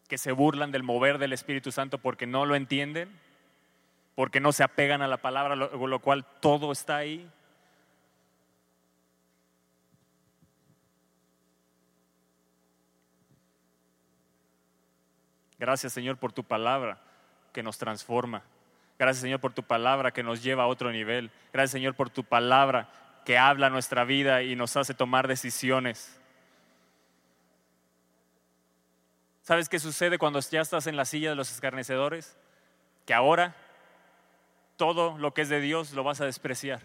Que 0.08 0.18
se 0.18 0.32
burlan 0.32 0.72
del 0.72 0.84
mover 0.84 1.20
del 1.20 1.34
Espíritu 1.34 1.72
Santo 1.72 2.00
porque 2.00 2.26
no 2.26 2.46
lo 2.46 2.56
entienden, 2.56 3.10
porque 4.16 4.40
no 4.40 4.52
se 4.52 4.64
apegan 4.64 5.04
a 5.04 5.08
la 5.08 5.18
palabra, 5.18 5.56
lo, 5.56 5.86
lo 5.86 6.00
cual 6.00 6.26
todo 6.40 6.72
está 6.72 6.98
ahí. 6.98 7.30
Gracias 15.60 15.94
Señor 15.94 16.18
por 16.18 16.34
tu 16.34 16.44
palabra 16.44 17.00
que 17.54 17.64
nos 17.64 17.78
transforma. 17.78 18.44
Gracias 19.00 19.22
Señor 19.22 19.40
por 19.40 19.54
tu 19.54 19.64
palabra 19.64 20.12
que 20.12 20.24
nos 20.24 20.44
lleva 20.44 20.64
a 20.64 20.68
otro 20.68 20.92
nivel. 20.92 21.32
Gracias 21.54 21.72
Señor 21.72 21.96
por 21.96 22.10
tu 22.10 22.24
palabra 22.24 22.90
que 23.26 23.38
habla 23.38 23.70
nuestra 23.70 24.04
vida 24.06 24.44
y 24.44 24.56
nos 24.56 24.78
hace 24.78 24.94
tomar 24.94 25.28
decisiones. 25.28 26.20
¿Sabes 29.42 29.70
qué 29.70 29.80
sucede 29.80 30.18
cuando 30.18 30.40
ya 30.40 30.62
estás 30.62 30.88
en 30.88 30.98
la 30.98 31.06
silla 31.06 31.30
de 31.30 31.36
los 31.36 31.52
escarnecedores? 31.52 32.38
Que 33.06 33.14
ahora 33.14 33.56
todo 34.76 35.18
lo 35.18 35.34
que 35.34 35.42
es 35.42 35.50
de 35.50 35.62
Dios 35.62 35.94
lo 35.94 36.04
vas 36.04 36.22
a 36.22 36.26
despreciar. 36.26 36.82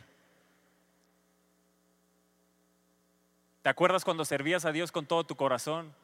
¿Te 3.62 3.68
acuerdas 3.68 4.04
cuando 4.04 4.24
servías 4.24 4.64
a 4.64 4.72
Dios 4.72 4.90
con 4.90 5.06
todo 5.06 5.24
tu 5.24 5.36
corazón? 5.36 5.94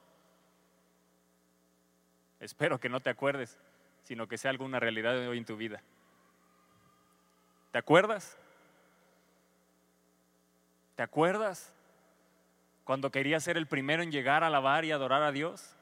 Espero 2.40 2.78
que 2.78 2.88
no 2.88 3.00
te 3.00 3.10
acuerdes, 3.10 3.58
sino 4.02 4.28
que 4.28 4.38
sea 4.38 4.50
alguna 4.50 4.80
realidad 4.80 5.14
de 5.14 5.28
hoy 5.28 5.38
en 5.38 5.44
tu 5.44 5.56
vida. 5.56 5.82
¿Te 7.72 7.78
acuerdas? 7.78 8.38
¿Te 10.96 11.02
acuerdas 11.02 11.72
cuando 12.84 13.10
querías 13.10 13.44
ser 13.44 13.56
el 13.56 13.66
primero 13.66 14.02
en 14.02 14.10
llegar 14.10 14.42
a 14.42 14.48
alabar 14.48 14.84
y 14.84 14.92
adorar 14.92 15.22
a 15.22 15.32
Dios? 15.32 15.76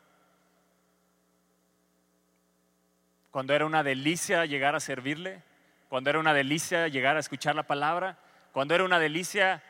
Cuando 3.30 3.54
era 3.54 3.66
una 3.66 3.82
delicia 3.82 4.44
llegar 4.46 4.74
a 4.74 4.80
servirle, 4.80 5.42
cuando 5.88 6.10
era 6.10 6.18
una 6.18 6.34
delicia 6.34 6.88
llegar 6.88 7.16
a 7.16 7.20
escuchar 7.20 7.54
la 7.54 7.62
palabra, 7.62 8.18
cuando 8.52 8.74
era 8.74 8.84
una 8.84 8.98
delicia 8.98 9.62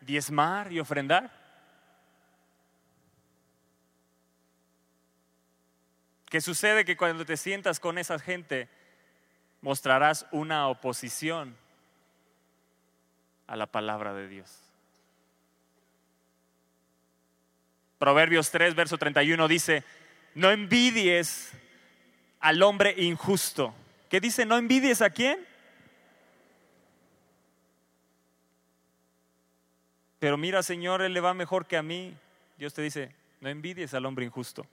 diezmar 0.00 0.72
y 0.72 0.80
ofrendar. 0.80 1.39
¿Qué 6.30 6.40
sucede? 6.40 6.84
Que 6.84 6.96
cuando 6.96 7.26
te 7.26 7.36
sientas 7.36 7.80
con 7.80 7.98
esa 7.98 8.18
gente, 8.20 8.68
mostrarás 9.60 10.26
una 10.30 10.68
oposición 10.68 11.56
a 13.48 13.56
la 13.56 13.66
palabra 13.66 14.14
de 14.14 14.28
Dios. 14.28 14.62
Proverbios 17.98 18.52
3, 18.52 18.76
verso 18.76 18.96
31 18.96 19.48
dice, 19.48 19.82
no 20.36 20.52
envidies 20.52 21.50
al 22.38 22.62
hombre 22.62 22.94
injusto. 22.96 23.74
¿Qué 24.08 24.20
dice? 24.20 24.46
¿No 24.46 24.56
envidies 24.56 25.02
a 25.02 25.10
quién? 25.10 25.44
Pero 30.20 30.36
mira, 30.36 30.62
Señor, 30.62 31.02
Él 31.02 31.12
le 31.12 31.20
va 31.20 31.34
mejor 31.34 31.66
que 31.66 31.76
a 31.76 31.82
mí. 31.82 32.16
Dios 32.56 32.72
te 32.72 32.82
dice, 32.82 33.12
no 33.40 33.48
envidies 33.48 33.94
al 33.94 34.06
hombre 34.06 34.24
injusto 34.26 34.64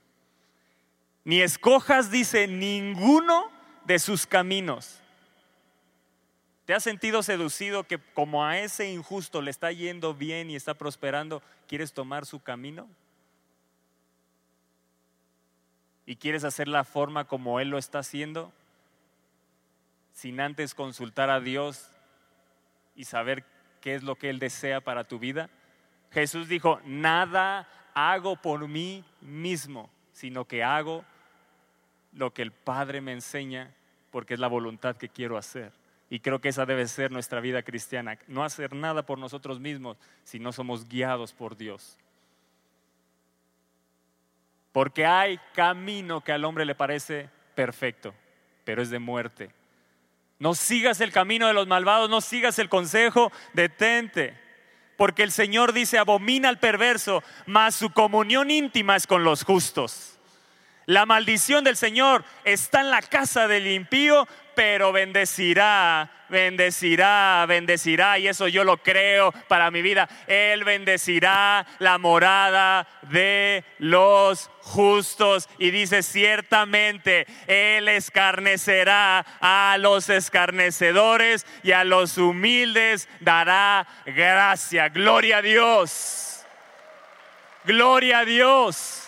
ni 1.24 1.40
escojas, 1.40 2.10
dice, 2.10 2.46
ninguno 2.46 3.50
de 3.84 3.98
sus 3.98 4.26
caminos. 4.26 5.00
¿Te 6.64 6.74
has 6.74 6.82
sentido 6.82 7.22
seducido 7.22 7.84
que 7.84 7.98
como 7.98 8.44
a 8.44 8.58
ese 8.58 8.90
injusto 8.90 9.40
le 9.40 9.50
está 9.50 9.72
yendo 9.72 10.12
bien 10.14 10.50
y 10.50 10.56
está 10.56 10.74
prosperando, 10.74 11.42
quieres 11.66 11.94
tomar 11.94 12.26
su 12.26 12.40
camino? 12.40 12.86
¿Y 16.04 16.16
quieres 16.16 16.44
hacer 16.44 16.68
la 16.68 16.84
forma 16.84 17.24
como 17.24 17.60
Él 17.60 17.70
lo 17.70 17.78
está 17.78 18.00
haciendo? 18.00 18.52
Sin 20.12 20.40
antes 20.40 20.74
consultar 20.74 21.30
a 21.30 21.40
Dios 21.40 21.90
y 22.94 23.04
saber 23.04 23.44
qué 23.80 23.94
es 23.94 24.02
lo 24.02 24.16
que 24.16 24.28
Él 24.28 24.38
desea 24.38 24.80
para 24.80 25.04
tu 25.04 25.18
vida. 25.18 25.48
Jesús 26.10 26.48
dijo, 26.48 26.80
nada 26.84 27.66
hago 27.94 28.36
por 28.36 28.68
mí 28.68 29.04
mismo, 29.20 29.90
sino 30.18 30.46
que 30.46 30.64
hago 30.64 31.04
lo 32.12 32.34
que 32.34 32.42
el 32.42 32.50
Padre 32.50 33.00
me 33.00 33.12
enseña 33.12 33.72
porque 34.10 34.34
es 34.34 34.40
la 34.40 34.48
voluntad 34.48 34.96
que 34.96 35.08
quiero 35.08 35.36
hacer. 35.36 35.70
Y 36.10 36.18
creo 36.18 36.40
que 36.40 36.48
esa 36.48 36.66
debe 36.66 36.88
ser 36.88 37.12
nuestra 37.12 37.38
vida 37.38 37.62
cristiana. 37.62 38.18
No 38.26 38.42
hacer 38.42 38.74
nada 38.74 39.06
por 39.06 39.20
nosotros 39.20 39.60
mismos 39.60 39.96
si 40.24 40.40
no 40.40 40.50
somos 40.50 40.88
guiados 40.88 41.32
por 41.32 41.56
Dios. 41.56 41.96
Porque 44.72 45.06
hay 45.06 45.38
camino 45.54 46.20
que 46.20 46.32
al 46.32 46.44
hombre 46.44 46.64
le 46.64 46.74
parece 46.74 47.30
perfecto, 47.54 48.12
pero 48.64 48.82
es 48.82 48.90
de 48.90 48.98
muerte. 48.98 49.52
No 50.40 50.54
sigas 50.54 51.00
el 51.00 51.12
camino 51.12 51.46
de 51.46 51.54
los 51.54 51.68
malvados, 51.68 52.10
no 52.10 52.20
sigas 52.20 52.58
el 52.58 52.68
consejo, 52.68 53.30
detente. 53.52 54.36
Porque 54.98 55.22
el 55.22 55.30
Señor 55.30 55.72
dice, 55.72 55.96
abomina 55.96 56.48
al 56.48 56.58
perverso, 56.58 57.22
mas 57.46 57.76
su 57.76 57.90
comunión 57.90 58.50
íntima 58.50 58.96
es 58.96 59.06
con 59.06 59.22
los 59.22 59.44
justos. 59.44 60.18
La 60.86 61.06
maldición 61.06 61.62
del 61.62 61.76
Señor 61.76 62.24
está 62.42 62.80
en 62.80 62.90
la 62.90 63.00
casa 63.00 63.46
del 63.46 63.68
impío, 63.68 64.26
pero 64.58 64.90
bendecirá, 64.90 66.10
bendecirá, 66.28 67.46
bendecirá. 67.46 68.18
Y 68.18 68.26
eso 68.26 68.48
yo 68.48 68.64
lo 68.64 68.78
creo 68.78 69.30
para 69.46 69.70
mi 69.70 69.82
vida. 69.82 70.08
Él 70.26 70.64
bendecirá 70.64 71.64
la 71.78 71.96
morada 71.98 72.88
de 73.02 73.62
los 73.78 74.50
justos. 74.62 75.48
Y 75.60 75.70
dice, 75.70 76.02
ciertamente, 76.02 77.28
Él 77.46 77.86
escarnecerá 77.86 79.24
a 79.40 79.76
los 79.78 80.08
escarnecedores 80.08 81.46
y 81.62 81.70
a 81.70 81.84
los 81.84 82.18
humildes 82.18 83.08
dará 83.20 83.86
gracia. 84.06 84.88
Gloria 84.88 85.36
a 85.36 85.42
Dios. 85.42 86.44
Gloria 87.64 88.18
a 88.18 88.24
Dios. 88.24 89.07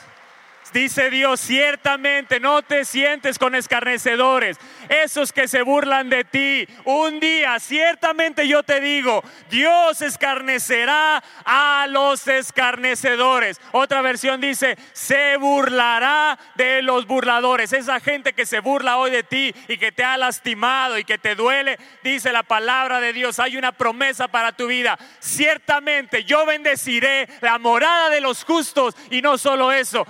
Dice 0.72 1.10
Dios, 1.10 1.40
ciertamente 1.40 2.38
no 2.38 2.62
te 2.62 2.84
sientes 2.84 3.38
con 3.38 3.54
escarnecedores, 3.54 4.56
esos 4.88 5.32
que 5.32 5.48
se 5.48 5.62
burlan 5.62 6.08
de 6.08 6.24
ti. 6.24 6.66
Un 6.84 7.18
día, 7.18 7.58
ciertamente 7.58 8.46
yo 8.46 8.62
te 8.62 8.80
digo, 8.80 9.22
Dios 9.50 10.00
escarnecerá 10.00 11.22
a 11.44 11.86
los 11.88 12.26
escarnecedores. 12.28 13.60
Otra 13.72 14.00
versión 14.00 14.40
dice, 14.40 14.76
se 14.92 15.36
burlará 15.38 16.38
de 16.54 16.82
los 16.82 17.06
burladores. 17.06 17.72
Esa 17.72 17.98
gente 17.98 18.32
que 18.32 18.46
se 18.46 18.60
burla 18.60 18.98
hoy 18.98 19.10
de 19.10 19.22
ti 19.24 19.52
y 19.66 19.76
que 19.76 19.90
te 19.90 20.04
ha 20.04 20.16
lastimado 20.16 20.98
y 20.98 21.04
que 21.04 21.18
te 21.18 21.34
duele, 21.34 21.78
dice 22.04 22.32
la 22.32 22.44
palabra 22.44 23.00
de 23.00 23.12
Dios, 23.12 23.40
hay 23.40 23.56
una 23.56 23.72
promesa 23.72 24.28
para 24.28 24.52
tu 24.52 24.68
vida. 24.68 24.98
Ciertamente 25.18 26.24
yo 26.24 26.46
bendeciré 26.46 27.28
la 27.40 27.58
morada 27.58 28.10
de 28.10 28.20
los 28.20 28.44
justos 28.44 28.94
y 29.10 29.20
no 29.20 29.36
solo 29.36 29.72
eso, 29.72 30.06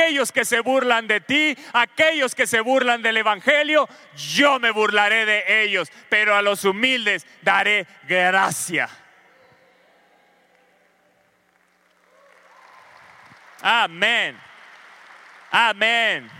aquellos 0.00 0.32
que 0.32 0.44
se 0.44 0.60
burlan 0.60 1.06
de 1.06 1.20
ti, 1.20 1.56
aquellos 1.72 2.34
que 2.34 2.46
se 2.46 2.60
burlan 2.60 3.02
del 3.02 3.18
Evangelio, 3.18 3.88
yo 4.16 4.58
me 4.58 4.70
burlaré 4.70 5.26
de 5.26 5.62
ellos, 5.62 5.90
pero 6.08 6.34
a 6.34 6.42
los 6.42 6.64
humildes 6.64 7.26
daré 7.42 7.86
gracia. 8.08 8.88
Amén. 13.60 14.40
Amén. 15.50 16.30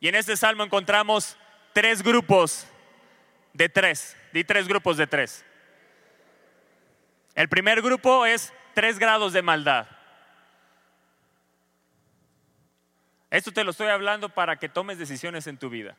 Y 0.00 0.08
en 0.08 0.14
este 0.16 0.36
salmo 0.36 0.64
encontramos 0.64 1.38
tres 1.72 2.02
grupos 2.02 2.66
de 3.54 3.70
tres. 3.70 4.14
Di 4.34 4.44
tres 4.44 4.68
grupos 4.68 4.98
de 4.98 5.06
tres. 5.06 5.42
El 7.34 7.48
primer 7.48 7.82
grupo 7.82 8.26
es 8.26 8.52
tres 8.74 8.98
grados 8.98 9.32
de 9.32 9.42
maldad. 9.42 9.88
Esto 13.30 13.50
te 13.50 13.64
lo 13.64 13.72
estoy 13.72 13.88
hablando 13.88 14.28
para 14.28 14.56
que 14.56 14.68
tomes 14.68 14.98
decisiones 14.98 15.48
en 15.48 15.58
tu 15.58 15.68
vida. 15.68 15.96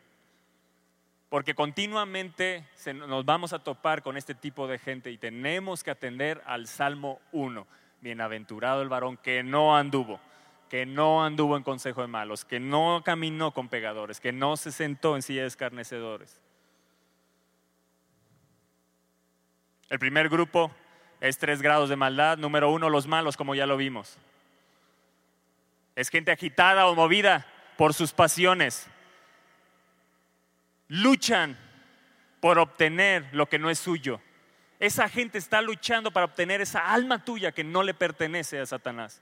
Porque 1.27 1.53
continuamente 1.53 2.65
nos 3.07 3.25
vamos 3.25 3.51
a 3.51 3.59
topar 3.59 4.01
con 4.01 4.15
este 4.15 4.33
tipo 4.33 4.67
de 4.67 4.79
gente 4.79 5.11
y 5.11 5.17
tenemos 5.17 5.83
que 5.83 5.91
atender 5.91 6.41
al 6.45 6.67
Salmo 6.67 7.19
1. 7.33 7.67
Bienaventurado 7.99 8.81
el 8.81 8.88
varón 8.88 9.17
que 9.17 9.43
no 9.43 9.75
anduvo, 9.75 10.21
que 10.69 10.86
no 10.86 11.25
anduvo 11.25 11.57
en 11.57 11.63
consejo 11.63 11.99
de 11.99 12.07
malos, 12.07 12.45
que 12.45 12.61
no 12.61 13.01
caminó 13.03 13.51
con 13.51 13.67
pegadores, 13.67 14.21
que 14.21 14.31
no 14.31 14.55
se 14.55 14.71
sentó 14.71 15.17
en 15.17 15.21
silla 15.21 15.41
de 15.41 15.47
escarnecedores. 15.47 16.41
El 19.89 19.99
primer 19.99 20.29
grupo 20.29 20.71
es 21.28 21.38
tres 21.38 21.61
grados 21.61 21.89
de 21.89 21.95
maldad. 21.95 22.38
Número 22.38 22.69
uno, 22.69 22.89
los 22.89 23.07
malos, 23.07 23.36
como 23.36 23.55
ya 23.55 23.65
lo 23.65 23.78
vimos. 23.78 24.17
Es 25.95 26.09
gente 26.09 26.32
agitada 26.32 26.86
o 26.88 26.95
movida 26.95 27.47
por 27.78 27.93
sus 27.93 28.11
pasiones. 28.11 28.88
Luchan 30.88 31.57
por 32.39 32.59
obtener 32.59 33.28
lo 33.32 33.47
que 33.47 33.57
no 33.57 33.69
es 33.69 33.80
suyo. 33.80 34.21
Esa 34.80 35.09
gente 35.09 35.38
está 35.38 35.61
luchando 35.61 36.11
para 36.11 36.26
obtener 36.26 36.61
esa 36.61 36.91
alma 36.91 37.23
tuya 37.23 37.51
que 37.51 37.63
no 37.63 37.82
le 37.82 37.93
pertenece 37.93 38.59
a 38.59 38.65
Satanás. 38.65 39.21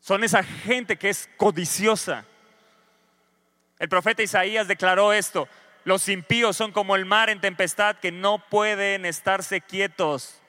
Son 0.00 0.22
esa 0.22 0.42
gente 0.42 0.96
que 0.96 1.08
es 1.08 1.28
codiciosa 1.36 2.24
el 3.78 3.88
profeta 3.88 4.22
Isaías 4.22 4.68
declaró 4.68 5.12
esto, 5.12 5.48
los 5.84 6.08
impíos 6.08 6.56
son 6.56 6.72
como 6.72 6.96
el 6.96 7.04
mar 7.04 7.30
en 7.30 7.40
tempestad 7.40 7.96
que 7.96 8.12
no 8.12 8.38
pueden 8.38 9.06
estarse 9.06 9.60
quietos. 9.60 10.40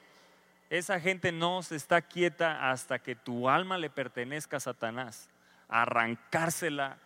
Esa 0.69 0.99
gente 0.99 1.31
no 1.31 1.63
se 1.63 1.75
está 1.75 2.01
quieta 2.01 2.71
hasta 2.71 2.99
que 2.99 3.15
tu 3.15 3.49
alma 3.49 3.77
le 3.77 3.89
pertenezca 3.89 4.57
a 4.57 4.59
Satanás. 4.59 5.29
Arrancársela. 5.67 6.97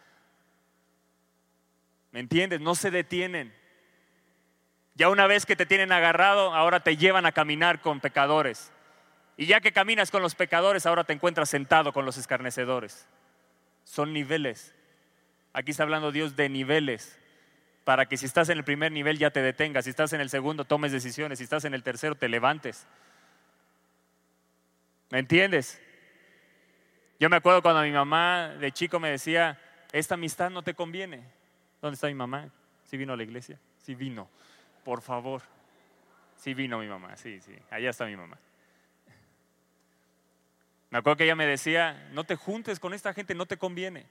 ¿Me 2.11 2.19
entiendes? 2.19 2.59
No 2.59 2.76
se 2.76 2.91
detienen. 2.91 3.53
Ya 4.95 5.09
una 5.09 5.28
vez 5.28 5.45
que 5.45 5.55
te 5.55 5.65
tienen 5.65 5.91
agarrado, 5.91 6.53
ahora 6.53 6.82
te 6.82 6.97
llevan 6.97 7.26
a 7.26 7.32
caminar 7.32 7.82
con 7.82 7.99
pecadores. 7.99 8.71
Y 9.38 9.47
ya 9.47 9.61
que 9.61 9.71
caminas 9.71 10.11
con 10.11 10.21
los 10.21 10.36
pecadores, 10.36 10.86
ahora 10.86 11.03
te 11.03 11.13
encuentras 11.13 11.49
sentado 11.49 11.93
con 11.93 12.05
los 12.05 12.17
escarnecedores. 12.17 13.07
Son 13.84 14.13
niveles. 14.13 14.76
Aquí 15.54 15.72
está 15.72 15.84
hablando 15.84 16.12
Dios 16.12 16.36
de 16.36 16.49
niveles, 16.49 17.18
para 17.84 18.08
que 18.08 18.18
si 18.18 18.26
estás 18.26 18.49
en 18.49 18.58
el 18.58 18.64
primer 18.64 18.91
nivel 18.91 19.20
ya 19.20 19.30
te 19.30 19.41
detengas, 19.41 19.86
si 19.86 19.91
estás 19.91 20.12
en 20.14 20.22
el 20.22 20.30
segundo 20.30 20.66
tomes 20.66 20.91
decisiones, 20.91 21.38
si 21.38 21.43
estás 21.43 21.64
en 21.66 21.74
el 21.74 21.84
tercero 21.84 22.16
te 22.16 22.28
levantes. 22.28 22.88
¿Me 25.12 25.20
entiendes? 25.20 25.80
Yo 27.20 27.30
me 27.30 27.36
acuerdo 27.36 27.62
cuando 27.62 27.84
mi 27.84 27.91
mamá 27.91 28.49
de 28.60 28.72
chico 28.72 28.99
me 28.99 29.12
decía, 29.12 29.60
esta 29.91 30.16
amistad 30.16 30.49
no 30.49 30.64
te 30.64 30.74
conviene. 30.74 31.24
¿Dónde 31.82 31.95
está 31.95 32.08
mi 32.08 32.16
mamá? 32.16 32.49
¿Sí 32.86 32.97
vino 32.97 33.14
a 33.14 33.18
la 33.18 33.24
iglesia? 33.24 33.60
Sí 33.78 33.93
vino, 33.93 34.28
por 34.84 35.01
favor. 35.01 35.43
Sí 36.36 36.54
vino 36.54 36.80
mi 36.80 36.88
mamá, 36.88 37.16
sí, 37.16 37.39
sí, 37.41 37.56
allá 37.70 37.91
está 37.91 38.06
mi 38.06 38.16
mamá. 38.16 38.38
Me 40.89 40.97
acuerdo 40.97 41.18
que 41.18 41.24
ella 41.26 41.36
me 41.36 41.45
decía, 41.45 42.10
no 42.12 42.24
te 42.24 42.36
juntes 42.36 42.80
con 42.80 42.93
esta 42.93 43.14
gente, 43.14 43.36
no 43.36 43.45
te 43.45 43.58
conviene. 43.58 44.06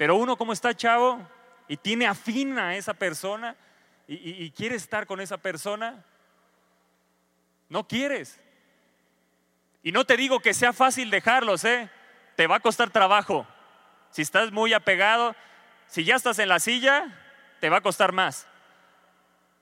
Pero 0.00 0.16
uno 0.16 0.38
como 0.38 0.54
está 0.54 0.74
chavo 0.74 1.20
y 1.68 1.76
tiene 1.76 2.06
afín 2.06 2.58
a 2.58 2.74
esa 2.74 2.94
persona 2.94 3.54
y, 4.08 4.50
quiere 4.52 4.74
estar 4.74 5.06
con 5.06 5.20
esa 5.20 5.36
persona, 5.36 6.02
no 7.68 7.86
quieres. 7.86 8.40
Y 9.82 9.92
no 9.92 10.06
te 10.06 10.16
digo 10.16 10.40
que 10.40 10.54
sea 10.54 10.72
fácil 10.72 11.10
dejarlos, 11.10 11.66
¿eh? 11.66 11.90
Te 12.34 12.46
va 12.46 12.56
a 12.56 12.60
costar 12.60 12.88
trabajo. 12.88 13.46
Si 14.10 14.22
estás 14.22 14.50
muy 14.52 14.72
apegado, 14.72 15.36
si 15.86 16.02
ya 16.02 16.16
estás 16.16 16.38
en 16.38 16.48
la 16.48 16.60
silla, 16.60 17.14
te 17.60 17.68
va 17.68 17.76
a 17.76 17.82
costar 17.82 18.12
más. 18.12 18.46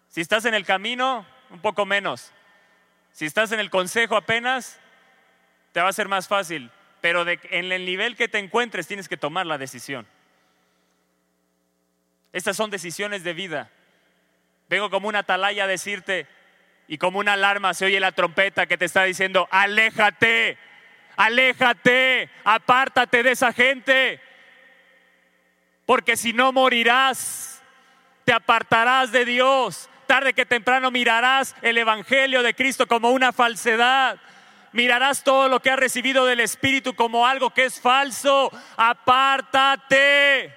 Si 0.06 0.20
estás 0.20 0.44
en 0.44 0.54
el 0.54 0.64
camino, 0.64 1.26
un 1.50 1.60
poco 1.60 1.84
menos. 1.84 2.30
Si 3.10 3.26
estás 3.26 3.50
en 3.50 3.58
el 3.58 3.70
consejo 3.70 4.16
apenas, 4.16 4.78
te 5.72 5.80
va 5.80 5.88
a 5.88 5.92
ser 5.92 6.06
más 6.06 6.28
fácil. 6.28 6.70
Pero 7.00 7.26
en 7.28 7.72
el 7.72 7.84
nivel 7.84 8.14
que 8.14 8.28
te 8.28 8.38
encuentres 8.38 8.86
tienes 8.86 9.08
que 9.08 9.16
tomar 9.16 9.44
la 9.44 9.58
decisión. 9.58 10.06
Estas 12.32 12.56
son 12.56 12.70
decisiones 12.70 13.24
de 13.24 13.32
vida. 13.32 13.70
Vengo 14.68 14.90
como 14.90 15.08
una 15.08 15.20
atalaya 15.20 15.64
a 15.64 15.68
decirte 15.68 16.26
y 16.86 16.98
como 16.98 17.18
una 17.18 17.34
alarma 17.34 17.74
se 17.74 17.86
oye 17.86 18.00
la 18.00 18.12
trompeta 18.12 18.66
que 18.66 18.78
te 18.78 18.84
está 18.84 19.04
diciendo, 19.04 19.48
aléjate, 19.50 20.58
aléjate, 21.16 22.30
apártate 22.44 23.22
de 23.22 23.32
esa 23.32 23.52
gente, 23.52 24.20
porque 25.84 26.16
si 26.16 26.32
no 26.32 26.52
morirás, 26.52 27.62
te 28.24 28.32
apartarás 28.34 29.10
de 29.10 29.24
Dios. 29.24 29.88
Tarde 30.06 30.34
que 30.34 30.44
temprano 30.44 30.90
mirarás 30.90 31.54
el 31.62 31.78
Evangelio 31.78 32.42
de 32.42 32.54
Cristo 32.54 32.86
como 32.86 33.10
una 33.10 33.32
falsedad. 33.32 34.18
Mirarás 34.72 35.24
todo 35.24 35.48
lo 35.48 35.60
que 35.60 35.70
has 35.70 35.78
recibido 35.78 36.26
del 36.26 36.40
Espíritu 36.40 36.94
como 36.94 37.26
algo 37.26 37.50
que 37.50 37.64
es 37.64 37.80
falso. 37.80 38.50
Apártate. 38.76 40.54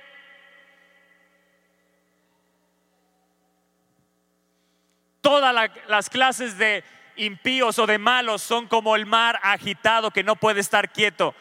Todas 5.21 5.69
las 5.87 6.09
clases 6.09 6.57
de 6.57 6.83
impíos 7.15 7.77
o 7.79 7.85
de 7.85 7.97
malos 7.97 8.41
son 8.41 8.67
como 8.67 8.95
el 8.95 9.05
mar 9.05 9.39
agitado 9.43 10.11
que 10.11 10.23
no 10.23 10.35
puede 10.35 10.59
estar 10.59 10.91
quieto. 10.91 11.35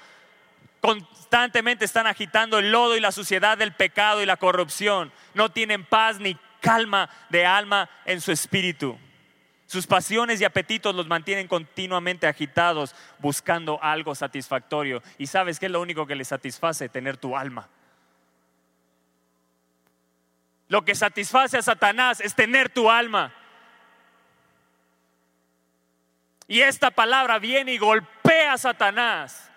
Constantemente 0.80 1.84
están 1.84 2.06
agitando 2.06 2.58
el 2.58 2.70
lodo 2.70 2.96
y 2.96 3.00
la 3.00 3.12
suciedad 3.12 3.56
del 3.58 3.72
pecado 3.72 4.22
y 4.22 4.26
la 4.26 4.36
corrupción. 4.36 5.12
No 5.34 5.50
tienen 5.50 5.84
paz 5.84 6.18
ni 6.18 6.36
calma 6.60 7.08
de 7.30 7.46
alma 7.46 7.88
en 8.04 8.20
su 8.20 8.32
espíritu. 8.32 8.98
Sus 9.66 9.86
pasiones 9.86 10.40
y 10.40 10.44
apetitos 10.44 10.94
los 10.94 11.06
mantienen 11.06 11.46
continuamente 11.46 12.26
agitados 12.26 12.94
buscando 13.18 13.82
algo 13.82 14.14
satisfactorio. 14.14 15.02
¿Y 15.16 15.28
sabes 15.28 15.60
qué 15.60 15.66
es 15.66 15.72
lo 15.72 15.80
único 15.80 16.06
que 16.06 16.16
les 16.16 16.28
satisface? 16.28 16.88
Tener 16.88 17.16
tu 17.16 17.36
alma. 17.36 17.68
Lo 20.66 20.84
que 20.84 20.94
satisface 20.94 21.58
a 21.58 21.62
Satanás 21.62 22.20
es 22.20 22.34
tener 22.34 22.68
tu 22.68 22.90
alma. 22.90 23.32
Y 26.50 26.62
esta 26.62 26.90
palabra 26.90 27.38
viene 27.38 27.74
y 27.74 27.78
golpea 27.78 28.54
a 28.54 28.58
Satanás. 28.58 29.48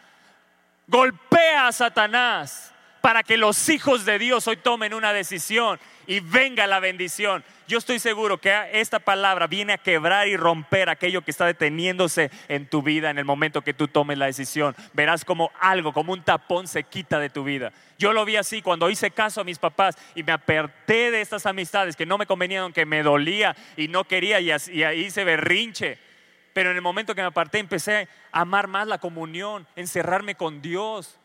Golpea 0.85 1.67
a 1.67 1.71
Satanás 1.71 2.71
para 3.01 3.23
que 3.23 3.35
los 3.35 3.67
hijos 3.69 4.05
de 4.05 4.19
Dios 4.19 4.47
hoy 4.47 4.57
tomen 4.57 4.93
una 4.93 5.11
decisión 5.11 5.79
y 6.05 6.19
venga 6.19 6.67
la 6.67 6.79
bendición. 6.79 7.43
Yo 7.67 7.79
estoy 7.79 7.97
seguro 7.97 8.37
que 8.39 8.55
esta 8.73 8.99
palabra 8.99 9.47
viene 9.47 9.73
a 9.73 9.79
quebrar 9.79 10.27
y 10.27 10.37
romper 10.37 10.87
aquello 10.87 11.23
que 11.23 11.31
está 11.31 11.47
deteniéndose 11.47 12.29
en 12.47 12.67
tu 12.67 12.83
vida 12.83 13.09
en 13.09 13.17
el 13.17 13.25
momento 13.25 13.63
que 13.63 13.73
tú 13.73 13.87
tomes 13.87 14.19
la 14.19 14.27
decisión. 14.27 14.75
Verás 14.93 15.25
como 15.25 15.49
algo, 15.59 15.93
como 15.93 16.13
un 16.13 16.21
tapón 16.21 16.67
se 16.67 16.83
quita 16.83 17.17
de 17.17 17.31
tu 17.31 17.43
vida. 17.43 17.73
Yo 17.97 18.13
lo 18.13 18.23
vi 18.23 18.35
así 18.35 18.61
cuando 18.61 18.91
hice 18.91 19.09
caso 19.09 19.41
a 19.41 19.45
mis 19.45 19.57
papás 19.57 19.97
y 20.13 20.21
me 20.21 20.31
aparté 20.31 21.09
de 21.09 21.21
estas 21.21 21.47
amistades 21.47 21.95
que 21.95 22.05
no 22.05 22.19
me 22.19 22.27
convenían, 22.27 22.71
que 22.71 22.85
me 22.85 23.01
dolía 23.01 23.55
y 23.77 23.87
no 23.87 24.03
quería 24.03 24.39
y, 24.39 24.51
ahí 24.51 25.09
se 25.09 25.23
berrinche. 25.23 26.12
Pero 26.53 26.69
en 26.69 26.75
el 26.75 26.81
momento 26.81 27.15
que 27.15 27.21
me 27.21 27.27
aparté 27.27 27.59
empecé 27.59 28.07
a 28.31 28.41
amar 28.41 28.67
más 28.67 28.87
la 28.87 28.99
comunión, 28.99 29.67
encerrarme 29.75 30.35
con 30.35 30.61
Dios 30.61 31.19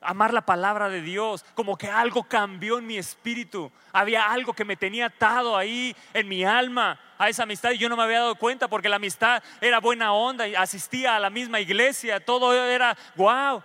amar 0.00 0.32
la 0.32 0.40
palabra 0.40 0.88
de 0.88 1.02
Dios, 1.02 1.44
como 1.54 1.76
que 1.76 1.88
algo 1.88 2.24
cambió 2.24 2.78
en 2.78 2.86
mi 2.86 2.96
espíritu. 2.96 3.70
Había 3.92 4.30
algo 4.30 4.52
que 4.52 4.64
me 4.64 4.76
tenía 4.76 5.06
atado 5.06 5.56
ahí 5.56 5.94
en 6.14 6.28
mi 6.28 6.44
alma 6.44 6.98
a 7.18 7.28
esa 7.28 7.42
amistad 7.42 7.72
y 7.72 7.78
yo 7.78 7.88
no 7.88 7.96
me 7.96 8.04
había 8.04 8.20
dado 8.20 8.34
cuenta 8.36 8.68
porque 8.68 8.88
la 8.88 8.96
amistad 8.96 9.42
era 9.60 9.78
buena 9.78 10.12
onda 10.12 10.48
y 10.48 10.54
asistía 10.54 11.16
a 11.16 11.20
la 11.20 11.28
misma 11.28 11.60
iglesia, 11.60 12.24
todo 12.24 12.54
era 12.66 12.96
wow 13.16 13.62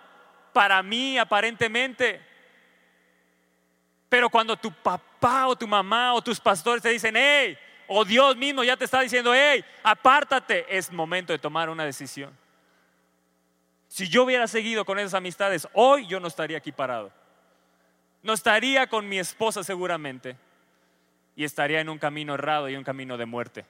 para 0.52 0.84
mí 0.84 1.18
aparentemente. 1.18 2.22
Pero 4.10 4.30
cuando 4.30 4.58
tu 4.58 4.72
papá 4.72 5.48
o 5.48 5.56
tu 5.56 5.68
mamá 5.68 6.14
o 6.14 6.22
tus 6.22 6.40
pastores 6.40 6.84
te 6.84 6.90
dicen, 6.90 7.16
hey, 7.18 7.58
o 7.88 8.06
Dios 8.06 8.36
mismo 8.36 8.64
ya 8.64 8.78
te 8.78 8.86
está 8.86 9.02
diciendo, 9.02 9.34
hey, 9.34 9.64
apártate, 9.84 10.66
es 10.70 10.92
momento 10.92 11.34
de 11.34 11.40
tomar 11.40 11.70
una 11.70 11.86
decisión. 11.86 12.36
Si 13.88 14.08
yo 14.10 14.24
hubiera 14.24 14.48
seguido 14.48 14.84
con 14.86 15.00
esas 15.00 15.14
amistades, 15.14 15.68
hoy 15.74 16.08
yo 16.08 16.20
no 16.20 16.28
estaría 16.28 16.58
aquí 16.58 16.72
parado. 16.72 17.12
No 18.24 18.34
estaría 18.34 18.88
con 18.88 19.08
mi 19.08 19.20
esposa 19.20 19.64
seguramente 19.64 20.36
y 21.36 21.44
estaría 21.44 21.80
en 21.80 21.90
un 21.90 22.00
camino 22.00 22.34
errado 22.34 22.70
y 22.70 22.76
un 22.76 22.84
camino 22.84 23.18
de 23.18 23.26
muerte. 23.26 23.66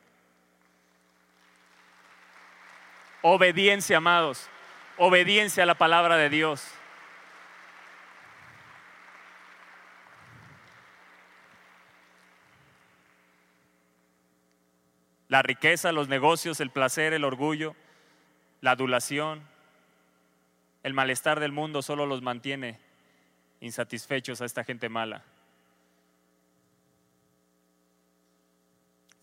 Obediencia, 3.22 3.98
amados. 3.98 4.50
Obediencia 4.98 5.64
a 5.64 5.66
la 5.66 5.76
palabra 5.76 6.16
de 6.16 6.30
Dios. 6.30 6.64
La 15.36 15.42
riqueza, 15.42 15.92
los 15.92 16.08
negocios, 16.08 16.62
el 16.62 16.70
placer, 16.70 17.12
el 17.12 17.26
orgullo, 17.26 17.76
la 18.62 18.72
adulación, 18.72 19.42
el 20.82 20.94
malestar 20.94 21.42
del 21.42 21.52
mundo 21.52 21.82
solo 21.82 22.06
los 22.06 22.22
mantiene 22.22 22.80
insatisfechos 23.60 24.40
a 24.40 24.46
esta 24.46 24.64
gente 24.64 24.88
mala. 24.88 25.26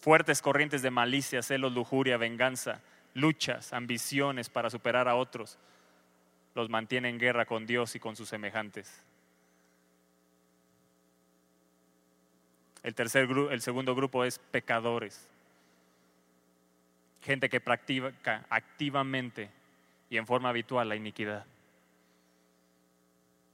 Fuertes 0.01 0.43
corrientes 0.43 0.83
de 0.83 0.91
malicia, 0.91 1.41
celos, 1.41 1.73
lujuria, 1.73 2.19
venganza, 2.19 2.83
luchas, 3.15 3.73
ambiciones 3.73 4.51
para 4.51 4.69
superar 4.69 5.09
a 5.09 5.15
otros, 5.15 5.59
los 6.55 6.69
mantiene 6.69 7.09
en 7.09 7.19
guerra 7.19 7.47
con 7.47 7.65
Dios 7.65 7.95
y 7.95 8.01
con 8.01 8.17
sus 8.17 8.29
semejantes. 8.29 9.03
El, 12.83 12.95
tercer, 12.95 13.31
el 13.51 13.63
segundo 13.63 13.95
grupo 13.95 14.27
es 14.27 14.39
pecadores. 14.39 15.32
Gente 17.23 17.49
que 17.49 17.61
practica 17.61 18.45
activamente 18.51 19.49
y 20.11 20.17
en 20.17 20.27
forma 20.27 20.49
habitual 20.49 20.89
la 20.89 20.97
iniquidad. 20.97 21.47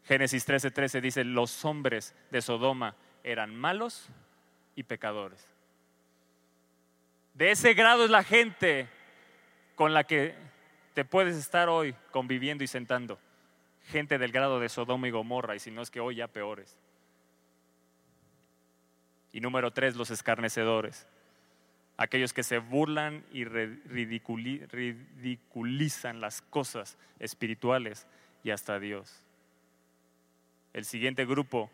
Génesis 0.07 0.49
13:13 0.49 1.01
dice, 1.03 1.25
los 1.25 1.65
hombres 1.65 2.15
de 2.31 2.41
Sodoma 2.41 2.95
eran 3.23 3.55
malos 3.55 4.09
y 4.75 4.85
pecadores. 4.85 5.47
De 7.35 7.51
ese 7.51 7.75
grado 7.75 8.05
es 8.05 8.11
la 8.11 8.25
gente 8.25 8.89
con 9.75 9.93
la 9.93 10.05
que 10.05 10.35
te 10.95 11.05
puedes 11.05 11.37
estar 11.37 11.69
hoy 11.69 11.95
conviviendo 12.11 12.65
y 12.65 12.67
sentando. 12.67 13.19
Gente 13.85 14.19
del 14.19 14.33
grado 14.33 14.61
de 14.61 14.69
Sodoma 14.69 15.09
y 15.09 15.11
Gomorra, 15.11 15.55
y 15.55 15.61
si 15.61 15.71
no 15.71 15.83
es 15.83 15.91
que 15.91 16.01
hoy 16.01 16.17
ya 16.17 16.27
peores. 16.27 16.79
Y 19.31 19.41
número 19.41 19.71
tres, 19.73 19.95
los 19.95 20.11
escarnecedores 20.11 21.07
aquellos 21.99 22.33
que 22.33 22.45
se 22.45 22.59
burlan 22.59 23.25
y 23.33 23.45
ridiculizan 23.45 26.21
las 26.21 26.41
cosas 26.41 26.97
espirituales 27.19 28.07
y 28.45 28.51
hasta 28.51 28.79
Dios. 28.79 29.25
El 30.73 30.85
siguiente 30.85 31.27
grupo 31.27 31.69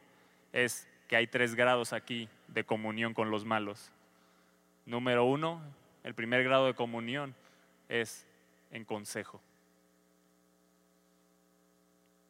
es 0.53 0.89
que 1.09 1.17
hay 1.17 1.27
tres 1.27 1.55
grados 1.55 1.93
aquí 1.93 2.31
de 2.49 2.65
comunión 2.65 3.13
con 3.13 3.31
los 3.31 3.45
malos. 3.45 3.91
Número 4.87 5.27
uno, 5.27 5.61
el 6.03 6.15
primer 6.15 6.43
grado 6.43 6.65
de 6.67 6.73
comunión 6.75 7.35
es 7.91 8.27
en 8.71 8.87
consejo. 8.87 9.43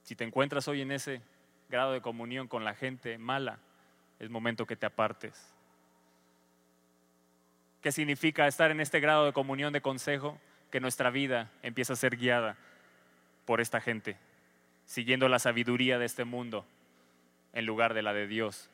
Si 0.03 0.17
te 0.17 0.25
encuentras 0.25 0.67
hoy 0.67 0.81
en 0.81 0.91
ese 0.91 1.23
grado 1.69 1.93
de 1.93 2.01
comunión 2.01 2.49
con 2.49 2.65
la 2.65 2.75
gente 2.75 3.19
mala, 3.19 3.61
es 4.19 4.31
momento 4.31 4.67
que 4.67 4.75
te 4.75 4.87
apartes 4.87 5.54
¿Qué 7.85 7.93
significa 7.93 8.47
estar 8.47 8.71
en 8.71 8.81
este 8.81 8.99
grado 8.99 9.27
de 9.27 9.35
comunión 9.35 9.75
de 9.75 9.83
consejo? 9.83 10.41
Que 10.71 10.81
nuestra 10.81 11.11
vida 11.11 11.51
empieza 11.63 11.93
a 11.93 11.97
ser 11.97 12.17
guiada 12.17 12.57
por 13.45 13.61
esta 13.61 13.79
gente, 13.79 14.17
siguiendo 14.87 15.29
la 15.29 15.39
sabiduría 15.39 15.99
de 15.99 16.07
este 16.07 16.25
mundo 16.25 16.65
en 17.53 17.67
lugar 17.67 17.93
de 17.93 18.01
la 18.01 18.15
de 18.15 18.27
Dios 18.27 18.71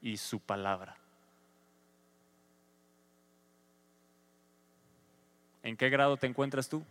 y 0.00 0.16
su 0.16 0.40
palabra. 0.40 0.96
¿En 5.62 5.76
qué 5.76 5.88
grado 5.88 6.16
te 6.16 6.26
encuentras 6.26 6.68
tú? 6.68 6.84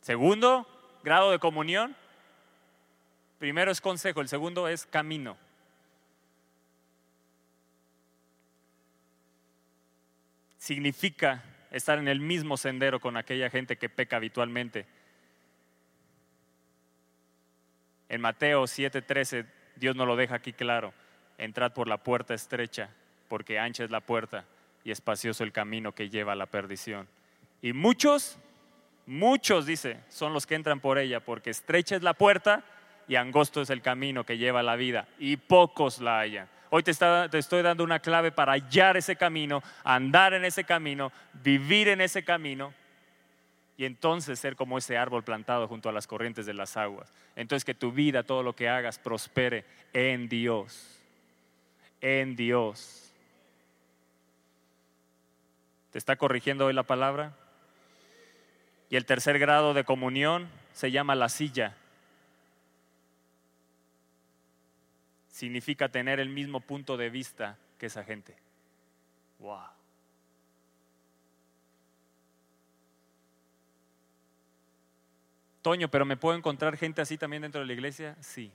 Segundo, 0.00 0.66
grado 1.04 1.30
de 1.30 1.38
comunión. 1.38 1.94
Primero 3.38 3.70
es 3.70 3.80
consejo, 3.80 4.20
el 4.20 4.26
segundo 4.26 4.66
es 4.66 4.84
camino. 4.84 5.36
Significa 10.66 11.44
estar 11.70 11.96
en 11.96 12.08
el 12.08 12.18
mismo 12.18 12.56
sendero 12.56 12.98
con 12.98 13.16
aquella 13.16 13.48
gente 13.50 13.76
que 13.76 13.88
peca 13.88 14.16
habitualmente. 14.16 14.84
En 18.08 18.20
Mateo 18.20 18.64
7:13 18.64 19.46
Dios 19.76 19.94
nos 19.94 20.08
lo 20.08 20.16
deja 20.16 20.34
aquí 20.34 20.52
claro. 20.52 20.92
Entrad 21.38 21.72
por 21.72 21.86
la 21.86 21.98
puerta 21.98 22.34
estrecha, 22.34 22.90
porque 23.28 23.60
ancha 23.60 23.84
es 23.84 23.90
la 23.90 24.00
puerta 24.00 24.44
y 24.82 24.90
espacioso 24.90 25.44
el 25.44 25.52
camino 25.52 25.92
que 25.92 26.08
lleva 26.10 26.32
a 26.32 26.36
la 26.36 26.46
perdición. 26.46 27.06
Y 27.62 27.72
muchos, 27.72 28.36
muchos, 29.06 29.66
dice, 29.66 30.00
son 30.08 30.32
los 30.32 30.46
que 30.46 30.56
entran 30.56 30.80
por 30.80 30.98
ella, 30.98 31.20
porque 31.20 31.50
estrecha 31.50 31.94
es 31.94 32.02
la 32.02 32.14
puerta 32.14 32.64
y 33.06 33.14
angosto 33.14 33.60
es 33.62 33.70
el 33.70 33.82
camino 33.82 34.24
que 34.24 34.38
lleva 34.38 34.60
a 34.60 34.64
la 34.64 34.74
vida, 34.74 35.06
y 35.18 35.36
pocos 35.36 36.00
la 36.00 36.18
hallan. 36.20 36.48
Hoy 36.70 36.82
te, 36.82 36.90
estoy 36.90 37.62
dando 37.62 37.84
una 37.84 38.00
clave 38.00 38.32
para 38.32 38.52
hallar 38.52 38.96
ese 38.96 39.16
camino, 39.16 39.62
andar 39.84 40.34
en 40.34 40.44
ese 40.44 40.64
camino, 40.64 41.12
vivir 41.32 41.88
en 41.88 42.00
ese 42.00 42.24
camino 42.24 42.72
y 43.76 43.84
entonces 43.84 44.38
ser 44.38 44.56
como 44.56 44.78
ese 44.78 44.96
árbol 44.96 45.22
plantado 45.22 45.68
junto 45.68 45.88
a 45.88 45.92
las 45.92 46.06
corrientes 46.06 46.46
de 46.46 46.54
las 46.54 46.76
aguas. 46.76 47.12
Entonces 47.36 47.64
que 47.64 47.74
tu 47.74 47.92
vida, 47.92 48.22
todo 48.22 48.42
lo 48.42 48.54
que 48.54 48.68
hagas, 48.68 48.98
prospere 48.98 49.64
en 49.92 50.28
Dios. 50.28 50.98
En 52.00 52.36
Dios. 52.36 53.12
¿Te 55.90 55.98
está 55.98 56.16
corrigiendo 56.16 56.66
hoy 56.66 56.72
la 56.72 56.82
palabra? 56.82 57.32
Y 58.90 58.96
el 58.96 59.06
tercer 59.06 59.38
grado 59.38 59.74
de 59.74 59.84
comunión 59.84 60.48
se 60.72 60.90
llama 60.90 61.14
la 61.14 61.28
silla. 61.28 61.74
Significa 65.36 65.90
tener 65.90 66.18
el 66.18 66.30
mismo 66.30 66.60
punto 66.60 66.96
de 66.96 67.10
vista 67.10 67.58
que 67.78 67.86
esa 67.86 68.02
gente. 68.02 68.34
Wow. 69.38 69.66
Toño, 75.60 75.90
pero 75.90 76.06
¿me 76.06 76.16
puedo 76.16 76.38
encontrar 76.38 76.78
gente 76.78 77.02
así 77.02 77.18
también 77.18 77.42
dentro 77.42 77.60
de 77.60 77.66
la 77.66 77.74
iglesia? 77.74 78.16
Sí. 78.20 78.50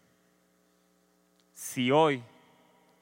Si 1.54 1.92
hoy, 1.92 2.24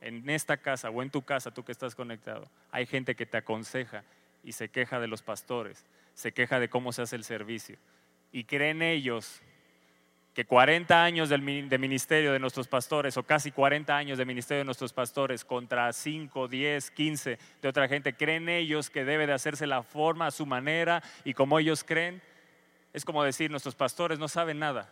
en 0.01 0.29
esta 0.29 0.57
casa 0.57 0.89
o 0.89 1.01
en 1.01 1.09
tu 1.09 1.21
casa, 1.21 1.53
tú 1.53 1.63
que 1.63 1.71
estás 1.71 1.95
conectado, 1.95 2.49
hay 2.71 2.85
gente 2.85 3.15
que 3.15 3.25
te 3.25 3.37
aconseja 3.37 4.03
y 4.43 4.51
se 4.51 4.67
queja 4.67 4.99
de 4.99 5.07
los 5.07 5.21
pastores, 5.21 5.85
se 6.15 6.33
queja 6.33 6.59
de 6.59 6.69
cómo 6.69 6.91
se 6.91 7.03
hace 7.03 7.15
el 7.15 7.23
servicio 7.23 7.77
y 8.33 8.43
creen 8.43 8.81
ellos 8.81 9.41
que 10.33 10.45
40 10.45 11.03
años 11.03 11.29
de 11.29 11.77
ministerio 11.77 12.31
de 12.31 12.39
nuestros 12.39 12.67
pastores 12.67 13.17
o 13.17 13.23
casi 13.23 13.51
40 13.51 13.95
años 13.95 14.17
de 14.17 14.25
ministerio 14.25 14.59
de 14.59 14.65
nuestros 14.65 14.93
pastores 14.93 15.43
contra 15.43 15.91
5, 15.91 16.47
10, 16.47 16.91
15 16.91 17.39
de 17.61 17.67
otra 17.67 17.87
gente, 17.87 18.13
creen 18.13 18.47
ellos 18.47 18.89
que 18.89 19.03
debe 19.03 19.27
de 19.27 19.33
hacerse 19.33 19.67
la 19.67 19.83
forma 19.83 20.27
a 20.27 20.31
su 20.31 20.45
manera 20.45 21.03
y 21.23 21.33
como 21.33 21.59
ellos 21.59 21.83
creen, 21.83 22.21
es 22.93 23.03
como 23.03 23.23
decir, 23.23 23.51
nuestros 23.51 23.75
pastores 23.75 24.19
no 24.19 24.27
saben 24.27 24.59
nada. 24.59 24.89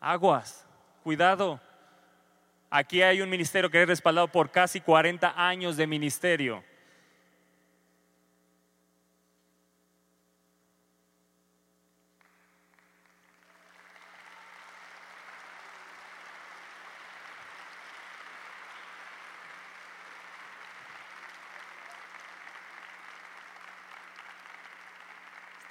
Aguas, 0.00 0.66
cuidado. 1.02 1.60
Aquí 2.70 3.02
hay 3.02 3.20
un 3.20 3.30
ministerio 3.30 3.70
que 3.70 3.82
es 3.82 3.88
respaldado 3.88 4.28
por 4.28 4.50
casi 4.50 4.80
40 4.80 5.34
años 5.36 5.76
de 5.76 5.86
ministerio. 5.86 6.64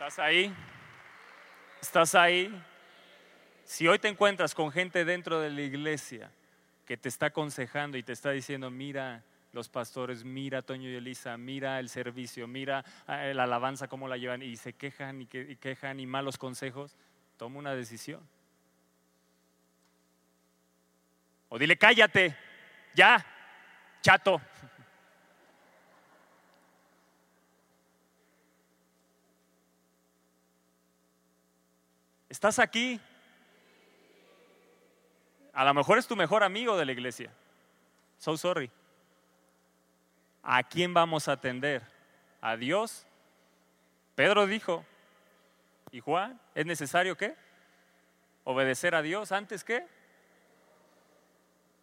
¿Estás 0.07 0.25
ahí? 0.25 0.55
¿Estás 1.81 2.15
ahí? 2.15 2.63
Si 3.65 3.89
hoy 3.89 3.99
te 3.99 4.07
encuentras 4.07 4.55
con 4.55 4.71
gente 4.71 5.03
dentro 5.03 5.41
de 5.41 5.49
la 5.49 5.59
iglesia 5.59 6.31
que 6.85 6.95
te 6.95 7.09
está 7.09 7.25
aconsejando 7.25 7.97
y 7.97 8.03
te 8.03 8.13
está 8.13 8.31
diciendo, 8.31 8.71
mira 8.71 9.25
los 9.51 9.67
pastores, 9.67 10.23
mira 10.23 10.61
Toño 10.61 10.89
y 10.89 10.95
Elisa, 10.95 11.35
mira 11.35 11.77
el 11.81 11.89
servicio, 11.89 12.47
mira 12.47 12.85
eh, 13.09 13.33
la 13.35 13.43
alabanza, 13.43 13.89
cómo 13.89 14.07
la 14.07 14.15
llevan, 14.15 14.43
y 14.43 14.55
se 14.55 14.71
quejan 14.71 15.23
y, 15.23 15.27
y 15.33 15.57
quejan 15.57 15.99
y 15.99 16.05
malos 16.05 16.37
consejos, 16.37 16.95
toma 17.35 17.59
una 17.59 17.75
decisión. 17.75 18.25
O 21.49 21.59
dile, 21.59 21.77
cállate, 21.77 22.33
ya, 22.95 23.25
chato. 24.01 24.41
¿Estás 32.37 32.59
aquí? 32.59 33.01
A 35.53 35.65
lo 35.65 35.73
mejor 35.73 35.97
es 35.97 36.05
tu 36.05 36.15
mejor 36.15 36.43
amigo 36.43 36.77
de 36.77 36.85
la 36.85 36.91
iglesia. 36.91 37.31
So 38.19 38.37
sorry. 38.37 38.69
¿A 40.43 40.61
quién 40.61 40.93
vamos 40.93 41.27
a 41.27 41.31
atender? 41.31 41.81
¿A 42.39 42.55
Dios? 42.55 43.07
Pedro 44.13 44.45
dijo, 44.45 44.85
¿y 45.89 45.99
Juan? 45.99 46.39
¿Es 46.53 46.67
necesario 46.67 47.17
qué? 47.17 47.35
¿Obedecer 48.43 48.93
a 48.93 49.01
Dios 49.01 49.31
antes 49.31 49.63
qué? 49.63 49.87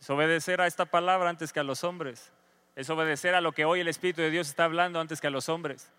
Es 0.00 0.08
obedecer 0.08 0.60
a 0.60 0.68
esta 0.68 0.84
palabra 0.84 1.30
antes 1.30 1.52
que 1.52 1.58
a 1.58 1.64
los 1.64 1.82
hombres. 1.82 2.30
Es 2.76 2.88
obedecer 2.90 3.34
a 3.34 3.40
lo 3.40 3.50
que 3.50 3.64
hoy 3.64 3.80
el 3.80 3.88
Espíritu 3.88 4.20
de 4.20 4.30
Dios 4.30 4.46
está 4.50 4.66
hablando 4.66 5.00
antes 5.00 5.20
que 5.20 5.26
a 5.26 5.30
los 5.30 5.48
hombres. 5.48 5.90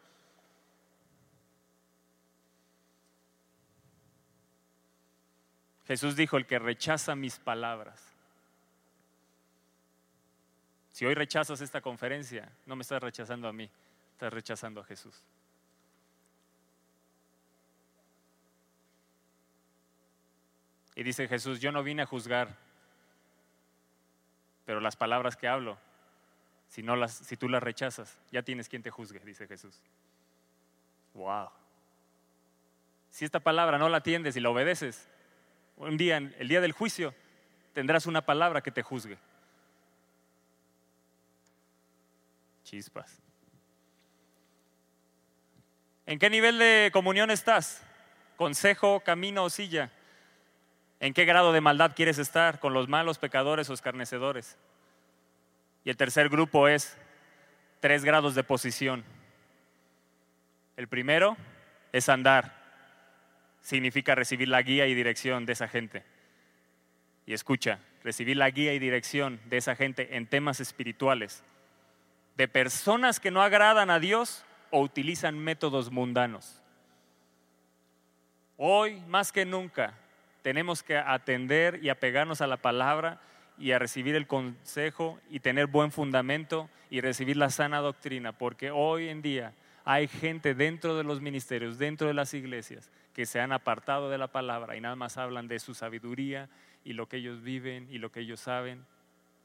Jesús 5.88 6.16
dijo, 6.16 6.38
el 6.38 6.46
que 6.46 6.60
rechaza 6.60 7.16
mis 7.16 7.38
palabras. 7.38 8.02
Si 10.92 11.06
hoy 11.06 11.14
rechazas 11.14 11.62
esta 11.62 11.82
conferencia, 11.82 12.50
no 12.66 12.76
me 12.76 12.82
estás 12.82 13.04
rechazando 13.04 13.48
a 13.48 13.54
mí, 13.54 13.70
estás 14.14 14.34
rechazando 14.34 14.82
a 14.82 14.86
Jesús. 14.86 15.22
Y 20.96 21.04
dice 21.04 21.28
Jesús, 21.28 21.60
yo 21.60 21.72
no 21.72 21.84
vine 21.84 22.04
a 22.04 22.06
juzgar, 22.06 22.56
pero 24.66 24.80
las 24.80 24.96
palabras 24.96 25.36
que 25.36 25.48
hablo, 25.48 25.78
si, 26.70 26.82
no 26.82 26.96
las, 26.96 27.14
si 27.14 27.36
tú 27.36 27.50
las 27.50 27.62
rechazas, 27.62 28.18
ya 28.32 28.42
tienes 28.42 28.70
quien 28.70 28.82
te 28.82 28.90
juzgue, 28.90 29.20
dice 29.20 29.48
Jesús. 29.48 29.82
Wow. 31.14 31.50
Si 33.10 33.26
esta 33.26 33.42
palabra 33.42 33.78
no 33.78 33.90
la 33.90 33.98
atiendes 33.98 34.36
y 34.38 34.40
la 34.40 34.50
obedeces, 34.50 35.10
un 35.78 35.98
día, 35.98 36.18
el 36.18 36.48
día 36.48 36.62
del 36.62 36.72
juicio, 36.72 37.14
tendrás 37.74 38.06
una 38.06 38.22
palabra 38.22 38.62
que 38.62 38.72
te 38.72 38.82
juzgue. 38.82 39.18
Chispas. 42.64 43.22
¿En 46.06 46.20
qué 46.20 46.30
nivel 46.30 46.58
de 46.60 46.90
comunión 46.94 47.32
estás? 47.32 47.84
¿Consejo, 48.38 49.00
camino 49.02 49.44
o 49.44 49.50
silla? 49.50 49.92
¿En 51.00 51.14
qué 51.14 51.26
grado 51.26 51.52
de 51.52 51.62
maldad 51.62 51.94
quieres 51.96 52.18
estar? 52.18 52.60
¿Con 52.60 52.74
los 52.74 52.88
malos 52.88 53.18
pecadores 53.18 53.70
o 53.70 53.74
escarnecedores? 53.74 54.58
Y 55.84 55.90
el 55.90 55.98
tercer 55.98 56.30
grupo 56.30 56.68
es 56.68 56.98
tres 57.80 58.04
grados 58.04 58.36
de 58.36 58.44
posición. 58.44 59.04
El 60.78 60.88
primero 60.88 61.38
es 61.92 62.10
andar. 62.10 62.65
Significa 63.66 64.14
recibir 64.14 64.48
la 64.48 64.62
guía 64.62 64.86
y 64.86 64.94
dirección 64.94 65.48
de 65.48 65.54
esa 65.54 65.68
gente. 65.68 66.04
Y 67.26 67.34
escucha, 67.34 67.80
recibir 68.04 68.38
la 68.38 68.52
guía 68.52 68.76
y 68.76 68.80
dirección 68.80 69.40
de 69.46 69.58
esa 69.58 69.76
gente 69.76 70.18
en 70.18 70.28
temas 70.28 70.60
espirituales, 70.60 71.44
de 72.38 72.48
personas 72.48 73.20
que 73.20 73.32
no 73.32 73.42
agradan 73.42 73.90
a 73.90 74.00
Dios 74.00 74.46
o 74.70 74.82
utilizan 74.82 75.40
métodos 75.40 75.90
mundanos. 75.90 76.62
Hoy, 78.56 79.02
más 79.08 79.32
que 79.32 79.46
nunca, 79.46 79.96
tenemos 80.44 80.84
que 80.84 80.96
atender 80.96 81.80
y 81.82 81.90
apegarnos 81.90 82.42
a 82.42 82.48
la 82.48 82.58
palabra 82.58 83.20
y 83.58 83.72
a 83.72 83.80
recibir 83.80 84.14
el 84.14 84.28
consejo 84.28 85.20
y 85.28 85.40
tener 85.40 85.66
buen 85.66 85.92
fundamento 85.92 86.70
y 86.92 87.02
recibir 87.02 87.36
la 87.36 87.50
sana 87.50 87.80
doctrina, 87.80 88.32
porque 88.32 88.70
hoy 88.70 89.10
en 89.10 89.24
día 89.24 89.54
hay 89.86 90.08
gente 90.08 90.54
dentro 90.54 90.96
de 90.96 91.04
los 91.04 91.20
ministerios, 91.20 91.80
dentro 91.80 92.08
de 92.08 92.14
las 92.14 92.36
iglesias, 92.36 92.92
que 93.16 93.26
se 93.26 93.40
han 93.40 93.54
apartado 93.54 94.10
de 94.10 94.18
la 94.18 94.28
palabra 94.28 94.76
y 94.76 94.82
nada 94.82 94.98
más 94.98 95.18
hablan 95.18 95.48
de 95.48 95.58
su 95.60 95.74
sabiduría 95.74 96.50
y 96.84 96.94
lo 96.94 97.08
que 97.08 97.18
ellos 97.18 97.42
viven 97.42 97.88
y 97.90 97.98
lo 97.98 98.12
que 98.12 98.20
ellos 98.20 98.42
saben. 98.42 98.86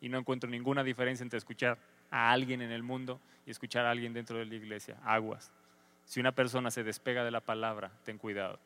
Y 0.00 0.08
no 0.08 0.18
encuentro 0.18 0.50
ninguna 0.50 0.82
diferencia 0.82 1.22
entre 1.22 1.38
escuchar 1.38 1.78
a 2.10 2.32
alguien 2.32 2.62
en 2.62 2.72
el 2.72 2.82
mundo 2.82 3.20
y 3.46 3.52
escuchar 3.52 3.86
a 3.86 3.92
alguien 3.92 4.12
dentro 4.12 4.38
de 4.38 4.44
la 4.44 4.56
iglesia. 4.56 4.96
Aguas. 5.04 5.52
Si 6.04 6.18
una 6.18 6.32
persona 6.32 6.72
se 6.72 6.82
despega 6.82 7.22
de 7.22 7.30
la 7.30 7.40
palabra, 7.40 7.92
ten 8.04 8.18
cuidado. 8.18 8.58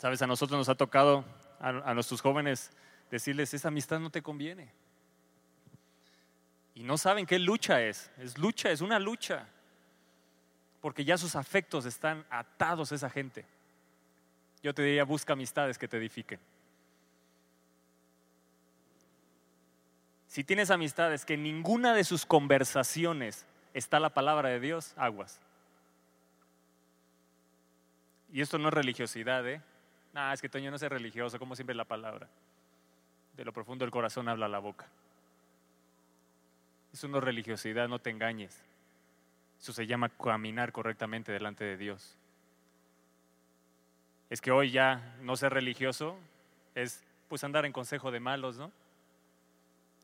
Sabes, 0.00 0.22
a 0.22 0.26
nosotros 0.26 0.56
nos 0.56 0.70
ha 0.70 0.74
tocado, 0.74 1.26
a, 1.60 1.92
nuestros 1.92 2.22
jóvenes, 2.22 2.70
decirles, 3.10 3.52
esa 3.52 3.68
amistad 3.68 4.00
no 4.00 4.08
te 4.08 4.22
conviene. 4.22 4.72
Y 6.74 6.84
no 6.84 6.96
saben 6.96 7.26
qué 7.26 7.38
lucha 7.38 7.82
es. 7.82 8.10
Es 8.16 8.38
lucha, 8.38 8.70
es 8.70 8.80
una 8.80 8.98
lucha. 8.98 9.46
Porque 10.80 11.04
ya 11.04 11.18
sus 11.18 11.36
afectos 11.36 11.84
están 11.84 12.24
atados 12.30 12.92
a 12.92 12.94
esa 12.94 13.10
gente. 13.10 13.44
Yo 14.62 14.72
te 14.72 14.80
diría, 14.80 15.04
busca 15.04 15.34
amistades 15.34 15.76
que 15.76 15.86
te 15.86 15.98
edifiquen. 15.98 16.40
Si 20.28 20.44
tienes 20.44 20.70
amistades 20.70 21.26
que 21.26 21.34
en 21.34 21.42
ninguna 21.42 21.92
de 21.92 22.04
sus 22.04 22.24
conversaciones 22.24 23.44
está 23.74 24.00
la 24.00 24.14
palabra 24.14 24.48
de 24.48 24.60
Dios, 24.60 24.94
aguas. 24.96 25.38
Y 28.32 28.40
esto 28.40 28.56
no 28.56 28.68
es 28.68 28.74
religiosidad, 28.74 29.46
¿eh? 29.46 29.60
Nah, 30.12 30.32
es 30.32 30.40
que 30.40 30.48
Toño 30.48 30.70
no 30.70 30.76
es 30.76 30.82
religioso, 30.82 31.38
como 31.38 31.54
siempre 31.54 31.74
la 31.74 31.84
palabra. 31.84 32.28
De 33.36 33.44
lo 33.44 33.52
profundo 33.52 33.84
del 33.84 33.92
corazón 33.92 34.28
habla 34.28 34.48
la 34.48 34.58
boca. 34.58 34.86
Eso 36.92 37.06
no 37.08 37.20
religiosidad, 37.20 37.88
no 37.88 38.00
te 38.00 38.10
engañes. 38.10 38.60
Eso 39.60 39.72
se 39.72 39.86
llama 39.86 40.08
caminar 40.08 40.72
correctamente 40.72 41.30
delante 41.30 41.64
de 41.64 41.76
Dios. 41.76 42.16
Es 44.30 44.40
que 44.40 44.50
hoy 44.50 44.70
ya 44.70 45.16
no 45.20 45.36
ser 45.36 45.52
religioso 45.52 46.16
es 46.74 47.04
pues 47.28 47.44
andar 47.44 47.64
en 47.66 47.72
consejo 47.72 48.10
de 48.10 48.20
malos, 48.20 48.56
¿no? 48.56 48.72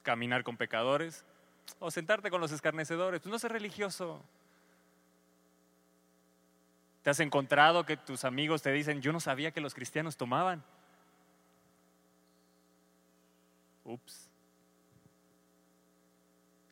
Caminar 0.03 0.45
con 0.45 0.57
pecadores 0.57 1.25
o 1.81 1.91
sentarte 1.91 2.31
con 2.31 2.41
los 2.41 2.53
escarnecedores. 2.53 3.21
Pues 3.21 3.33
no 3.33 3.39
ser 3.39 3.53
religioso. 3.53 4.23
¿Te 7.07 7.11
has 7.11 7.21
encontrado 7.21 7.87
que 7.87 7.97
tus 7.97 8.25
amigos 8.25 8.63
te 8.63 8.73
dicen, 8.73 9.01
yo 9.01 9.13
no 9.13 9.21
sabía 9.21 9.53
que 9.53 9.61
los 9.61 9.75
cristianos 9.75 10.17
tomaban? 10.17 10.65
Ups. 13.85 14.29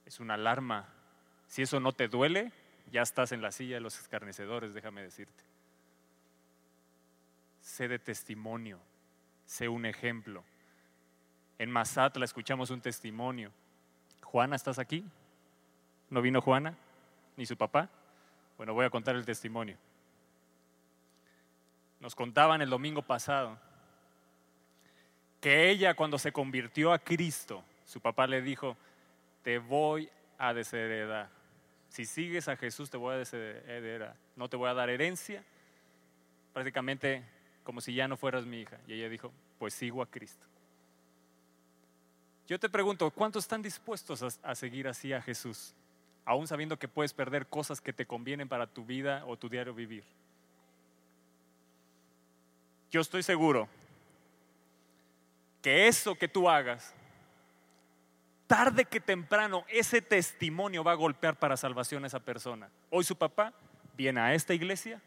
Es 0.04 0.18
una 0.18 0.34
alarma. 0.34 0.88
Si 1.46 1.62
eso 1.62 1.78
no 1.78 1.92
te 1.92 2.08
duele, 2.08 2.50
ya 2.90 3.02
estás 3.02 3.30
en 3.30 3.42
la 3.42 3.52
silla 3.52 3.76
de 3.76 3.80
los 3.80 3.96
escarnecedores, 4.00 4.74
déjame 4.74 5.02
decirte. 5.02 5.44
sé 7.60 7.86
de 7.86 8.00
testimonio, 8.00 8.80
sé 9.46 9.68
un 9.68 9.86
ejemplo. 9.86 10.42
En 11.60 11.70
Mazatla 11.70 12.24
escuchamos 12.24 12.70
un 12.70 12.80
testimonio. 12.80 13.52
Juana, 14.20 14.56
¿estás 14.56 14.80
aquí? 14.80 15.04
¿No 16.10 16.20
vino 16.20 16.40
Juana? 16.40 16.74
¿Ni 17.36 17.46
su 17.46 17.56
papá? 17.56 17.88
Bueno, 18.56 18.74
voy 18.74 18.84
a 18.84 18.90
contar 18.90 19.14
el 19.14 19.24
testimonio. 19.24 19.78
Nos 22.04 22.14
contaban 22.14 22.60
el 22.60 22.68
domingo 22.68 23.00
pasado 23.00 23.58
que 25.40 25.70
ella 25.70 25.94
cuando 25.94 26.18
se 26.18 26.32
convirtió 26.32 26.92
a 26.92 26.98
Cristo, 26.98 27.64
su 27.86 27.98
papá 27.98 28.26
le 28.26 28.42
dijo, 28.42 28.76
te 29.42 29.56
voy 29.56 30.10
a 30.36 30.52
desheredar. 30.52 31.30
Si 31.88 32.04
sigues 32.04 32.46
a 32.48 32.58
Jesús 32.58 32.90
te 32.90 32.98
voy 32.98 33.14
a 33.14 33.16
desheredar. 33.16 34.16
No 34.36 34.50
te 34.50 34.58
voy 34.58 34.68
a 34.68 34.74
dar 34.74 34.90
herencia. 34.90 35.42
Prácticamente 36.52 37.24
como 37.62 37.80
si 37.80 37.94
ya 37.94 38.06
no 38.06 38.18
fueras 38.18 38.44
mi 38.44 38.60
hija. 38.60 38.76
Y 38.86 38.92
ella 38.92 39.08
dijo, 39.08 39.32
pues 39.58 39.72
sigo 39.72 40.02
a 40.02 40.06
Cristo. 40.06 40.44
Yo 42.46 42.60
te 42.60 42.68
pregunto, 42.68 43.10
¿cuántos 43.12 43.44
están 43.44 43.62
dispuestos 43.62 44.38
a, 44.42 44.54
seguir 44.54 44.88
así 44.88 45.14
a 45.14 45.22
Jesús? 45.22 45.72
Aún 46.26 46.48
sabiendo 46.48 46.78
que 46.78 46.86
puedes 46.86 47.14
perder 47.14 47.46
cosas 47.46 47.80
que 47.80 47.94
te 47.94 48.04
convienen 48.04 48.46
para 48.46 48.66
tu 48.66 48.84
vida 48.84 49.24
o 49.24 49.38
tu 49.38 49.48
diario 49.48 49.72
vivir. 49.72 50.04
Yo 52.94 53.00
estoy 53.00 53.24
seguro 53.24 53.68
que 55.60 55.88
eso 55.88 56.14
que 56.14 56.28
tú 56.28 56.48
hagas, 56.48 56.94
tarde 58.46 58.84
que 58.84 59.00
temprano, 59.00 59.64
ese 59.66 60.00
testimonio 60.00 60.84
va 60.84 60.92
a 60.92 60.94
golpear 60.94 61.36
para 61.36 61.56
salvación 61.56 62.04
a 62.04 62.06
esa 62.06 62.20
persona. 62.20 62.68
Hoy 62.90 63.02
su 63.02 63.16
papá 63.16 63.52
viene 63.96 64.20
a 64.20 64.32
esta 64.34 64.54
iglesia, 64.54 65.00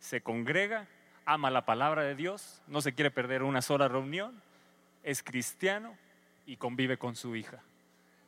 se 0.00 0.22
congrega, 0.22 0.88
ama 1.26 1.50
la 1.50 1.66
palabra 1.66 2.04
de 2.04 2.14
Dios, 2.14 2.62
no 2.68 2.80
se 2.80 2.94
quiere 2.94 3.10
perder 3.10 3.42
una 3.42 3.60
sola 3.60 3.86
reunión, 3.86 4.40
es 5.02 5.22
cristiano 5.22 5.94
y 6.46 6.56
convive 6.56 6.96
con 6.96 7.16
su 7.16 7.36
hija. 7.36 7.60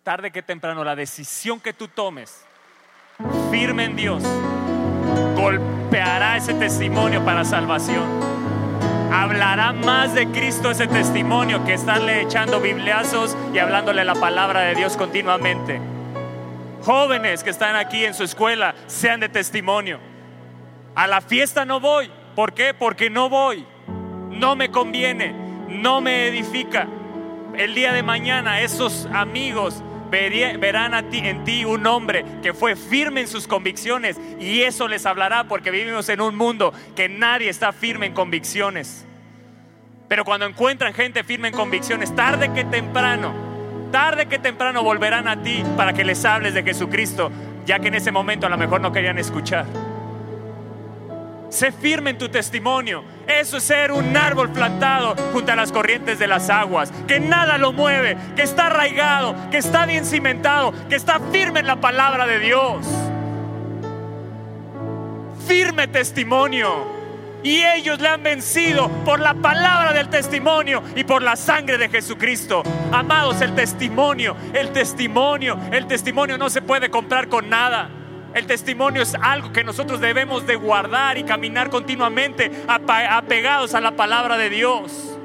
Tarde 0.03 0.31
que 0.31 0.43
temprano, 0.43 0.85
la 0.85 0.95
decisión 0.95 1.61
que 1.61 1.73
tú 1.73 1.89
tomes, 1.89 2.45
firme 3.51 3.87
en 3.87 3.97
Dios, 3.97 4.23
golpeará 5.35 6.37
ese 6.37 6.53
testimonio 6.53 7.25
para 7.25 7.43
salvación. 7.47 8.38
Hablará 9.11 9.73
más 9.73 10.15
de 10.15 10.27
Cristo 10.29 10.71
ese 10.71 10.87
testimonio 10.87 11.65
que 11.65 11.73
estarle 11.73 12.21
echando 12.21 12.61
bibliazos 12.61 13.37
y 13.55 13.59
hablándole 13.59 14.05
la 14.05 14.15
palabra 14.15 14.61
de 14.61 14.75
Dios 14.75 14.97
continuamente. 14.99 15.81
Jóvenes 16.83 17.43
que 17.43 17.51
están 17.51 17.75
aquí 17.75 18.05
en 18.05 18.13
su 18.13 18.25
escuela, 18.25 18.75
sean 18.87 19.21
de 19.21 19.29
testimonio. 19.31 19.99
A 20.95 21.07
la 21.07 21.21
fiesta 21.21 21.65
no 21.65 21.81
voy. 21.81 22.11
¿Por 22.35 22.53
qué? 22.53 22.75
Porque 22.75 23.09
no 23.09 23.29
voy. 23.31 23.67
No 24.31 24.57
me 24.57 24.71
conviene. 24.71 25.35
No 25.69 26.01
me 26.01 26.29
edifica 26.29 26.87
el 27.57 27.75
día 27.75 27.93
de 27.93 28.03
mañana 28.03 28.61
esos 28.61 29.09
amigos 29.13 29.83
verán 30.11 30.95
a 30.95 31.03
ti, 31.05 31.19
en 31.19 31.45
ti 31.45 31.65
un 31.65 31.87
hombre 31.87 32.25
que 32.43 32.55
fue 32.55 32.77
firme 32.77 33.21
en 33.21 33.29
sus 33.29 33.47
convicciones 33.47 34.19
y 34.41 34.63
eso 34.63 34.89
les 34.89 35.07
hablará 35.07 35.45
porque 35.45 35.71
vivimos 35.71 36.09
en 36.09 36.21
un 36.21 36.37
mundo 36.37 36.73
que 36.97 37.09
nadie 37.09 37.49
está 37.49 37.73
firme 37.73 38.07
en 38.07 38.15
convicciones. 38.15 39.05
Pero 40.09 40.25
cuando 40.25 40.47
encuentran 40.47 40.95
gente 40.95 41.23
firme 41.23 41.49
en 41.49 41.55
convicciones, 41.55 42.15
tarde 42.15 42.53
que 42.53 42.65
temprano, 42.65 43.35
tarde 43.93 44.27
que 44.27 44.39
temprano 44.39 44.83
volverán 44.83 45.29
a 45.29 45.43
ti 45.43 45.63
para 45.77 45.93
que 45.93 46.05
les 46.05 46.25
hables 46.25 46.55
de 46.55 46.63
Jesucristo, 46.63 47.31
ya 47.67 47.79
que 47.79 47.89
en 47.89 47.95
ese 47.95 48.11
momento 48.11 48.47
a 48.47 48.51
lo 48.51 48.57
mejor 48.57 48.81
no 48.81 48.91
querían 48.91 49.19
escuchar. 49.19 49.67
Sé 51.51 51.73
firme 51.73 52.11
en 52.11 52.19
tu 52.19 52.29
testimonio. 52.29 53.03
Eso 53.27 53.57
es 53.57 53.65
ser 53.65 53.93
un 53.93 54.17
árbol 54.17 54.51
plantado 54.51 55.15
junto 55.33 55.53
a 55.53 55.57
las 55.57 55.73
corrientes 55.73 56.19
de 56.19 56.27
las 56.27 56.51
aguas, 56.51 56.93
que 57.07 57.21
nada 57.21 57.59
lo 57.59 57.73
mueve, 57.73 58.17
que 58.37 58.43
está 58.43 58.67
arraigado, 58.67 59.35
que 59.51 59.59
está 59.59 59.87
bien 59.87 60.05
cimentado, 60.05 60.73
que 60.89 60.97
está 60.97 61.21
firme 61.33 61.61
en 61.61 61.67
la 61.67 61.77
palabra 61.77 62.27
de 62.27 62.39
Dios. 62.39 62.87
Firme 65.47 65.89
testimonio. 65.89 66.99
Y 67.43 67.63
ellos 67.63 68.01
le 68.01 68.09
han 68.09 68.23
vencido 68.23 68.89
por 69.05 69.21
la 69.21 69.33
palabra 69.33 69.93
del 69.93 70.09
testimonio 70.09 70.83
y 70.97 71.05
por 71.05 71.23
la 71.23 71.37
sangre 71.37 71.79
de 71.79 71.89
Jesucristo. 71.89 72.63
Amados, 72.93 73.41
el 73.41 73.55
testimonio, 73.55 74.37
el 74.53 74.73
testimonio, 74.73 75.57
el 75.71 75.87
testimonio 75.87 76.37
no 76.37 76.51
se 76.51 76.63
puede 76.63 76.91
comprar 76.91 77.29
con 77.29 77.49
nada. 77.49 77.91
El 78.35 78.47
testimonio 78.47 79.03
es 79.03 79.15
algo 79.15 79.53
que 79.53 79.65
nosotros 79.65 80.01
debemos 80.01 80.47
de 80.47 80.57
guardar 80.57 81.19
y 81.19 81.25
caminar 81.25 81.71
continuamente 81.71 82.51
apegados 82.67 83.75
a 83.75 83.81
la 83.81 83.93
palabra 83.93 84.37
de 84.37 84.51
Dios. 84.51 85.19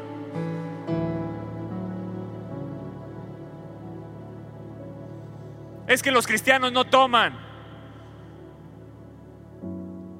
Es 5.88 6.02
que 6.02 6.12
los 6.12 6.26
cristianos 6.26 6.72
no 6.72 6.86
toman. 6.86 7.38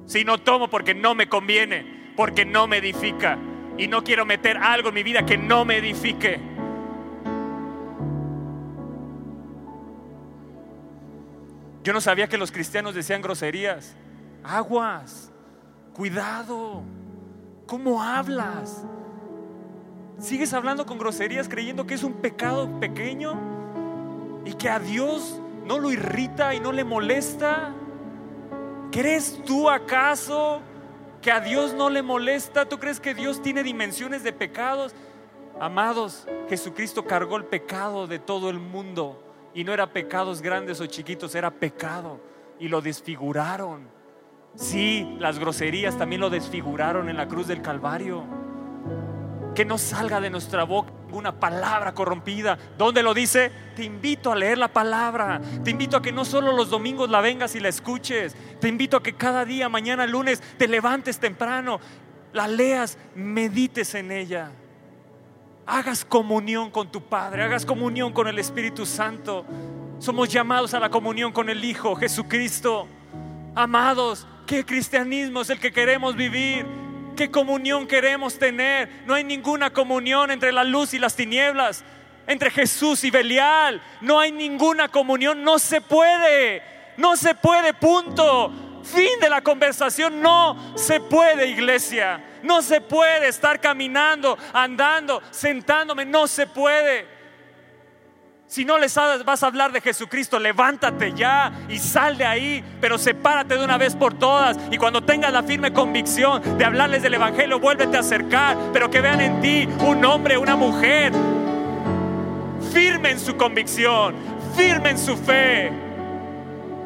Si 0.06 0.24
no 0.24 0.38
tomo 0.38 0.68
porque 0.68 0.94
no 0.94 1.14
me 1.14 1.28
conviene, 1.28 2.12
porque 2.16 2.44
no 2.44 2.66
me 2.66 2.76
edifica. 2.76 3.38
Y 3.78 3.88
no 3.88 4.04
quiero 4.04 4.24
meter 4.26 4.58
algo 4.58 4.90
en 4.90 4.94
mi 4.94 5.02
vida 5.02 5.24
que 5.24 5.38
no 5.38 5.64
me 5.64 5.78
edifique. 5.78 6.53
Yo 11.84 11.92
no 11.92 12.00
sabía 12.00 12.30
que 12.30 12.38
los 12.38 12.50
cristianos 12.50 12.94
decían 12.94 13.20
groserías. 13.20 13.94
Aguas, 14.42 15.30
cuidado, 15.92 16.82
¿cómo 17.66 18.02
hablas? 18.02 18.86
¿Sigues 20.18 20.54
hablando 20.54 20.86
con 20.86 20.98
groserías 20.98 21.46
creyendo 21.46 21.86
que 21.86 21.92
es 21.92 22.02
un 22.02 22.14
pecado 22.14 22.80
pequeño 22.80 23.38
y 24.46 24.54
que 24.54 24.70
a 24.70 24.78
Dios 24.78 25.38
no 25.66 25.78
lo 25.78 25.92
irrita 25.92 26.54
y 26.54 26.60
no 26.60 26.72
le 26.72 26.84
molesta? 26.84 27.74
¿Crees 28.90 29.42
tú 29.44 29.68
acaso 29.68 30.62
que 31.20 31.30
a 31.30 31.40
Dios 31.40 31.74
no 31.74 31.90
le 31.90 32.02
molesta? 32.02 32.66
¿Tú 32.66 32.78
crees 32.78 32.98
que 32.98 33.14
Dios 33.14 33.42
tiene 33.42 33.62
dimensiones 33.62 34.22
de 34.22 34.32
pecados? 34.32 34.94
Amados, 35.60 36.26
Jesucristo 36.48 37.04
cargó 37.04 37.36
el 37.36 37.44
pecado 37.44 38.06
de 38.06 38.18
todo 38.18 38.48
el 38.48 38.58
mundo. 38.58 39.20
Y 39.54 39.62
no 39.62 39.72
era 39.72 39.86
pecados 39.86 40.42
grandes 40.42 40.80
o 40.80 40.86
chiquitos, 40.86 41.34
era 41.34 41.50
pecado. 41.50 42.20
Y 42.58 42.68
lo 42.68 42.80
desfiguraron. 42.80 43.88
Sí, 44.56 45.16
las 45.20 45.38
groserías 45.38 45.96
también 45.96 46.20
lo 46.20 46.28
desfiguraron 46.28 47.08
en 47.08 47.16
la 47.16 47.28
cruz 47.28 47.46
del 47.46 47.62
Calvario. 47.62 48.24
Que 49.54 49.64
no 49.64 49.78
salga 49.78 50.20
de 50.20 50.30
nuestra 50.30 50.64
boca 50.64 50.92
ninguna 51.06 51.38
palabra 51.38 51.94
corrompida. 51.94 52.58
¿Dónde 52.76 53.00
lo 53.04 53.14
dice? 53.14 53.52
Te 53.76 53.84
invito 53.84 54.32
a 54.32 54.36
leer 54.36 54.58
la 54.58 54.66
palabra. 54.66 55.40
Te 55.62 55.70
invito 55.70 55.96
a 55.96 56.02
que 56.02 56.10
no 56.10 56.24
solo 56.24 56.52
los 56.52 56.70
domingos 56.70 57.08
la 57.08 57.20
vengas 57.20 57.54
y 57.54 57.60
la 57.60 57.68
escuches. 57.68 58.34
Te 58.60 58.66
invito 58.66 58.96
a 58.96 59.02
que 59.02 59.14
cada 59.14 59.44
día, 59.44 59.68
mañana, 59.68 60.08
lunes, 60.08 60.42
te 60.58 60.66
levantes 60.66 61.20
temprano, 61.20 61.78
la 62.32 62.48
leas, 62.48 62.98
medites 63.14 63.94
en 63.94 64.10
ella 64.10 64.50
hagas 65.66 66.04
comunión 66.04 66.70
con 66.70 66.90
tu 66.90 67.02
Padre, 67.02 67.42
hagas 67.42 67.64
comunión 67.64 68.12
con 68.12 68.28
el 68.28 68.38
Espíritu 68.38 68.86
Santo. 68.86 69.44
Somos 69.98 70.28
llamados 70.28 70.74
a 70.74 70.80
la 70.80 70.90
comunión 70.90 71.32
con 71.32 71.48
el 71.48 71.64
Hijo 71.64 71.94
Jesucristo. 71.96 72.86
Amados, 73.54 74.26
¿qué 74.46 74.64
cristianismo 74.64 75.40
es 75.40 75.50
el 75.50 75.60
que 75.60 75.72
queremos 75.72 76.16
vivir? 76.16 76.66
¿Qué 77.16 77.30
comunión 77.30 77.86
queremos 77.86 78.38
tener? 78.38 79.04
No 79.06 79.14
hay 79.14 79.24
ninguna 79.24 79.70
comunión 79.70 80.30
entre 80.30 80.52
la 80.52 80.64
luz 80.64 80.94
y 80.94 80.98
las 80.98 81.14
tinieblas, 81.14 81.84
entre 82.26 82.50
Jesús 82.50 83.04
y 83.04 83.10
Belial. 83.10 83.80
No 84.00 84.18
hay 84.18 84.32
ninguna 84.32 84.88
comunión, 84.88 85.42
no 85.44 85.58
se 85.58 85.80
puede, 85.80 86.62
no 86.96 87.16
se 87.16 87.34
puede, 87.34 87.72
punto. 87.72 88.52
Fin 88.84 89.18
de 89.20 89.30
la 89.30 89.40
conversación, 89.40 90.20
no 90.20 90.76
se 90.76 91.00
puede, 91.00 91.46
iglesia. 91.46 92.22
No 92.42 92.60
se 92.60 92.80
puede 92.80 93.28
estar 93.28 93.60
caminando, 93.60 94.36
andando, 94.52 95.22
sentándome, 95.30 96.04
no 96.04 96.26
se 96.26 96.46
puede. 96.46 97.14
Si 98.46 98.64
no 98.64 98.78
les 98.78 98.94
vas 99.24 99.42
a 99.42 99.46
hablar 99.46 99.72
de 99.72 99.80
Jesucristo, 99.80 100.38
levántate 100.38 101.12
ya 101.14 101.50
y 101.68 101.78
sal 101.78 102.18
de 102.18 102.26
ahí, 102.26 102.62
pero 102.80 102.98
sepárate 102.98 103.56
de 103.56 103.64
una 103.64 103.78
vez 103.78 103.96
por 103.96 104.14
todas. 104.18 104.56
Y 104.70 104.76
cuando 104.76 105.02
tengas 105.02 105.32
la 105.32 105.42
firme 105.42 105.72
convicción 105.72 106.58
de 106.58 106.64
hablarles 106.64 107.02
del 107.02 107.14
Evangelio, 107.14 107.58
vuélvete 107.58 107.96
a 107.96 108.00
acercar, 108.00 108.56
pero 108.72 108.90
que 108.90 109.00
vean 109.00 109.20
en 109.20 109.40
ti 109.40 109.68
un 109.80 110.04
hombre, 110.04 110.36
una 110.36 110.56
mujer, 110.56 111.12
firme 112.72 113.10
en 113.10 113.18
su 113.18 113.36
convicción, 113.36 114.14
firme 114.54 114.90
en 114.90 114.98
su 114.98 115.16
fe. 115.16 115.83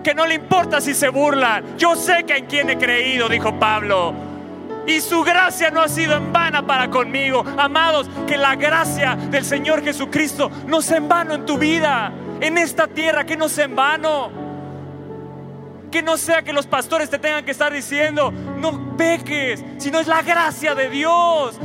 Que 0.09 0.15
no 0.15 0.25
le 0.25 0.37
importa 0.37 0.81
si 0.81 0.95
se 0.95 1.11
burlan. 1.11 1.77
Yo 1.77 1.95
sé 1.95 2.25
que 2.25 2.39
en 2.39 2.47
quien 2.47 2.71
he 2.71 2.79
creído, 2.79 3.29
dijo 3.29 3.59
Pablo 3.59 4.15
y 4.87 5.03
su 5.03 5.23
gracia 5.23 5.71
no 5.71 5.83
ha 5.83 5.89
sido 5.89 6.17
en 6.17 6.33
vana 6.33 6.67
para 6.67 6.89
conmigo. 6.89 7.45
Amados, 7.59 8.09
que 8.27 8.39
la 8.39 8.57
gracia 8.57 9.17
del 9.17 9.45
Señor 9.45 9.85
Jesucristo 9.85 10.51
no 10.67 10.81
sea 10.81 10.97
en 10.97 11.11
vano 11.11 11.35
en 11.35 11.45
tu 11.45 11.59
vida, 11.59 12.11
en 12.41 12.57
esta 12.57 12.87
tierra, 12.87 13.27
que 13.27 13.37
no 13.37 13.51
sea 13.51 13.67
en 13.67 13.77
vano. 13.77 14.31
Que 15.91 16.01
no 16.01 16.17
sea 16.17 16.41
que 16.41 16.55
los 16.55 16.67
pastores 16.67 17.11
te 17.11 17.19
tengan 17.19 17.45
que 17.45 17.51
estar 17.51 17.71
diciendo, 17.71 18.31
no 18.31 18.97
peques, 18.97 19.63
sino 19.77 20.01
es 20.01 20.07
la 20.07 20.23
gracia 20.23 20.75
de 20.75 20.89
Dios 20.89 21.61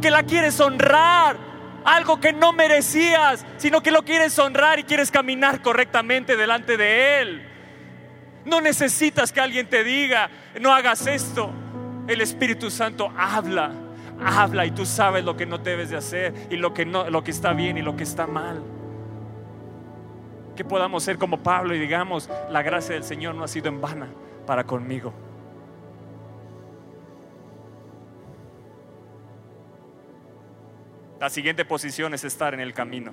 que 0.00 0.12
la 0.12 0.22
quieres 0.22 0.60
honrar. 0.60 1.36
Algo 1.84 2.20
que 2.20 2.32
no 2.32 2.52
merecías, 2.52 3.44
sino 3.56 3.82
que 3.82 3.90
lo 3.90 4.04
quieres 4.04 4.38
honrar 4.38 4.78
y 4.78 4.84
quieres 4.84 5.10
caminar 5.10 5.60
correctamente 5.60 6.36
delante 6.36 6.76
de 6.76 7.20
Él. 7.20 7.49
No 8.44 8.60
necesitas 8.60 9.32
que 9.32 9.40
alguien 9.40 9.68
te 9.68 9.84
diga, 9.84 10.30
no 10.60 10.72
hagas 10.72 11.06
esto. 11.06 11.50
El 12.08 12.20
Espíritu 12.20 12.70
Santo 12.70 13.12
habla, 13.16 13.72
habla 14.24 14.66
y 14.66 14.70
tú 14.70 14.86
sabes 14.86 15.24
lo 15.24 15.36
que 15.36 15.46
no 15.46 15.58
debes 15.58 15.90
de 15.90 15.96
hacer 15.96 16.34
y 16.50 16.56
lo 16.56 16.72
que, 16.72 16.84
no, 16.84 17.08
lo 17.10 17.22
que 17.22 17.30
está 17.30 17.52
bien 17.52 17.76
y 17.78 17.82
lo 17.82 17.96
que 17.96 18.04
está 18.04 18.26
mal. 18.26 18.62
Que 20.56 20.64
podamos 20.64 21.04
ser 21.04 21.18
como 21.18 21.42
Pablo 21.42 21.74
y 21.74 21.78
digamos, 21.78 22.28
la 22.50 22.62
gracia 22.62 22.94
del 22.94 23.04
Señor 23.04 23.34
no 23.34 23.44
ha 23.44 23.48
sido 23.48 23.68
en 23.68 23.80
vana 23.80 24.08
para 24.46 24.64
conmigo. 24.64 25.12
La 31.20 31.28
siguiente 31.28 31.66
posición 31.66 32.14
es 32.14 32.24
estar 32.24 32.54
en 32.54 32.60
el 32.60 32.72
camino. 32.72 33.12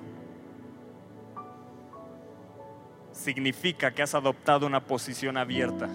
Significa 3.18 3.90
que 3.90 4.02
has 4.02 4.14
adoptado 4.14 4.64
una 4.64 4.78
posición 4.78 5.36
abierta 5.36 5.88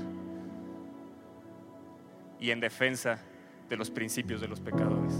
y 2.37 2.51
en 2.51 2.59
defensa 2.59 3.17
de 3.69 3.77
los 3.77 3.89
principios 3.89 4.41
de 4.41 4.49
los 4.49 4.59
pecadores. 4.59 5.13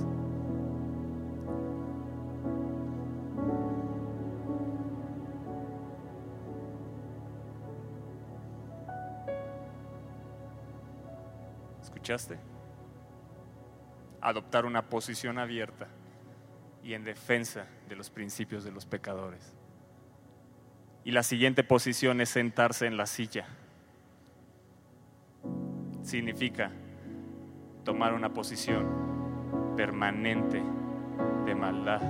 ¿Escuchaste? 11.82 12.38
Adoptar 14.20 14.66
una 14.66 14.82
posición 14.82 15.40
abierta 15.40 15.88
y 16.84 16.96
en 16.96 17.06
defensa 17.06 17.66
de 17.88 17.96
los 17.96 18.10
principios 18.10 18.66
de 18.66 18.72
los 18.72 18.86
pecadores. 18.86 19.56
Y 21.06 21.12
la 21.12 21.24
siguiente 21.24 21.64
posición 21.64 22.22
es 22.22 22.30
sentarse 22.30 22.88
en 22.88 22.98
la 22.98 23.06
silla. 23.06 23.46
Significa 26.02 26.72
tomar 27.84 28.14
una 28.14 28.34
posición 28.34 28.86
permanente 29.76 30.62
de 31.46 31.56
maldad, 31.56 32.02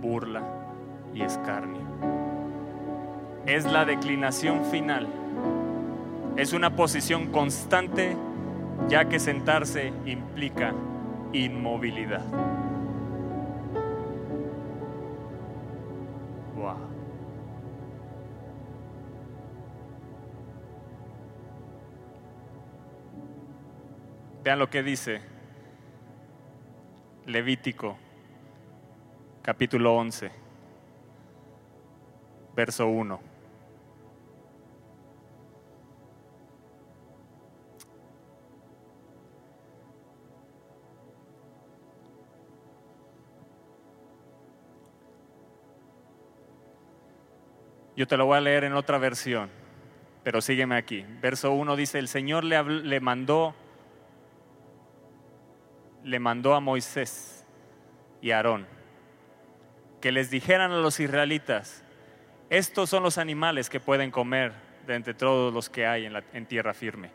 burla 0.00 0.42
y 1.14 1.22
escarnio. 1.22 1.82
Es 3.46 3.64
la 3.64 3.84
declinación 3.84 4.64
final. 4.64 5.06
Es 6.36 6.52
una 6.52 6.74
posición 6.76 7.30
constante 7.30 8.16
ya 8.88 9.08
que 9.08 9.18
sentarse 9.18 9.92
implica 10.04 10.74
inmovilidad. 11.32 12.22
Vean 24.46 24.60
lo 24.60 24.70
que 24.70 24.84
dice 24.84 25.20
Levítico, 27.26 27.98
capítulo 29.42 29.96
11, 29.96 30.30
verso 32.54 32.86
1. 32.86 33.20
Yo 47.96 48.06
te 48.06 48.16
lo 48.16 48.26
voy 48.26 48.36
a 48.36 48.40
leer 48.40 48.62
en 48.62 48.74
otra 48.74 48.98
versión, 48.98 49.50
pero 50.22 50.40
sígueme 50.40 50.76
aquí. 50.76 51.04
Verso 51.20 51.50
1 51.50 51.74
dice, 51.74 51.98
el 51.98 52.06
Señor 52.06 52.44
le, 52.44 52.62
le 52.62 53.00
mandó 53.00 53.56
le 56.06 56.20
mandó 56.20 56.54
a 56.54 56.60
Moisés 56.60 57.44
y 58.22 58.30
a 58.30 58.36
Aarón 58.36 58.76
que 60.00 60.12
les 60.12 60.30
dijeran 60.30 60.70
a 60.70 60.76
los 60.76 61.00
israelitas, 61.00 61.82
estos 62.48 62.90
son 62.90 63.02
los 63.02 63.18
animales 63.18 63.68
que 63.68 63.80
pueden 63.80 64.12
comer 64.12 64.52
de 64.86 64.94
entre 64.94 65.14
todos 65.14 65.52
los 65.52 65.68
que 65.68 65.84
hay 65.84 66.06
en, 66.06 66.14
en 66.32 66.46
tierra 66.46 66.74
firme. 66.74 67.10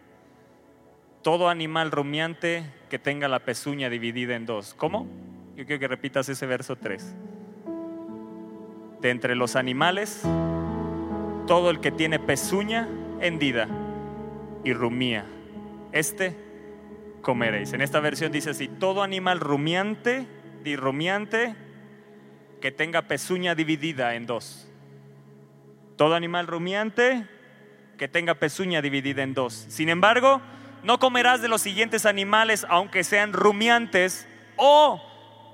Todo 1.22 1.48
animal 1.48 1.90
rumiante 1.90 2.66
que 2.90 3.00
tenga 3.00 3.30
la 3.30 3.40
pezuña 3.40 3.90
dividida 3.90 4.36
en 4.36 4.46
dos. 4.46 4.74
¿Cómo? 4.74 5.08
Yo 5.56 5.66
quiero 5.66 5.80
que 5.80 5.88
repitas 5.88 6.28
ese 6.28 6.46
verso 6.46 6.76
3. 6.76 7.16
De 9.00 9.10
entre 9.10 9.36
los 9.36 9.56
animales, 9.56 10.24
todo 11.48 11.70
el 11.70 11.80
que 11.80 11.92
tiene 11.92 12.20
pezuña 12.20 12.90
hendida 13.22 13.70
y 14.66 14.74
rumía, 14.74 15.26
este 15.94 16.51
comeréis. 17.22 17.74
En 17.74 17.82
esta 17.82 18.00
versión 18.00 18.32
dice 18.32 18.52
así, 18.52 18.68
todo 18.68 19.04
animal 19.04 19.40
rumiante, 19.40 20.28
rumiante, 20.76 21.56
que 22.62 22.72
tenga 22.72 23.04
pezuña 23.04 23.56
dividida 23.56 24.16
en 24.16 24.26
dos. 24.26 24.68
Todo 25.98 26.16
animal 26.16 26.48
rumiante 26.48 27.28
que 27.98 28.08
tenga 28.08 28.36
pezuña 28.36 28.82
dividida 28.82 29.24
en 29.24 29.34
dos. 29.34 29.66
Sin 29.70 29.90
embargo, 29.90 30.42
no 30.84 31.00
comerás 31.00 31.42
de 31.42 31.48
los 31.48 31.62
siguientes 31.62 32.06
animales 32.06 32.66
aunque 32.70 33.04
sean 33.04 33.34
rumiantes 33.34 34.28
o 34.56 35.02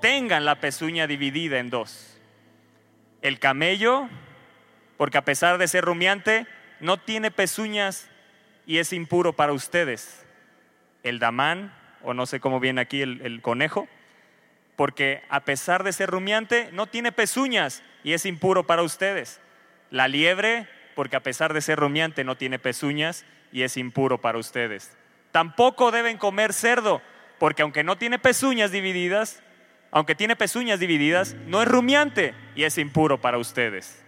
tengan 0.00 0.44
la 0.44 0.60
pezuña 0.60 1.06
dividida 1.06 1.58
en 1.58 1.70
dos. 1.70 2.18
El 3.20 3.38
camello, 3.38 4.08
porque 4.96 5.18
a 5.18 5.24
pesar 5.24 5.58
de 5.58 5.68
ser 5.68 5.84
rumiante, 5.84 6.46
no 6.80 6.98
tiene 6.98 7.30
pezuñas 7.30 8.08
y 8.66 8.78
es 8.78 8.92
impuro 8.92 9.32
para 9.34 9.52
ustedes 9.52 10.27
el 11.08 11.18
damán, 11.18 11.72
o 12.02 12.14
no 12.14 12.26
sé 12.26 12.40
cómo 12.40 12.60
viene 12.60 12.80
aquí 12.80 13.02
el, 13.02 13.40
conejo, 13.42 13.88
porque 14.76 15.22
a 15.28 15.40
pesar 15.40 15.82
de 15.82 15.92
ser 15.92 16.10
rumiante, 16.10 16.70
no 16.72 16.86
tiene 16.86 17.12
pezuñas 17.12 17.82
y 18.04 18.12
es 18.12 18.24
impuro 18.26 18.66
para 18.66 18.82
ustedes. 18.82 19.40
La 19.90 20.06
liebre, 20.06 20.68
porque 20.94 21.16
a 21.16 21.22
pesar 21.22 21.52
de 21.52 21.60
ser 21.60 21.78
rumiante, 21.78 22.24
no 22.24 22.36
tiene 22.36 22.58
pezuñas 22.58 23.24
y 23.52 23.62
es 23.62 23.76
impuro 23.76 24.20
para 24.20 24.38
ustedes. 24.38 24.96
Tampoco 25.32 25.90
deben 25.90 26.16
comer 26.16 26.52
cerdo, 26.52 27.02
porque 27.38 27.62
aunque 27.62 27.84
no 27.84 27.96
tiene 27.96 28.18
pezuñas 28.18 28.70
divididas, 28.70 29.42
aunque 29.90 30.14
tiene 30.14 30.36
pezuñas 30.36 30.80
divididas, 30.80 31.34
no 31.46 31.62
es 31.62 31.68
rumiante 31.68 32.34
y 32.54 32.64
es 32.64 32.78
impuro 32.78 33.20
para 33.20 33.38
ustedes. 33.38 34.04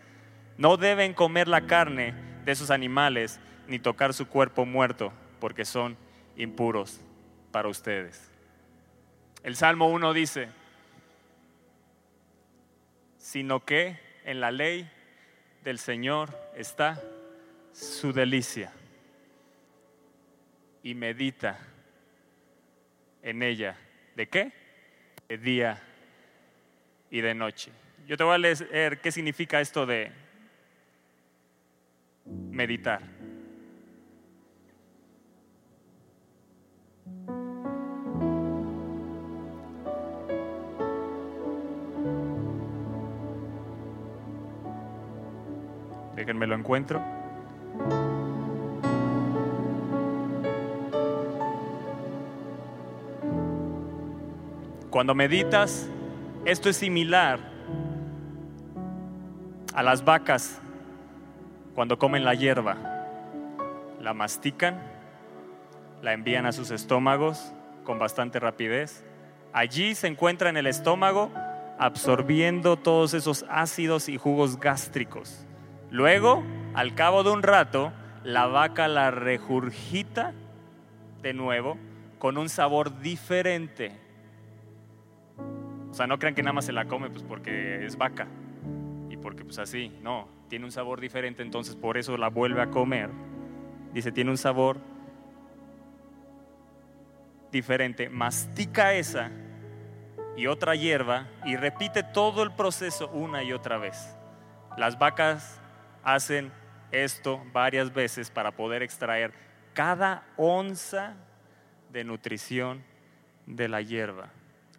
No 0.59 0.76
deben 0.76 1.14
comer 1.14 1.48
la 1.48 1.62
carne 1.62 2.14
de 2.44 2.53
esos 2.53 2.70
animales 2.70 3.40
ni 3.66 3.78
tocar 3.78 4.12
su 4.12 4.28
cuerpo 4.28 4.66
muerto, 4.66 5.12
porque 5.40 5.64
son 5.64 5.96
impuros 6.37 7.01
para 7.51 7.68
ustedes. 7.68 8.31
El 9.43 9.57
Salmo 9.57 9.89
1 9.89 10.12
dice, 10.12 10.49
sino 13.18 13.64
que 13.64 13.99
en 14.24 14.41
la 14.41 14.51
ley 14.51 14.91
del 15.64 15.78
Señor 15.78 16.37
está 16.57 17.02
su 17.73 18.12
delicia 18.12 18.73
y 20.82 20.94
medita 20.94 21.59
en 23.23 23.43
ella. 23.43 23.77
¿De 24.16 24.28
qué? 24.28 24.52
De 25.28 25.39
día 25.39 25.82
y 27.11 27.20
de 27.20 27.35
noche. 27.35 27.70
Yo 28.07 28.16
te 28.16 28.24
voy 28.24 28.35
a 28.35 28.39
leer 28.39 29.01
qué 29.01 29.12
significa 29.12 29.61
esto 29.61 29.86
de 29.86 30.11
meditar. 32.24 33.02
Déjenme 46.20 46.47
lo 46.47 46.55
encuentro. 46.55 47.02
Cuando 54.90 55.14
meditas, 55.14 55.88
esto 56.44 56.68
es 56.68 56.76
similar 56.76 57.40
a 59.72 59.82
las 59.82 60.05
vacas 60.05 60.60
cuando 61.74 61.98
comen 61.98 62.26
la 62.26 62.34
hierba. 62.34 62.76
La 63.98 64.12
mastican, 64.12 64.78
la 66.02 66.12
envían 66.12 66.44
a 66.44 66.52
sus 66.52 66.70
estómagos 66.70 67.55
con 67.84 67.98
bastante 67.98 68.38
rapidez. 68.38 69.06
Allí 69.55 69.94
se 69.94 70.06
encuentra 70.06 70.51
en 70.51 70.59
el 70.59 70.66
estómago 70.66 71.30
absorbiendo 71.78 72.76
todos 72.76 73.14
esos 73.14 73.47
ácidos 73.48 74.10
y 74.10 74.18
jugos 74.18 74.60
gástricos. 74.60 75.47
Luego, 75.91 76.43
al 76.75 76.95
cabo 76.95 77.23
de 77.23 77.31
un 77.31 77.43
rato, 77.43 77.93
la 78.25 78.47
vaca 78.47 78.89
la 78.89 79.11
regurgita 79.11 80.33
de 81.23 81.33
nuevo 81.33 81.77
con 82.19 82.39
un 82.39 82.49
sabor 82.49 83.01
diferente. 83.01 83.93
O 85.91 85.95
sea, 85.95 86.07
no 86.07 86.19
crean 86.19 86.35
que 86.35 86.43
nada 86.43 86.53
más 86.53 86.67
se 86.67 86.73
la 86.73 86.85
come 86.85 87.11
pues 87.11 87.25
porque 87.25 87.85
es 87.85 87.97
vaca 87.97 88.29
y 89.09 89.17
porque 89.17 89.45
pues 89.45 89.59
así, 89.59 89.93
no, 90.03 90.29
tiene 90.49 90.65
un 90.65 90.73
sabor 90.73 91.01
diferente, 91.01 91.43
entonces 91.43 91.75
por 91.75 91.99
eso 91.99 92.17
la 92.17 92.29
vuelve 92.29 92.62
a 92.62 92.71
comer. 92.71 93.11
Dice, 93.93 94.12
tiene 94.12 94.31
un 94.31 94.39
sabor 94.39 94.79
diferente, 97.51 98.09
mastica 98.09 98.95
esa 98.95 99.31
y 100.37 100.47
otra 100.47 100.77
hierba 100.77 101.27
y 101.45 101.57
repite 101.57 102.05
todo 102.05 102.45
el 102.45 102.53
proceso 102.53 103.09
una 103.09 103.43
y 103.43 103.53
otra 103.53 103.79
vez. 103.79 104.17
Las 104.77 104.99
vacas 104.99 105.60
hacen 106.02 106.52
esto 106.93 107.43
varias 107.52 107.93
veces 107.93 108.31
para 108.31 108.52
poder 108.52 108.82
extraer 108.82 109.32
cada 109.74 110.24
onza 110.36 111.14
de 111.93 112.05
nutrición 112.05 112.82
de 113.47 113.68
la 113.68 113.81
hierba. 113.81 114.31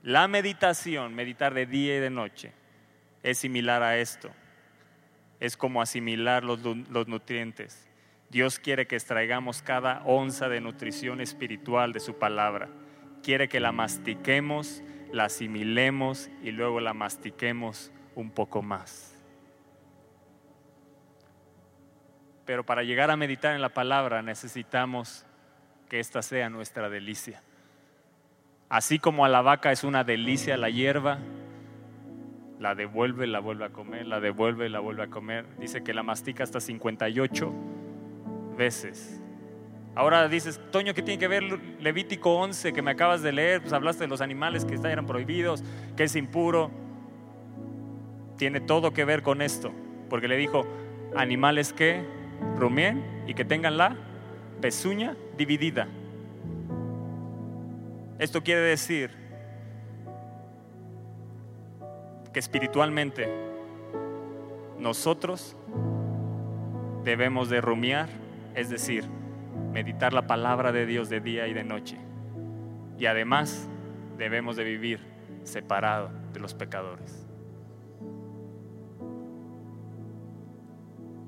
La 0.04 0.28
meditación, 0.28 1.14
meditar 1.14 1.54
de 1.54 1.66
día 1.66 1.98
y 1.98 2.00
de 2.00 2.10
noche, 2.10 2.52
es 3.24 3.38
similar 3.38 3.84
a 3.84 3.98
esto. 3.98 4.32
Es 5.40 5.58
como 5.58 5.82
asimilar 5.82 6.44
los, 6.44 6.60
los 6.64 7.08
nutrientes. 7.08 7.88
Dios 8.30 8.60
quiere 8.60 8.88
que 8.88 8.96
extraigamos 8.96 9.62
cada 9.62 10.02
onza 10.06 10.48
de 10.50 10.62
nutrición 10.62 11.22
espiritual 11.22 11.94
de 11.94 12.00
su 12.00 12.18
palabra. 12.18 12.70
Quiere 13.24 13.50
que 13.50 13.60
la 13.60 13.72
mastiquemos, 13.72 14.82
la 15.12 15.26
asimilemos 15.26 16.30
y 16.42 16.52
luego 16.52 16.80
la 16.80 16.94
mastiquemos 16.94 17.92
un 18.16 18.32
poco 18.32 18.62
más. 18.62 19.11
Pero 22.46 22.66
para 22.66 22.84
llegar 22.84 23.12
a 23.12 23.16
meditar 23.16 23.56
en 23.56 23.62
la 23.62 23.70
palabra 23.70 24.22
necesitamos 24.22 25.26
que 25.90 26.00
esta 26.00 26.22
sea 26.22 26.50
nuestra 26.50 26.90
delicia. 26.90 27.44
Así 28.70 29.00
como 29.00 29.26
a 29.26 29.30
la 29.30 29.42
vaca 29.42 29.72
es 29.72 29.84
una 29.84 30.04
delicia 30.04 30.56
la 30.56 30.70
hierba, 30.70 31.20
la 32.60 32.76
devuelve, 32.76 33.28
la 33.28 33.40
vuelve 33.40 33.66
a 33.66 33.70
comer, 33.70 34.08
la 34.08 34.20
devuelve, 34.20 34.70
la 34.70 34.80
vuelve 34.80 35.04
a 35.04 35.08
comer. 35.08 35.46
Dice 35.58 35.84
que 35.84 35.94
la 35.94 36.04
mastica 36.04 36.44
hasta 36.44 36.60
58 36.60 37.54
veces. 38.56 39.20
Ahora 39.94 40.30
dices, 40.30 40.62
Toño, 40.72 40.94
¿qué 40.94 41.02
tiene 41.02 41.20
que 41.20 41.28
ver 41.28 41.44
Levítico 41.82 42.36
11 42.36 42.72
que 42.72 42.82
me 42.82 42.92
acabas 42.92 43.22
de 43.22 43.34
leer? 43.34 43.62
Pues 43.62 43.74
hablaste 43.74 44.06
de 44.06 44.08
los 44.08 44.22
animales 44.22 44.64
que 44.64 44.76
eran 44.76 45.06
prohibidos, 45.06 45.64
que 45.98 46.04
es 46.04 46.16
impuro. 46.16 46.72
Tiene 48.38 48.62
todo 48.62 48.94
que 48.94 49.04
ver 49.04 49.22
con 49.22 49.42
esto, 49.42 49.74
porque 50.10 50.30
le 50.30 50.38
dijo, 50.38 50.66
animales 51.16 51.74
que 51.74 52.06
rumien 52.58 53.24
y 53.28 53.34
que 53.34 53.46
tengan 53.46 53.78
la 53.78 53.96
pezuña 54.62 55.16
dividida. 55.38 55.88
Esto 58.20 58.44
quiere 58.44 58.62
decir 58.62 59.12
que 62.32 62.40
espiritualmente 62.40 63.28
nosotros 64.78 65.56
debemos 67.04 67.50
de 67.50 67.62
rumiar, 67.62 68.10
es 68.56 68.70
decir, 68.70 69.06
meditar 69.74 70.14
la 70.14 70.28
palabra 70.28 70.72
de 70.72 70.86
Dios 70.86 71.10
de 71.10 71.20
día 71.20 71.48
y 71.48 71.54
de 71.54 71.64
noche. 71.64 71.98
Y 72.98 73.08
además 73.08 73.68
debemos 74.18 74.56
de 74.56 74.64
vivir 74.64 75.00
separado 75.44 76.12
de 76.34 76.40
los 76.40 76.54
pecadores. 76.54 77.31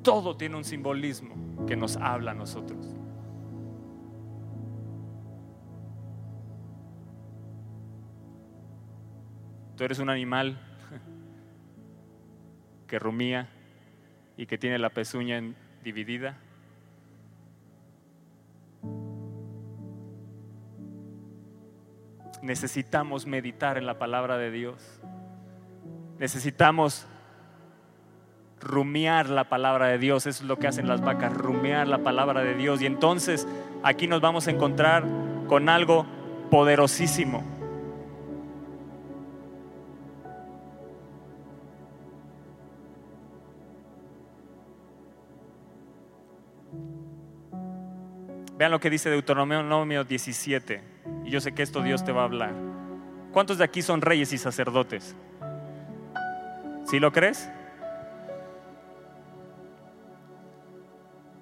Todo 0.04 0.36
tiene 0.36 0.58
un 0.58 0.66
simbolismo 0.66 1.66
que 1.66 1.78
nos 1.78 1.96
habla 1.96 2.32
a 2.32 2.34
nosotros. 2.34 2.94
Tú 9.78 9.84
eres 9.84 10.00
un 10.00 10.10
animal 10.10 10.60
que 12.88 13.00
rumía 13.00 13.50
y 14.36 14.46
que 14.46 14.58
tiene 14.58 14.78
la 14.78 14.90
pezuña 14.90 15.42
dividida. 15.84 16.38
Necesitamos 22.42 23.26
meditar 23.26 23.78
en 23.78 23.86
la 23.86 23.98
palabra 23.98 24.38
de 24.38 24.52
Dios. 24.52 25.00
Necesitamos 26.20 27.08
rumiar 28.64 29.30
la 29.30 29.44
palabra 29.50 29.88
de 29.88 29.98
Dios. 29.98 30.26
Eso 30.26 30.44
es 30.44 30.48
lo 30.48 30.58
que 30.58 30.68
hacen 30.68 30.88
las 30.88 31.02
vacas, 31.02 31.34
rumiar 31.34 31.88
la 31.88 32.00
palabra 32.00 32.44
de 32.44 32.56
Dios. 32.56 32.82
Y 32.82 32.86
entonces 32.86 33.48
aquí 33.84 34.08
nos 34.08 34.22
vamos 34.22 34.48
a 34.48 34.52
encontrar 34.52 35.04
con 35.48 35.70
algo 35.70 36.06
poderosísimo. 36.50 37.44
Vean 48.58 48.72
lo 48.72 48.80
que 48.80 48.90
dice 48.90 49.10
Deuteronomio 49.10 50.04
17. 50.04 50.82
Y 51.26 51.30
yo 51.30 51.42
sé 51.42 51.54
que 51.54 51.64
esto 51.64 51.82
Dios 51.82 52.06
te 52.06 52.12
va 52.12 52.22
a 52.22 52.26
hablar. 52.26 52.54
¿Cuántos 53.34 53.58
de 53.58 53.64
aquí 53.64 53.82
son 53.82 54.02
reyes 54.02 54.32
y 54.32 54.38
sacerdotes? 54.38 55.16
¿Sí 56.86 57.00
lo 57.00 57.12
crees? 57.12 57.50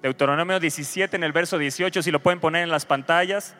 Deuteronomio 0.02 0.58
17 0.58 1.14
en 1.14 1.22
el 1.22 1.32
verso 1.32 1.58
18, 1.58 2.02
si 2.02 2.10
lo 2.10 2.20
pueden 2.20 2.40
poner 2.40 2.64
en 2.64 2.70
las 2.70 2.84
pantallas. 2.84 3.54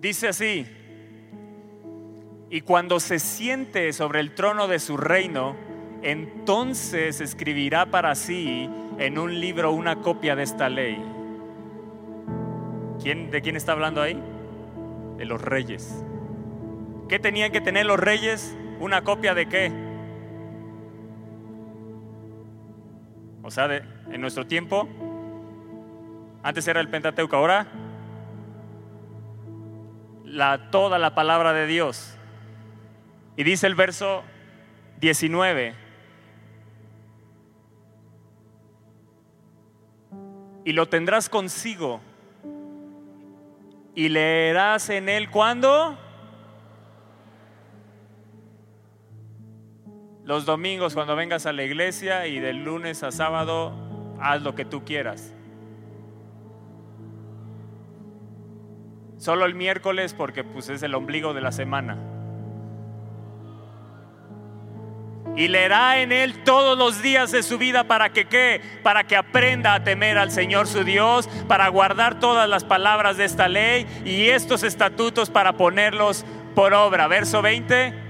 Dice 0.00 0.28
así, 0.28 0.66
y 2.50 2.62
cuando 2.62 2.98
se 2.98 3.18
siente 3.18 3.92
sobre 3.92 4.20
el 4.20 4.34
trono 4.34 4.68
de 4.68 4.78
su 4.78 4.96
reino, 4.96 5.54
entonces 6.02 7.20
escribirá 7.20 7.86
para 7.86 8.14
sí 8.14 8.68
en 8.98 9.18
un 9.18 9.38
libro 9.38 9.70
una 9.70 10.00
copia 10.00 10.34
de 10.34 10.42
esta 10.42 10.68
ley. 10.70 11.00
¿Quién, 13.02 13.30
¿De 13.30 13.42
quién 13.42 13.56
está 13.56 13.72
hablando 13.72 14.00
ahí? 14.00 14.20
De 15.18 15.26
los 15.26 15.40
reyes. 15.40 16.02
¿Qué 17.08 17.18
tenían 17.18 17.52
que 17.52 17.60
tener 17.60 17.84
los 17.84 18.00
reyes? 18.00 18.56
¿Una 18.82 19.04
copia 19.04 19.32
de 19.32 19.46
qué? 19.46 19.72
O 23.40 23.48
sea, 23.48 23.66
en 24.10 24.20
nuestro 24.20 24.44
tiempo, 24.44 24.88
antes 26.42 26.66
era 26.66 26.80
el 26.80 26.88
Pentateuco, 26.88 27.36
ahora 27.36 27.68
la, 30.24 30.68
toda 30.72 30.98
la 30.98 31.14
palabra 31.14 31.52
de 31.52 31.68
Dios. 31.68 32.18
Y 33.36 33.44
dice 33.44 33.68
el 33.68 33.76
verso 33.76 34.24
19, 34.98 35.76
y 40.64 40.72
lo 40.72 40.88
tendrás 40.88 41.28
consigo 41.28 42.00
y 43.94 44.08
leerás 44.08 44.90
en 44.90 45.08
él 45.08 45.30
cuando 45.30 46.01
los 50.24 50.44
domingos 50.44 50.94
cuando 50.94 51.16
vengas 51.16 51.46
a 51.46 51.52
la 51.52 51.64
iglesia 51.64 52.26
y 52.26 52.38
del 52.38 52.64
lunes 52.64 53.02
a 53.02 53.10
sábado 53.10 53.72
haz 54.20 54.42
lo 54.42 54.54
que 54.54 54.64
tú 54.64 54.84
quieras. 54.84 55.34
Solo 59.18 59.44
el 59.44 59.54
miércoles 59.54 60.14
porque 60.14 60.44
pues 60.44 60.68
es 60.68 60.82
el 60.82 60.94
ombligo 60.94 61.34
de 61.34 61.40
la 61.40 61.52
semana. 61.52 61.98
y 65.36 65.48
leerá 65.48 66.00
en 66.00 66.12
él 66.12 66.42
todos 66.44 66.76
los 66.76 67.00
días 67.00 67.30
de 67.32 67.42
su 67.42 67.56
vida 67.58 67.84
para 67.84 68.10
que 68.10 68.26
qué? 68.26 68.60
Para 68.82 69.04
que 69.04 69.16
aprenda 69.16 69.74
a 69.74 69.82
temer 69.82 70.18
al 70.18 70.30
Señor 70.30 70.66
su 70.66 70.84
Dios, 70.84 71.28
para 71.48 71.68
guardar 71.68 72.20
todas 72.20 72.48
las 72.48 72.64
palabras 72.64 73.16
de 73.16 73.24
esta 73.24 73.48
ley 73.48 73.86
y 74.04 74.28
estos 74.28 74.62
estatutos 74.62 75.30
para 75.30 75.54
ponerlos 75.54 76.24
por 76.54 76.74
obra. 76.74 77.06
Verso 77.06 77.40
20 77.40 78.01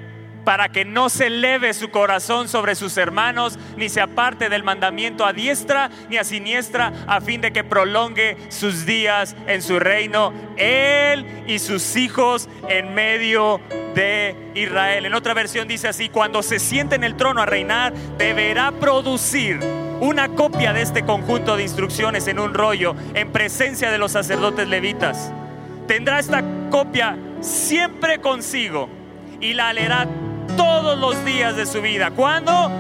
para 0.44 0.68
que 0.68 0.84
no 0.84 1.08
se 1.08 1.26
eleve 1.26 1.74
su 1.74 1.90
corazón 1.90 2.48
sobre 2.48 2.74
sus 2.74 2.96
hermanos, 2.96 3.58
ni 3.76 3.88
se 3.88 4.00
aparte 4.00 4.48
del 4.48 4.64
mandamiento 4.64 5.24
a 5.24 5.32
diestra 5.32 5.90
ni 6.08 6.16
a 6.16 6.24
siniestra, 6.24 6.92
a 7.06 7.20
fin 7.20 7.40
de 7.40 7.52
que 7.52 7.64
prolongue 7.64 8.36
sus 8.48 8.86
días 8.86 9.36
en 9.46 9.62
su 9.62 9.78
reino, 9.78 10.32
él 10.56 11.44
y 11.46 11.58
sus 11.58 11.96
hijos 11.96 12.48
en 12.68 12.94
medio 12.94 13.60
de 13.94 14.36
Israel. 14.54 15.06
En 15.06 15.14
otra 15.14 15.34
versión 15.34 15.68
dice 15.68 15.88
así, 15.88 16.08
cuando 16.08 16.42
se 16.42 16.58
siente 16.58 16.94
en 16.94 17.04
el 17.04 17.16
trono 17.16 17.42
a 17.42 17.46
reinar, 17.46 17.92
deberá 18.18 18.72
producir 18.72 19.60
una 20.00 20.28
copia 20.30 20.72
de 20.72 20.82
este 20.82 21.04
conjunto 21.04 21.56
de 21.56 21.62
instrucciones 21.62 22.26
en 22.26 22.40
un 22.40 22.54
rollo 22.54 22.96
en 23.14 23.30
presencia 23.30 23.90
de 23.90 23.98
los 23.98 24.12
sacerdotes 24.12 24.66
levitas. 24.66 25.32
Tendrá 25.86 26.18
esta 26.18 26.42
copia 26.70 27.16
siempre 27.40 28.20
consigo 28.20 28.88
y 29.40 29.54
la 29.54 29.72
leerá 29.72 30.08
todos 30.56 30.98
los 30.98 31.24
días 31.24 31.56
de 31.56 31.66
su 31.66 31.80
vida. 31.82 32.10
¿Cuándo? 32.10 32.70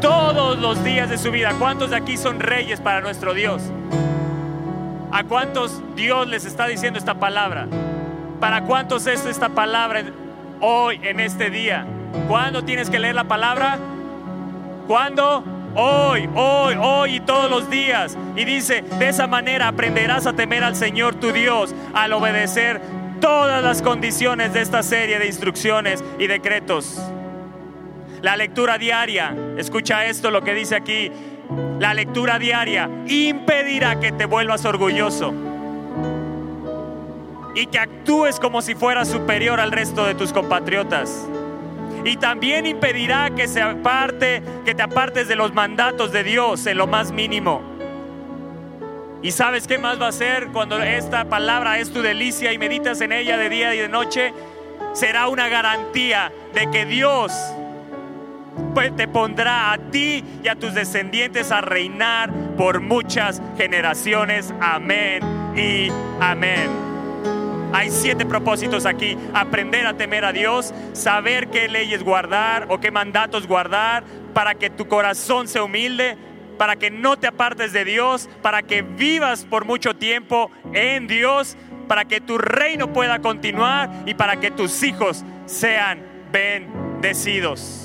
todos 0.00 0.58
los 0.58 0.82
días 0.84 1.08
de 1.08 1.18
su 1.18 1.30
vida. 1.30 1.54
¿Cuántos 1.58 1.90
de 1.90 1.96
aquí 1.96 2.16
son 2.16 2.40
reyes 2.40 2.80
para 2.80 3.00
nuestro 3.00 3.34
Dios? 3.34 3.62
¿A 5.10 5.24
cuántos 5.24 5.80
Dios 5.94 6.26
les 6.26 6.44
está 6.44 6.66
diciendo 6.66 6.98
esta 6.98 7.14
palabra? 7.14 7.66
¿Para 8.40 8.62
cuántos 8.62 9.06
es 9.06 9.24
esta 9.24 9.48
palabra 9.48 10.02
hoy, 10.60 11.00
en 11.02 11.20
este 11.20 11.50
día? 11.50 11.86
¿Cuándo 12.28 12.64
tienes 12.64 12.90
que 12.90 12.98
leer 12.98 13.14
la 13.14 13.24
palabra? 13.24 13.78
¿Cuándo? 14.86 15.42
Hoy, 15.74 16.28
hoy, 16.34 16.74
hoy 16.80 17.16
y 17.16 17.20
todos 17.20 17.50
los 17.50 17.68
días. 17.68 18.16
Y 18.34 18.44
dice, 18.44 18.82
de 18.82 19.08
esa 19.08 19.26
manera 19.26 19.68
aprenderás 19.68 20.26
a 20.26 20.32
temer 20.32 20.64
al 20.64 20.76
Señor 20.76 21.14
tu 21.16 21.32
Dios 21.32 21.74
al 21.94 22.12
obedecer 22.12 22.80
todas 23.20 23.62
las 23.62 23.82
condiciones 23.82 24.52
de 24.52 24.62
esta 24.62 24.82
serie 24.82 25.18
de 25.18 25.26
instrucciones 25.26 26.02
y 26.18 26.26
decretos. 26.26 27.00
La 28.22 28.36
lectura 28.36 28.78
diaria, 28.78 29.36
escucha 29.58 30.06
esto 30.06 30.30
lo 30.30 30.42
que 30.42 30.54
dice 30.54 30.76
aquí, 30.76 31.10
la 31.78 31.94
lectura 31.94 32.38
diaria 32.38 32.88
impedirá 33.06 34.00
que 34.00 34.12
te 34.12 34.24
vuelvas 34.24 34.64
orgulloso 34.64 35.32
y 37.54 37.66
que 37.66 37.78
actúes 37.78 38.40
como 38.40 38.62
si 38.62 38.74
fueras 38.74 39.08
superior 39.08 39.60
al 39.60 39.72
resto 39.72 40.04
de 40.04 40.14
tus 40.14 40.32
compatriotas. 40.32 41.26
Y 42.04 42.16
también 42.16 42.66
impedirá 42.66 43.30
que 43.30 43.48
se 43.48 43.60
aparte, 43.60 44.42
que 44.64 44.74
te 44.74 44.82
apartes 44.82 45.26
de 45.26 45.36
los 45.36 45.52
mandatos 45.54 46.12
de 46.12 46.22
Dios 46.22 46.66
en 46.66 46.78
lo 46.78 46.86
más 46.86 47.12
mínimo. 47.12 47.75
¿Y 49.22 49.32
sabes 49.32 49.66
qué 49.66 49.78
más 49.78 50.00
va 50.00 50.08
a 50.08 50.12
ser 50.12 50.48
cuando 50.48 50.80
esta 50.80 51.24
palabra 51.24 51.78
es 51.78 51.92
tu 51.92 52.02
delicia 52.02 52.52
y 52.52 52.58
meditas 52.58 53.00
en 53.00 53.12
ella 53.12 53.36
de 53.36 53.48
día 53.48 53.74
y 53.74 53.78
de 53.78 53.88
noche? 53.88 54.32
Será 54.92 55.28
una 55.28 55.48
garantía 55.48 56.32
de 56.54 56.70
que 56.70 56.86
Dios 56.86 57.32
pues 58.74 58.94
te 58.94 59.08
pondrá 59.08 59.72
a 59.72 59.78
ti 59.78 60.22
y 60.42 60.48
a 60.48 60.54
tus 60.54 60.74
descendientes 60.74 61.50
a 61.50 61.60
reinar 61.60 62.30
por 62.56 62.80
muchas 62.80 63.40
generaciones. 63.56 64.52
Amén 64.60 65.22
y 65.56 65.90
amén. 66.20 66.86
Hay 67.72 67.90
siete 67.90 68.24
propósitos 68.24 68.86
aquí. 68.86 69.16
Aprender 69.34 69.86
a 69.86 69.94
temer 69.94 70.24
a 70.24 70.32
Dios, 70.32 70.72
saber 70.92 71.48
qué 71.48 71.68
leyes 71.68 72.02
guardar 72.02 72.66
o 72.70 72.80
qué 72.80 72.90
mandatos 72.90 73.46
guardar 73.46 74.04
para 74.32 74.54
que 74.54 74.70
tu 74.70 74.86
corazón 74.88 75.48
se 75.48 75.60
humilde, 75.60 76.16
para 76.58 76.76
que 76.76 76.90
no 76.90 77.16
te 77.16 77.26
apartes 77.26 77.72
de 77.72 77.84
Dios, 77.84 78.28
para 78.42 78.62
que 78.62 78.82
vivas 78.82 79.44
por 79.44 79.64
mucho 79.64 79.94
tiempo 79.94 80.50
en 80.72 81.06
Dios, 81.06 81.56
para 81.88 82.04
que 82.04 82.20
tu 82.20 82.38
reino 82.38 82.92
pueda 82.92 83.20
continuar 83.20 83.90
y 84.06 84.14
para 84.14 84.36
que 84.36 84.50
tus 84.50 84.82
hijos 84.82 85.24
sean 85.46 86.02
bendecidos. 86.32 87.82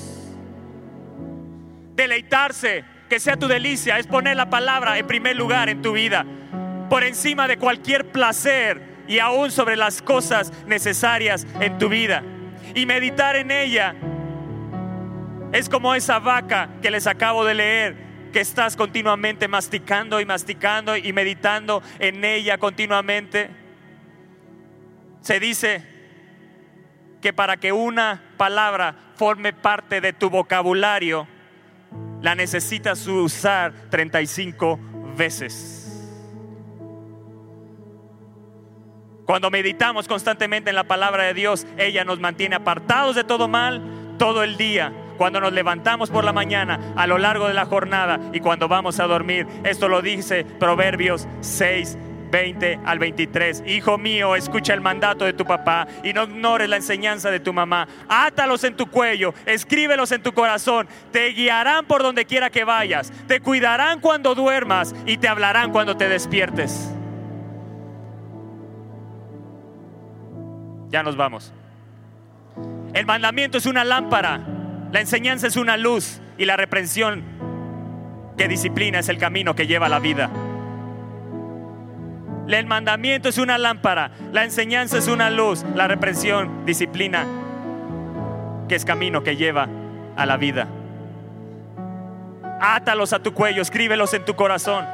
Deleitarse, 1.94 2.84
que 3.08 3.20
sea 3.20 3.36
tu 3.36 3.46
delicia, 3.46 3.98
es 3.98 4.06
poner 4.06 4.36
la 4.36 4.50
palabra 4.50 4.98
en 4.98 5.06
primer 5.06 5.36
lugar 5.36 5.68
en 5.68 5.82
tu 5.82 5.92
vida, 5.92 6.24
por 6.88 7.04
encima 7.04 7.46
de 7.46 7.58
cualquier 7.58 8.10
placer 8.10 9.04
y 9.06 9.18
aún 9.18 9.50
sobre 9.50 9.76
las 9.76 10.02
cosas 10.02 10.52
necesarias 10.66 11.46
en 11.60 11.78
tu 11.78 11.88
vida. 11.88 12.22
Y 12.74 12.86
meditar 12.86 13.36
en 13.36 13.50
ella 13.50 13.94
es 15.52 15.68
como 15.68 15.94
esa 15.94 16.18
vaca 16.18 16.70
que 16.80 16.90
les 16.90 17.06
acabo 17.06 17.44
de 17.44 17.54
leer, 17.54 18.11
que 18.32 18.40
estás 18.40 18.76
continuamente 18.76 19.46
masticando 19.46 20.20
y 20.20 20.24
masticando 20.24 20.96
y 20.96 21.12
meditando 21.12 21.82
en 21.98 22.24
ella 22.24 22.58
continuamente. 22.58 23.50
Se 25.20 25.38
dice 25.38 25.86
que 27.20 27.32
para 27.32 27.58
que 27.58 27.72
una 27.72 28.22
palabra 28.36 28.96
forme 29.14 29.52
parte 29.52 30.00
de 30.00 30.12
tu 30.12 30.30
vocabulario, 30.30 31.28
la 32.20 32.34
necesitas 32.34 33.06
usar 33.06 33.72
35 33.90 34.78
veces. 35.16 35.82
Cuando 39.26 39.50
meditamos 39.50 40.08
constantemente 40.08 40.70
en 40.70 40.76
la 40.76 40.84
palabra 40.84 41.24
de 41.24 41.34
Dios, 41.34 41.66
ella 41.78 42.04
nos 42.04 42.18
mantiene 42.18 42.56
apartados 42.56 43.14
de 43.14 43.24
todo 43.24 43.46
mal 43.46 44.16
todo 44.18 44.42
el 44.42 44.56
día. 44.56 44.92
Cuando 45.16 45.40
nos 45.40 45.52
levantamos 45.52 46.10
por 46.10 46.24
la 46.24 46.32
mañana, 46.32 46.78
a 46.96 47.06
lo 47.06 47.18
largo 47.18 47.48
de 47.48 47.54
la 47.54 47.66
jornada 47.66 48.18
y 48.32 48.40
cuando 48.40 48.68
vamos 48.68 49.00
a 49.00 49.06
dormir. 49.06 49.46
Esto 49.64 49.88
lo 49.88 50.02
dice 50.02 50.44
Proverbios 50.44 51.26
6, 51.40 51.98
20 52.30 52.80
al 52.84 52.98
23. 52.98 53.62
Hijo 53.66 53.98
mío, 53.98 54.34
escucha 54.34 54.74
el 54.74 54.80
mandato 54.80 55.24
de 55.24 55.34
tu 55.34 55.44
papá 55.44 55.86
y 56.02 56.12
no 56.12 56.24
ignores 56.24 56.68
la 56.68 56.76
enseñanza 56.76 57.30
de 57.30 57.38
tu 57.38 57.52
mamá. 57.52 57.86
Átalos 58.08 58.64
en 58.64 58.74
tu 58.74 58.86
cuello, 58.86 59.34
escríbelos 59.46 60.10
en 60.10 60.22
tu 60.22 60.32
corazón. 60.32 60.88
Te 61.12 61.28
guiarán 61.28 61.84
por 61.84 62.02
donde 62.02 62.24
quiera 62.24 62.50
que 62.50 62.64
vayas. 62.64 63.12
Te 63.28 63.40
cuidarán 63.40 64.00
cuando 64.00 64.34
duermas 64.34 64.94
y 65.06 65.18
te 65.18 65.28
hablarán 65.28 65.70
cuando 65.70 65.96
te 65.96 66.08
despiertes. 66.08 66.92
Ya 70.88 71.02
nos 71.02 71.16
vamos. 71.16 71.52
El 72.92 73.06
mandamiento 73.06 73.56
es 73.56 73.64
una 73.64 73.84
lámpara, 73.84 74.40
la 74.92 75.00
enseñanza 75.00 75.46
es 75.46 75.56
una 75.56 75.78
luz 75.78 76.20
y 76.36 76.44
la 76.44 76.56
reprensión 76.56 77.24
que 78.36 78.46
disciplina 78.46 78.98
es 78.98 79.08
el 79.08 79.16
camino 79.16 79.54
que 79.54 79.66
lleva 79.66 79.86
a 79.86 79.88
la 79.88 79.98
vida. 79.98 80.30
El 82.46 82.66
mandamiento 82.66 83.30
es 83.30 83.38
una 83.38 83.56
lámpara, 83.56 84.10
la 84.32 84.44
enseñanza 84.44 84.98
es 84.98 85.08
una 85.08 85.30
luz, 85.30 85.64
la 85.74 85.88
represión, 85.88 86.66
disciplina, 86.66 87.24
que 88.68 88.74
es 88.74 88.84
camino 88.84 89.22
que 89.22 89.36
lleva 89.36 89.68
a 90.14 90.26
la 90.26 90.36
vida. 90.36 90.68
Átalos 92.60 93.14
a 93.14 93.20
tu 93.20 93.32
cuello, 93.32 93.62
escríbelos 93.62 94.12
en 94.12 94.26
tu 94.26 94.36
corazón 94.36 94.84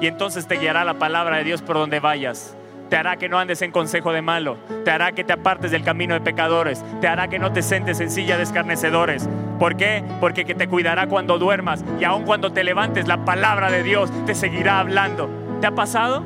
y 0.00 0.06
entonces 0.06 0.46
te 0.46 0.56
guiará 0.56 0.84
la 0.84 0.94
palabra 0.94 1.36
de 1.36 1.44
Dios 1.44 1.60
por 1.60 1.76
donde 1.76 2.00
vayas. 2.00 2.56
Te 2.88 2.96
hará 2.96 3.16
que 3.16 3.28
no 3.28 3.38
andes 3.38 3.62
en 3.62 3.72
consejo 3.72 4.12
de 4.12 4.22
malo, 4.22 4.56
te 4.84 4.90
hará 4.90 5.12
que 5.12 5.24
te 5.24 5.32
apartes 5.32 5.70
del 5.70 5.82
camino 5.82 6.14
de 6.14 6.20
pecadores, 6.20 6.84
te 7.00 7.08
hará 7.08 7.28
que 7.28 7.38
no 7.38 7.52
te 7.52 7.62
sentes 7.62 8.00
en 8.00 8.10
silla 8.10 8.36
de 8.36 8.42
escarnecedores. 8.42 9.28
¿Por 9.58 9.76
qué? 9.76 10.04
Porque 10.20 10.44
que 10.44 10.54
te 10.54 10.68
cuidará 10.68 11.06
cuando 11.06 11.38
duermas 11.38 11.84
y 11.98 12.04
aun 12.04 12.24
cuando 12.24 12.52
te 12.52 12.62
levantes, 12.62 13.08
la 13.08 13.24
palabra 13.24 13.70
de 13.70 13.82
Dios 13.82 14.10
te 14.26 14.34
seguirá 14.34 14.78
hablando. 14.78 15.28
¿Te 15.60 15.66
ha 15.66 15.74
pasado? 15.74 16.22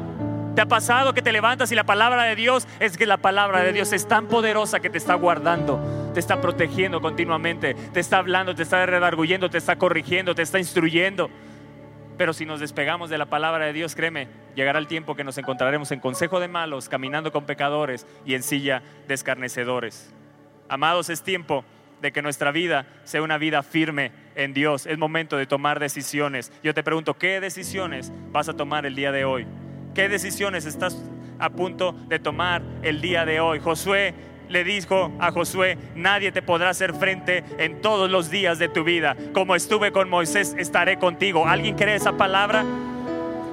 ¿Te 0.59 0.62
ha 0.62 0.66
pasado 0.66 1.14
que 1.14 1.22
te 1.22 1.30
levantas 1.30 1.70
y 1.70 1.76
la 1.76 1.85
palabra 1.85 2.24
de 2.24 2.35
Dios 2.35 2.66
es 2.80 2.98
que 2.98 3.06
la 3.06 3.18
palabra 3.18 3.62
de 3.62 3.72
Dios 3.72 3.93
es 3.93 4.09
tan 4.09 4.26
poderosa 4.26 4.80
que 4.80 4.90
te 4.90 4.98
está 4.98 5.14
guardando, 5.14 6.10
te 6.12 6.18
está 6.18 6.40
protegiendo 6.40 7.01
continuamente, 7.01 7.74
te 7.74 8.01
está 8.01 8.18
hablando, 8.18 8.56
te 8.56 8.64
está 8.64 8.85
redarguyendo, 8.85 9.51
te 9.51 9.59
está 9.59 9.76
corrigiendo, 9.76 10.35
te 10.35 10.43
está 10.43 10.59
instruyendo? 10.59 11.30
Pero 12.16 12.32
si 12.32 12.44
nos 12.44 12.59
despegamos 12.59 13.09
de 13.09 13.18
la 13.18 13.26
palabra 13.26 13.66
de 13.66 13.72
Dios, 13.72 13.94
créeme, 13.94 14.26
llegará 14.59 14.80
el 14.80 14.89
tiempo 14.89 15.14
que 15.14 15.22
nos 15.22 15.39
encontraremos 15.39 15.93
en 15.93 16.01
consejo 16.01 16.40
de 16.40 16.48
malos, 16.48 16.89
caminando 16.89 17.30
con 17.30 17.47
pecadores 17.47 18.09
y 18.26 18.35
en 18.35 18.43
silla 18.43 18.82
de 19.06 19.14
escarnecedores. 19.14 20.12
Amados, 20.68 21.10
es 21.10 21.22
tiempo 21.22 21.64
de 22.02 22.10
que 22.10 22.22
nuestra 22.22 22.51
vida 22.51 22.85
sea 23.05 23.22
una 23.22 23.39
vida 23.39 23.62
firme 23.62 24.10
en 24.35 24.55
Dios. 24.55 24.86
Es 24.86 24.98
momento 24.98 25.36
de 25.36 25.47
tomar 25.47 25.78
decisiones. 25.78 26.51
Yo 26.64 26.74
te 26.74 26.82
pregunto, 26.82 27.14
¿qué 27.14 27.40
decisiones 27.40 28.12
vas 28.32 28.48
a 28.48 28.56
tomar 28.56 28.85
el 28.85 28.97
día 28.97 29.12
de 29.12 29.24
hoy? 29.24 29.47
¿Qué 29.94 30.09
decisiones 30.09 30.66
estás 30.66 31.01
a 31.39 31.51
punto 31.51 31.93
de 31.93 32.18
tomar 32.18 32.60
el 32.82 33.01
día 33.01 33.24
de 33.24 33.39
hoy? 33.39 33.60
Josué 33.60 34.12
le 34.48 34.64
dijo 34.64 35.12
a 35.20 35.30
Josué, 35.30 35.78
nadie 35.94 36.32
te 36.32 36.43
podrá 36.43 36.70
hacer 36.70 36.94
frente 36.94 37.44
en 37.59 37.80
todos 37.80 38.10
los 38.10 38.28
días 38.28 38.59
de 38.59 38.68
tu 38.68 38.82
vida. 38.82 39.16
Como 39.32 39.55
estuve 39.55 39.93
con 39.93 40.09
Moisés, 40.09 40.56
estaré 40.59 40.98
contigo. 40.98 41.47
¿Alguien 41.47 41.76
cree 41.76 41.94
esa 41.94 42.16
palabra? 42.16 42.64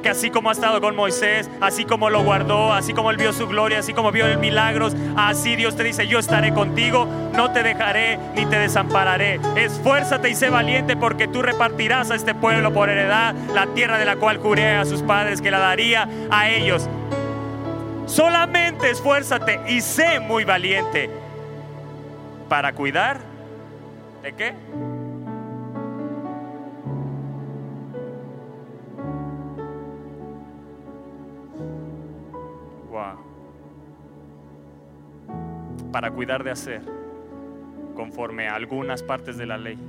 Que 0.06 0.12
así 0.12 0.30
como 0.30 0.50
ha 0.50 0.52
estado 0.52 0.80
con 0.82 0.96
Moisés, 0.96 1.50
así 1.60 1.84
como 1.84 2.12
lo 2.12 2.24
guardó, 2.24 2.72
así 2.72 2.94
como 2.94 3.10
él 3.10 3.18
vio 3.18 3.34
su 3.34 3.48
gloria, 3.48 3.80
así 3.80 3.92
como 3.92 4.12
vio 4.12 4.28
el 4.28 4.38
milagros, 4.38 4.96
así 5.18 5.56
Dios 5.56 5.76
te 5.76 5.84
dice, 5.84 6.06
yo 6.06 6.20
estaré 6.20 6.54
contigo, 6.54 7.08
no 7.34 7.52
te 7.52 7.64
dejaré 7.64 8.20
ni 8.36 8.46
te 8.46 8.60
desampararé. 8.60 9.40
Esfuérzate 9.56 10.30
y 10.30 10.36
sé 10.36 10.52
valiente 10.52 10.96
porque 10.96 11.28
tú 11.28 11.42
repartirás 11.42 12.12
a 12.12 12.16
este 12.16 12.36
pueblo 12.36 12.72
por 12.72 12.88
heredad 12.88 13.34
la 13.56 13.66
tierra 13.74 13.98
de 13.98 14.06
la 14.06 14.18
cual 14.18 14.38
juré 14.38 14.76
a 14.76 14.86
sus 14.86 15.02
padres 15.02 15.42
que 15.42 15.50
la 15.50 15.58
daría 15.58 16.08
a 16.30 16.50
ellos. 16.52 16.88
Solamente 18.06 18.92
esfuérzate 18.92 19.60
y 19.68 19.82
sé 19.82 20.20
muy 20.20 20.46
valiente 20.46 21.10
para 22.48 22.74
cuidar 22.74 23.22
de 24.22 24.34
qué? 24.34 24.54
Para 35.96 36.12
cuidar 36.12 36.44
de 36.44 36.52
hacer 36.52 36.82
conforme 37.96 38.50
a 38.50 38.56
algunas 38.56 39.02
partes 39.02 39.38
de 39.38 39.46
la 39.46 39.58
ley, 39.58 39.80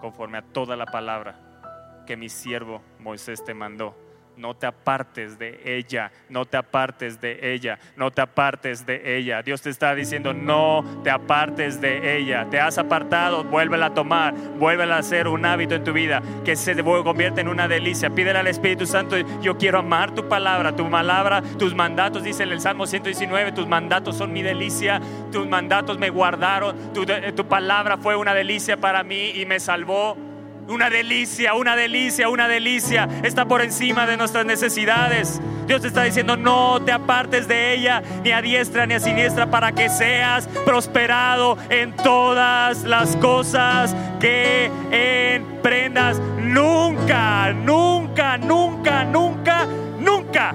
conforme 0.00 0.38
a 0.38 0.42
toda 0.42 0.74
la 0.74 0.86
palabra 0.86 2.02
que 2.06 2.16
mi 2.16 2.30
siervo 2.30 2.80
Moisés 2.98 3.44
te 3.44 3.52
mandó 3.52 3.94
no 4.36 4.54
te 4.54 4.66
apartes 4.66 5.38
de 5.38 5.60
ella, 5.64 6.10
no 6.28 6.44
te 6.44 6.56
apartes 6.56 7.20
de 7.20 7.54
ella, 7.54 7.78
no 7.96 8.10
te 8.10 8.20
apartes 8.20 8.84
de 8.86 9.16
ella. 9.16 9.42
Dios 9.42 9.62
te 9.62 9.70
está 9.70 9.94
diciendo, 9.94 10.32
no 10.34 10.84
te 11.02 11.10
apartes 11.10 11.80
de 11.80 12.16
ella. 12.16 12.46
Te 12.50 12.60
has 12.60 12.78
apartado, 12.78 13.44
vuélvela 13.44 13.86
a 13.86 13.94
tomar, 13.94 14.34
vuélvela 14.34 14.96
a 14.96 14.98
hacer 14.98 15.28
un 15.28 15.44
hábito 15.46 15.74
en 15.74 15.84
tu 15.84 15.92
vida, 15.92 16.22
que 16.44 16.56
se 16.56 16.74
convierte 16.82 17.40
en 17.40 17.48
una 17.48 17.68
delicia. 17.68 18.10
Pídele 18.10 18.38
al 18.38 18.46
Espíritu 18.46 18.86
Santo, 18.86 19.16
yo 19.40 19.56
quiero 19.56 19.78
amar 19.78 20.14
tu 20.14 20.28
palabra, 20.28 20.74
tu 20.74 20.88
palabra, 20.90 21.42
tus 21.58 21.74
mandatos, 21.74 22.22
dice 22.22 22.42
en 22.42 22.52
el 22.52 22.60
Salmo 22.60 22.86
119, 22.86 23.52
tus 23.52 23.66
mandatos 23.66 24.16
son 24.16 24.32
mi 24.32 24.42
delicia, 24.42 25.00
tus 25.32 25.46
mandatos 25.46 25.98
me 25.98 26.10
guardaron, 26.10 26.92
tu 26.92 27.46
palabra 27.46 27.96
fue 27.96 28.16
una 28.16 28.34
delicia 28.34 28.76
para 28.76 29.02
mí 29.02 29.30
y 29.30 29.46
me 29.46 29.60
salvó. 29.60 30.33
Una 30.68 30.88
delicia, 30.88 31.54
una 31.54 31.76
delicia, 31.76 32.28
una 32.28 32.48
delicia. 32.48 33.08
Está 33.22 33.44
por 33.44 33.60
encima 33.60 34.06
de 34.06 34.16
nuestras 34.16 34.46
necesidades. 34.46 35.40
Dios 35.66 35.82
te 35.82 35.88
está 35.88 36.04
diciendo, 36.04 36.36
no 36.36 36.80
te 36.82 36.92
apartes 36.92 37.46
de 37.48 37.74
ella, 37.74 38.02
ni 38.22 38.32
a 38.32 38.40
diestra 38.40 38.86
ni 38.86 38.94
a 38.94 39.00
siniestra, 39.00 39.50
para 39.50 39.72
que 39.72 39.88
seas 39.88 40.46
prosperado 40.64 41.58
en 41.68 41.94
todas 41.96 42.82
las 42.84 43.16
cosas 43.16 43.94
que 44.20 44.70
emprendas. 44.90 46.18
Nunca, 46.38 47.52
nunca, 47.52 48.38
nunca, 48.38 49.04
nunca, 49.04 49.66
nunca 49.98 50.54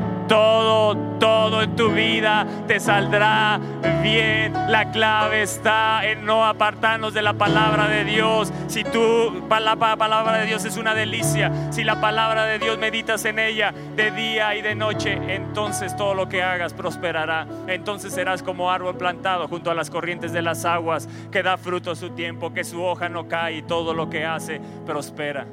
todo, 0.31 0.95
todo 1.19 1.61
en 1.61 1.75
tu 1.75 1.91
vida 1.91 2.47
te 2.65 2.79
saldrá 2.79 3.59
bien. 4.01 4.53
La 4.69 4.89
clave 4.89 5.41
está 5.41 6.07
en 6.07 6.25
no 6.25 6.45
apartarnos 6.45 7.13
de 7.13 7.21
la 7.21 7.33
palabra 7.33 7.89
de 7.89 8.05
Dios. 8.05 8.53
Si 8.67 8.85
tú, 8.85 9.43
la 9.49 9.75
palabra 9.75 10.37
de 10.37 10.45
Dios 10.45 10.63
es 10.63 10.77
una 10.77 10.93
delicia, 10.93 11.51
si 11.69 11.83
la 11.83 11.99
palabra 11.99 12.45
de 12.45 12.59
Dios 12.59 12.77
meditas 12.77 13.25
en 13.25 13.39
ella 13.39 13.73
de 13.97 14.11
día 14.11 14.55
y 14.55 14.61
de 14.61 14.73
noche, 14.73 15.19
entonces 15.35 15.97
todo 15.97 16.13
lo 16.13 16.29
que 16.29 16.41
hagas 16.41 16.73
prosperará. 16.73 17.45
Entonces 17.67 18.13
serás 18.13 18.41
como 18.41 18.71
árbol 18.71 18.95
plantado 18.95 19.49
junto 19.49 19.69
a 19.69 19.73
las 19.75 19.89
corrientes 19.89 20.31
de 20.31 20.41
las 20.41 20.63
aguas, 20.63 21.09
que 21.29 21.43
da 21.43 21.57
fruto 21.57 21.91
a 21.91 21.95
su 21.97 22.11
tiempo, 22.11 22.53
que 22.53 22.63
su 22.63 22.81
hoja 22.81 23.09
no 23.09 23.27
cae 23.27 23.57
y 23.57 23.61
todo 23.63 23.93
lo 23.93 24.09
que 24.09 24.25
hace 24.25 24.61
prospera. 24.85 25.45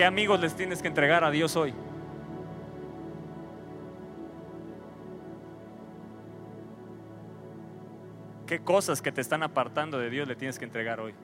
¿Qué 0.00 0.06
amigos 0.06 0.40
les 0.40 0.56
tienes 0.56 0.80
que 0.80 0.88
entregar 0.88 1.24
a 1.24 1.30
Dios 1.30 1.56
hoy? 1.56 1.74
¿Qué 8.46 8.60
cosas 8.60 9.02
que 9.02 9.12
te 9.12 9.20
están 9.20 9.42
apartando 9.42 9.98
de 9.98 10.08
Dios 10.08 10.26
le 10.26 10.36
tienes 10.36 10.58
que 10.58 10.64
entregar 10.64 11.00
hoy? 11.00 11.14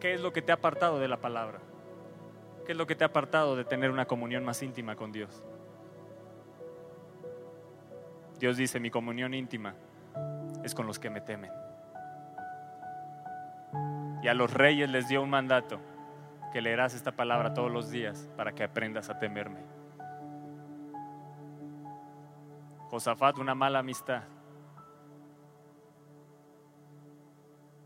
¿Qué 0.00 0.14
es 0.14 0.20
lo 0.20 0.32
que 0.32 0.42
te 0.42 0.50
ha 0.50 0.56
apartado 0.56 0.98
de 0.98 1.06
la 1.06 1.18
palabra? 1.18 1.60
¿Qué 2.66 2.72
es 2.72 2.76
lo 2.76 2.88
que 2.88 2.96
te 2.96 3.04
ha 3.04 3.06
apartado 3.06 3.54
de 3.54 3.64
tener 3.64 3.92
una 3.92 4.06
comunión 4.06 4.44
más 4.44 4.64
íntima 4.64 4.96
con 4.96 5.12
Dios? 5.12 5.44
Dios 8.40 8.56
dice, 8.56 8.80
mi 8.80 8.90
comunión 8.90 9.32
íntima 9.32 9.76
es 10.64 10.74
con 10.74 10.88
los 10.88 10.98
que 10.98 11.08
me 11.08 11.20
temen 11.20 11.52
y 14.22 14.28
a 14.28 14.34
los 14.34 14.52
reyes 14.52 14.88
les 14.90 15.08
dio 15.08 15.22
un 15.22 15.30
mandato, 15.30 15.80
que 16.52 16.60
leerás 16.62 16.94
esta 16.94 17.12
palabra 17.12 17.54
todos 17.54 17.70
los 17.70 17.90
días 17.90 18.30
para 18.36 18.52
que 18.52 18.62
aprendas 18.62 19.10
a 19.10 19.18
temerme. 19.18 19.60
Josafat, 22.90 23.38
una 23.38 23.54
mala 23.54 23.78
amistad. 23.78 24.22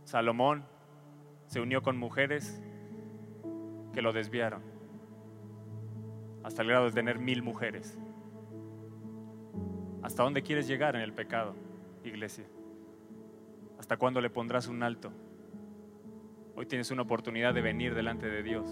Salomón 0.04 0.64
se 1.46 1.60
unió 1.60 1.82
con 1.82 1.96
mujeres 1.96 2.60
que 3.92 4.02
lo 4.02 4.12
desviaron, 4.12 4.62
hasta 6.44 6.62
el 6.62 6.68
grado 6.68 6.86
de 6.86 6.92
tener 6.92 7.18
mil 7.18 7.42
mujeres. 7.42 7.98
¿Hasta 10.02 10.22
dónde 10.22 10.42
quieres 10.42 10.68
llegar 10.68 10.94
en 10.94 11.02
el 11.02 11.12
pecado, 11.12 11.54
iglesia? 12.04 12.44
¿Hasta 13.78 13.96
cuándo 13.96 14.20
le 14.20 14.30
pondrás 14.30 14.68
un 14.68 14.82
alto? 14.82 15.12
Hoy 16.58 16.64
tienes 16.64 16.90
una 16.90 17.02
oportunidad 17.02 17.52
de 17.52 17.60
venir 17.60 17.94
delante 17.94 18.30
de 18.30 18.42
Dios. 18.42 18.66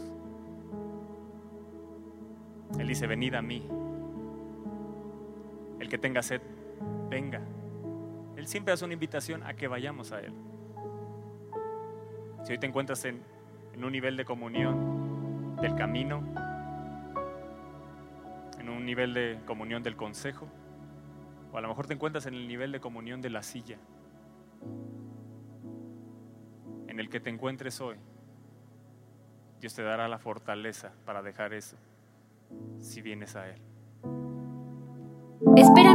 Él 2.78 2.88
dice, 2.88 3.06
venid 3.06 3.34
a 3.34 3.42
mí. 3.42 3.68
El 5.78 5.90
que 5.90 5.98
tenga 5.98 6.22
sed, 6.22 6.40
venga. 7.10 7.42
Él 8.36 8.46
siempre 8.46 8.72
hace 8.72 8.86
una 8.86 8.94
invitación 8.94 9.42
a 9.42 9.52
que 9.52 9.68
vayamos 9.68 10.12
a 10.12 10.20
Él. 10.20 10.32
Si 12.42 12.52
hoy 12.52 12.58
te 12.58 12.66
encuentras 12.66 13.04
en, 13.04 13.22
un 13.76 13.92
nivel 13.92 14.16
de 14.16 14.24
comunión 14.24 15.56
del 15.60 15.74
camino, 15.74 16.22
en 18.58 18.70
un 18.70 18.86
nivel 18.86 19.12
de 19.12 19.40
comunión 19.44 19.82
del 19.82 19.94
consejo, 19.94 20.48
o 21.52 21.58
a 21.58 21.60
lo 21.60 21.68
mejor 21.68 21.86
te 21.86 21.92
encuentras 21.92 22.24
en 22.24 22.32
el 22.32 22.48
nivel 22.48 22.72
de 22.72 22.80
comunión 22.80 23.20
de 23.20 23.28
la 23.28 23.42
silla, 23.42 23.76
en 26.94 27.00
el 27.00 27.08
que 27.08 27.18
te 27.18 27.28
encuentres 27.28 27.80
hoy, 27.80 27.96
Dios 29.60 29.74
te 29.74 29.82
dará 29.82 30.06
la 30.06 30.20
fortaleza 30.20 30.92
para 31.04 31.22
dejar 31.22 31.52
eso 31.52 31.76
si 32.78 33.02
vienes 33.02 33.34
a 33.34 33.48
Él. 33.48 33.60
Espera. 35.56 35.90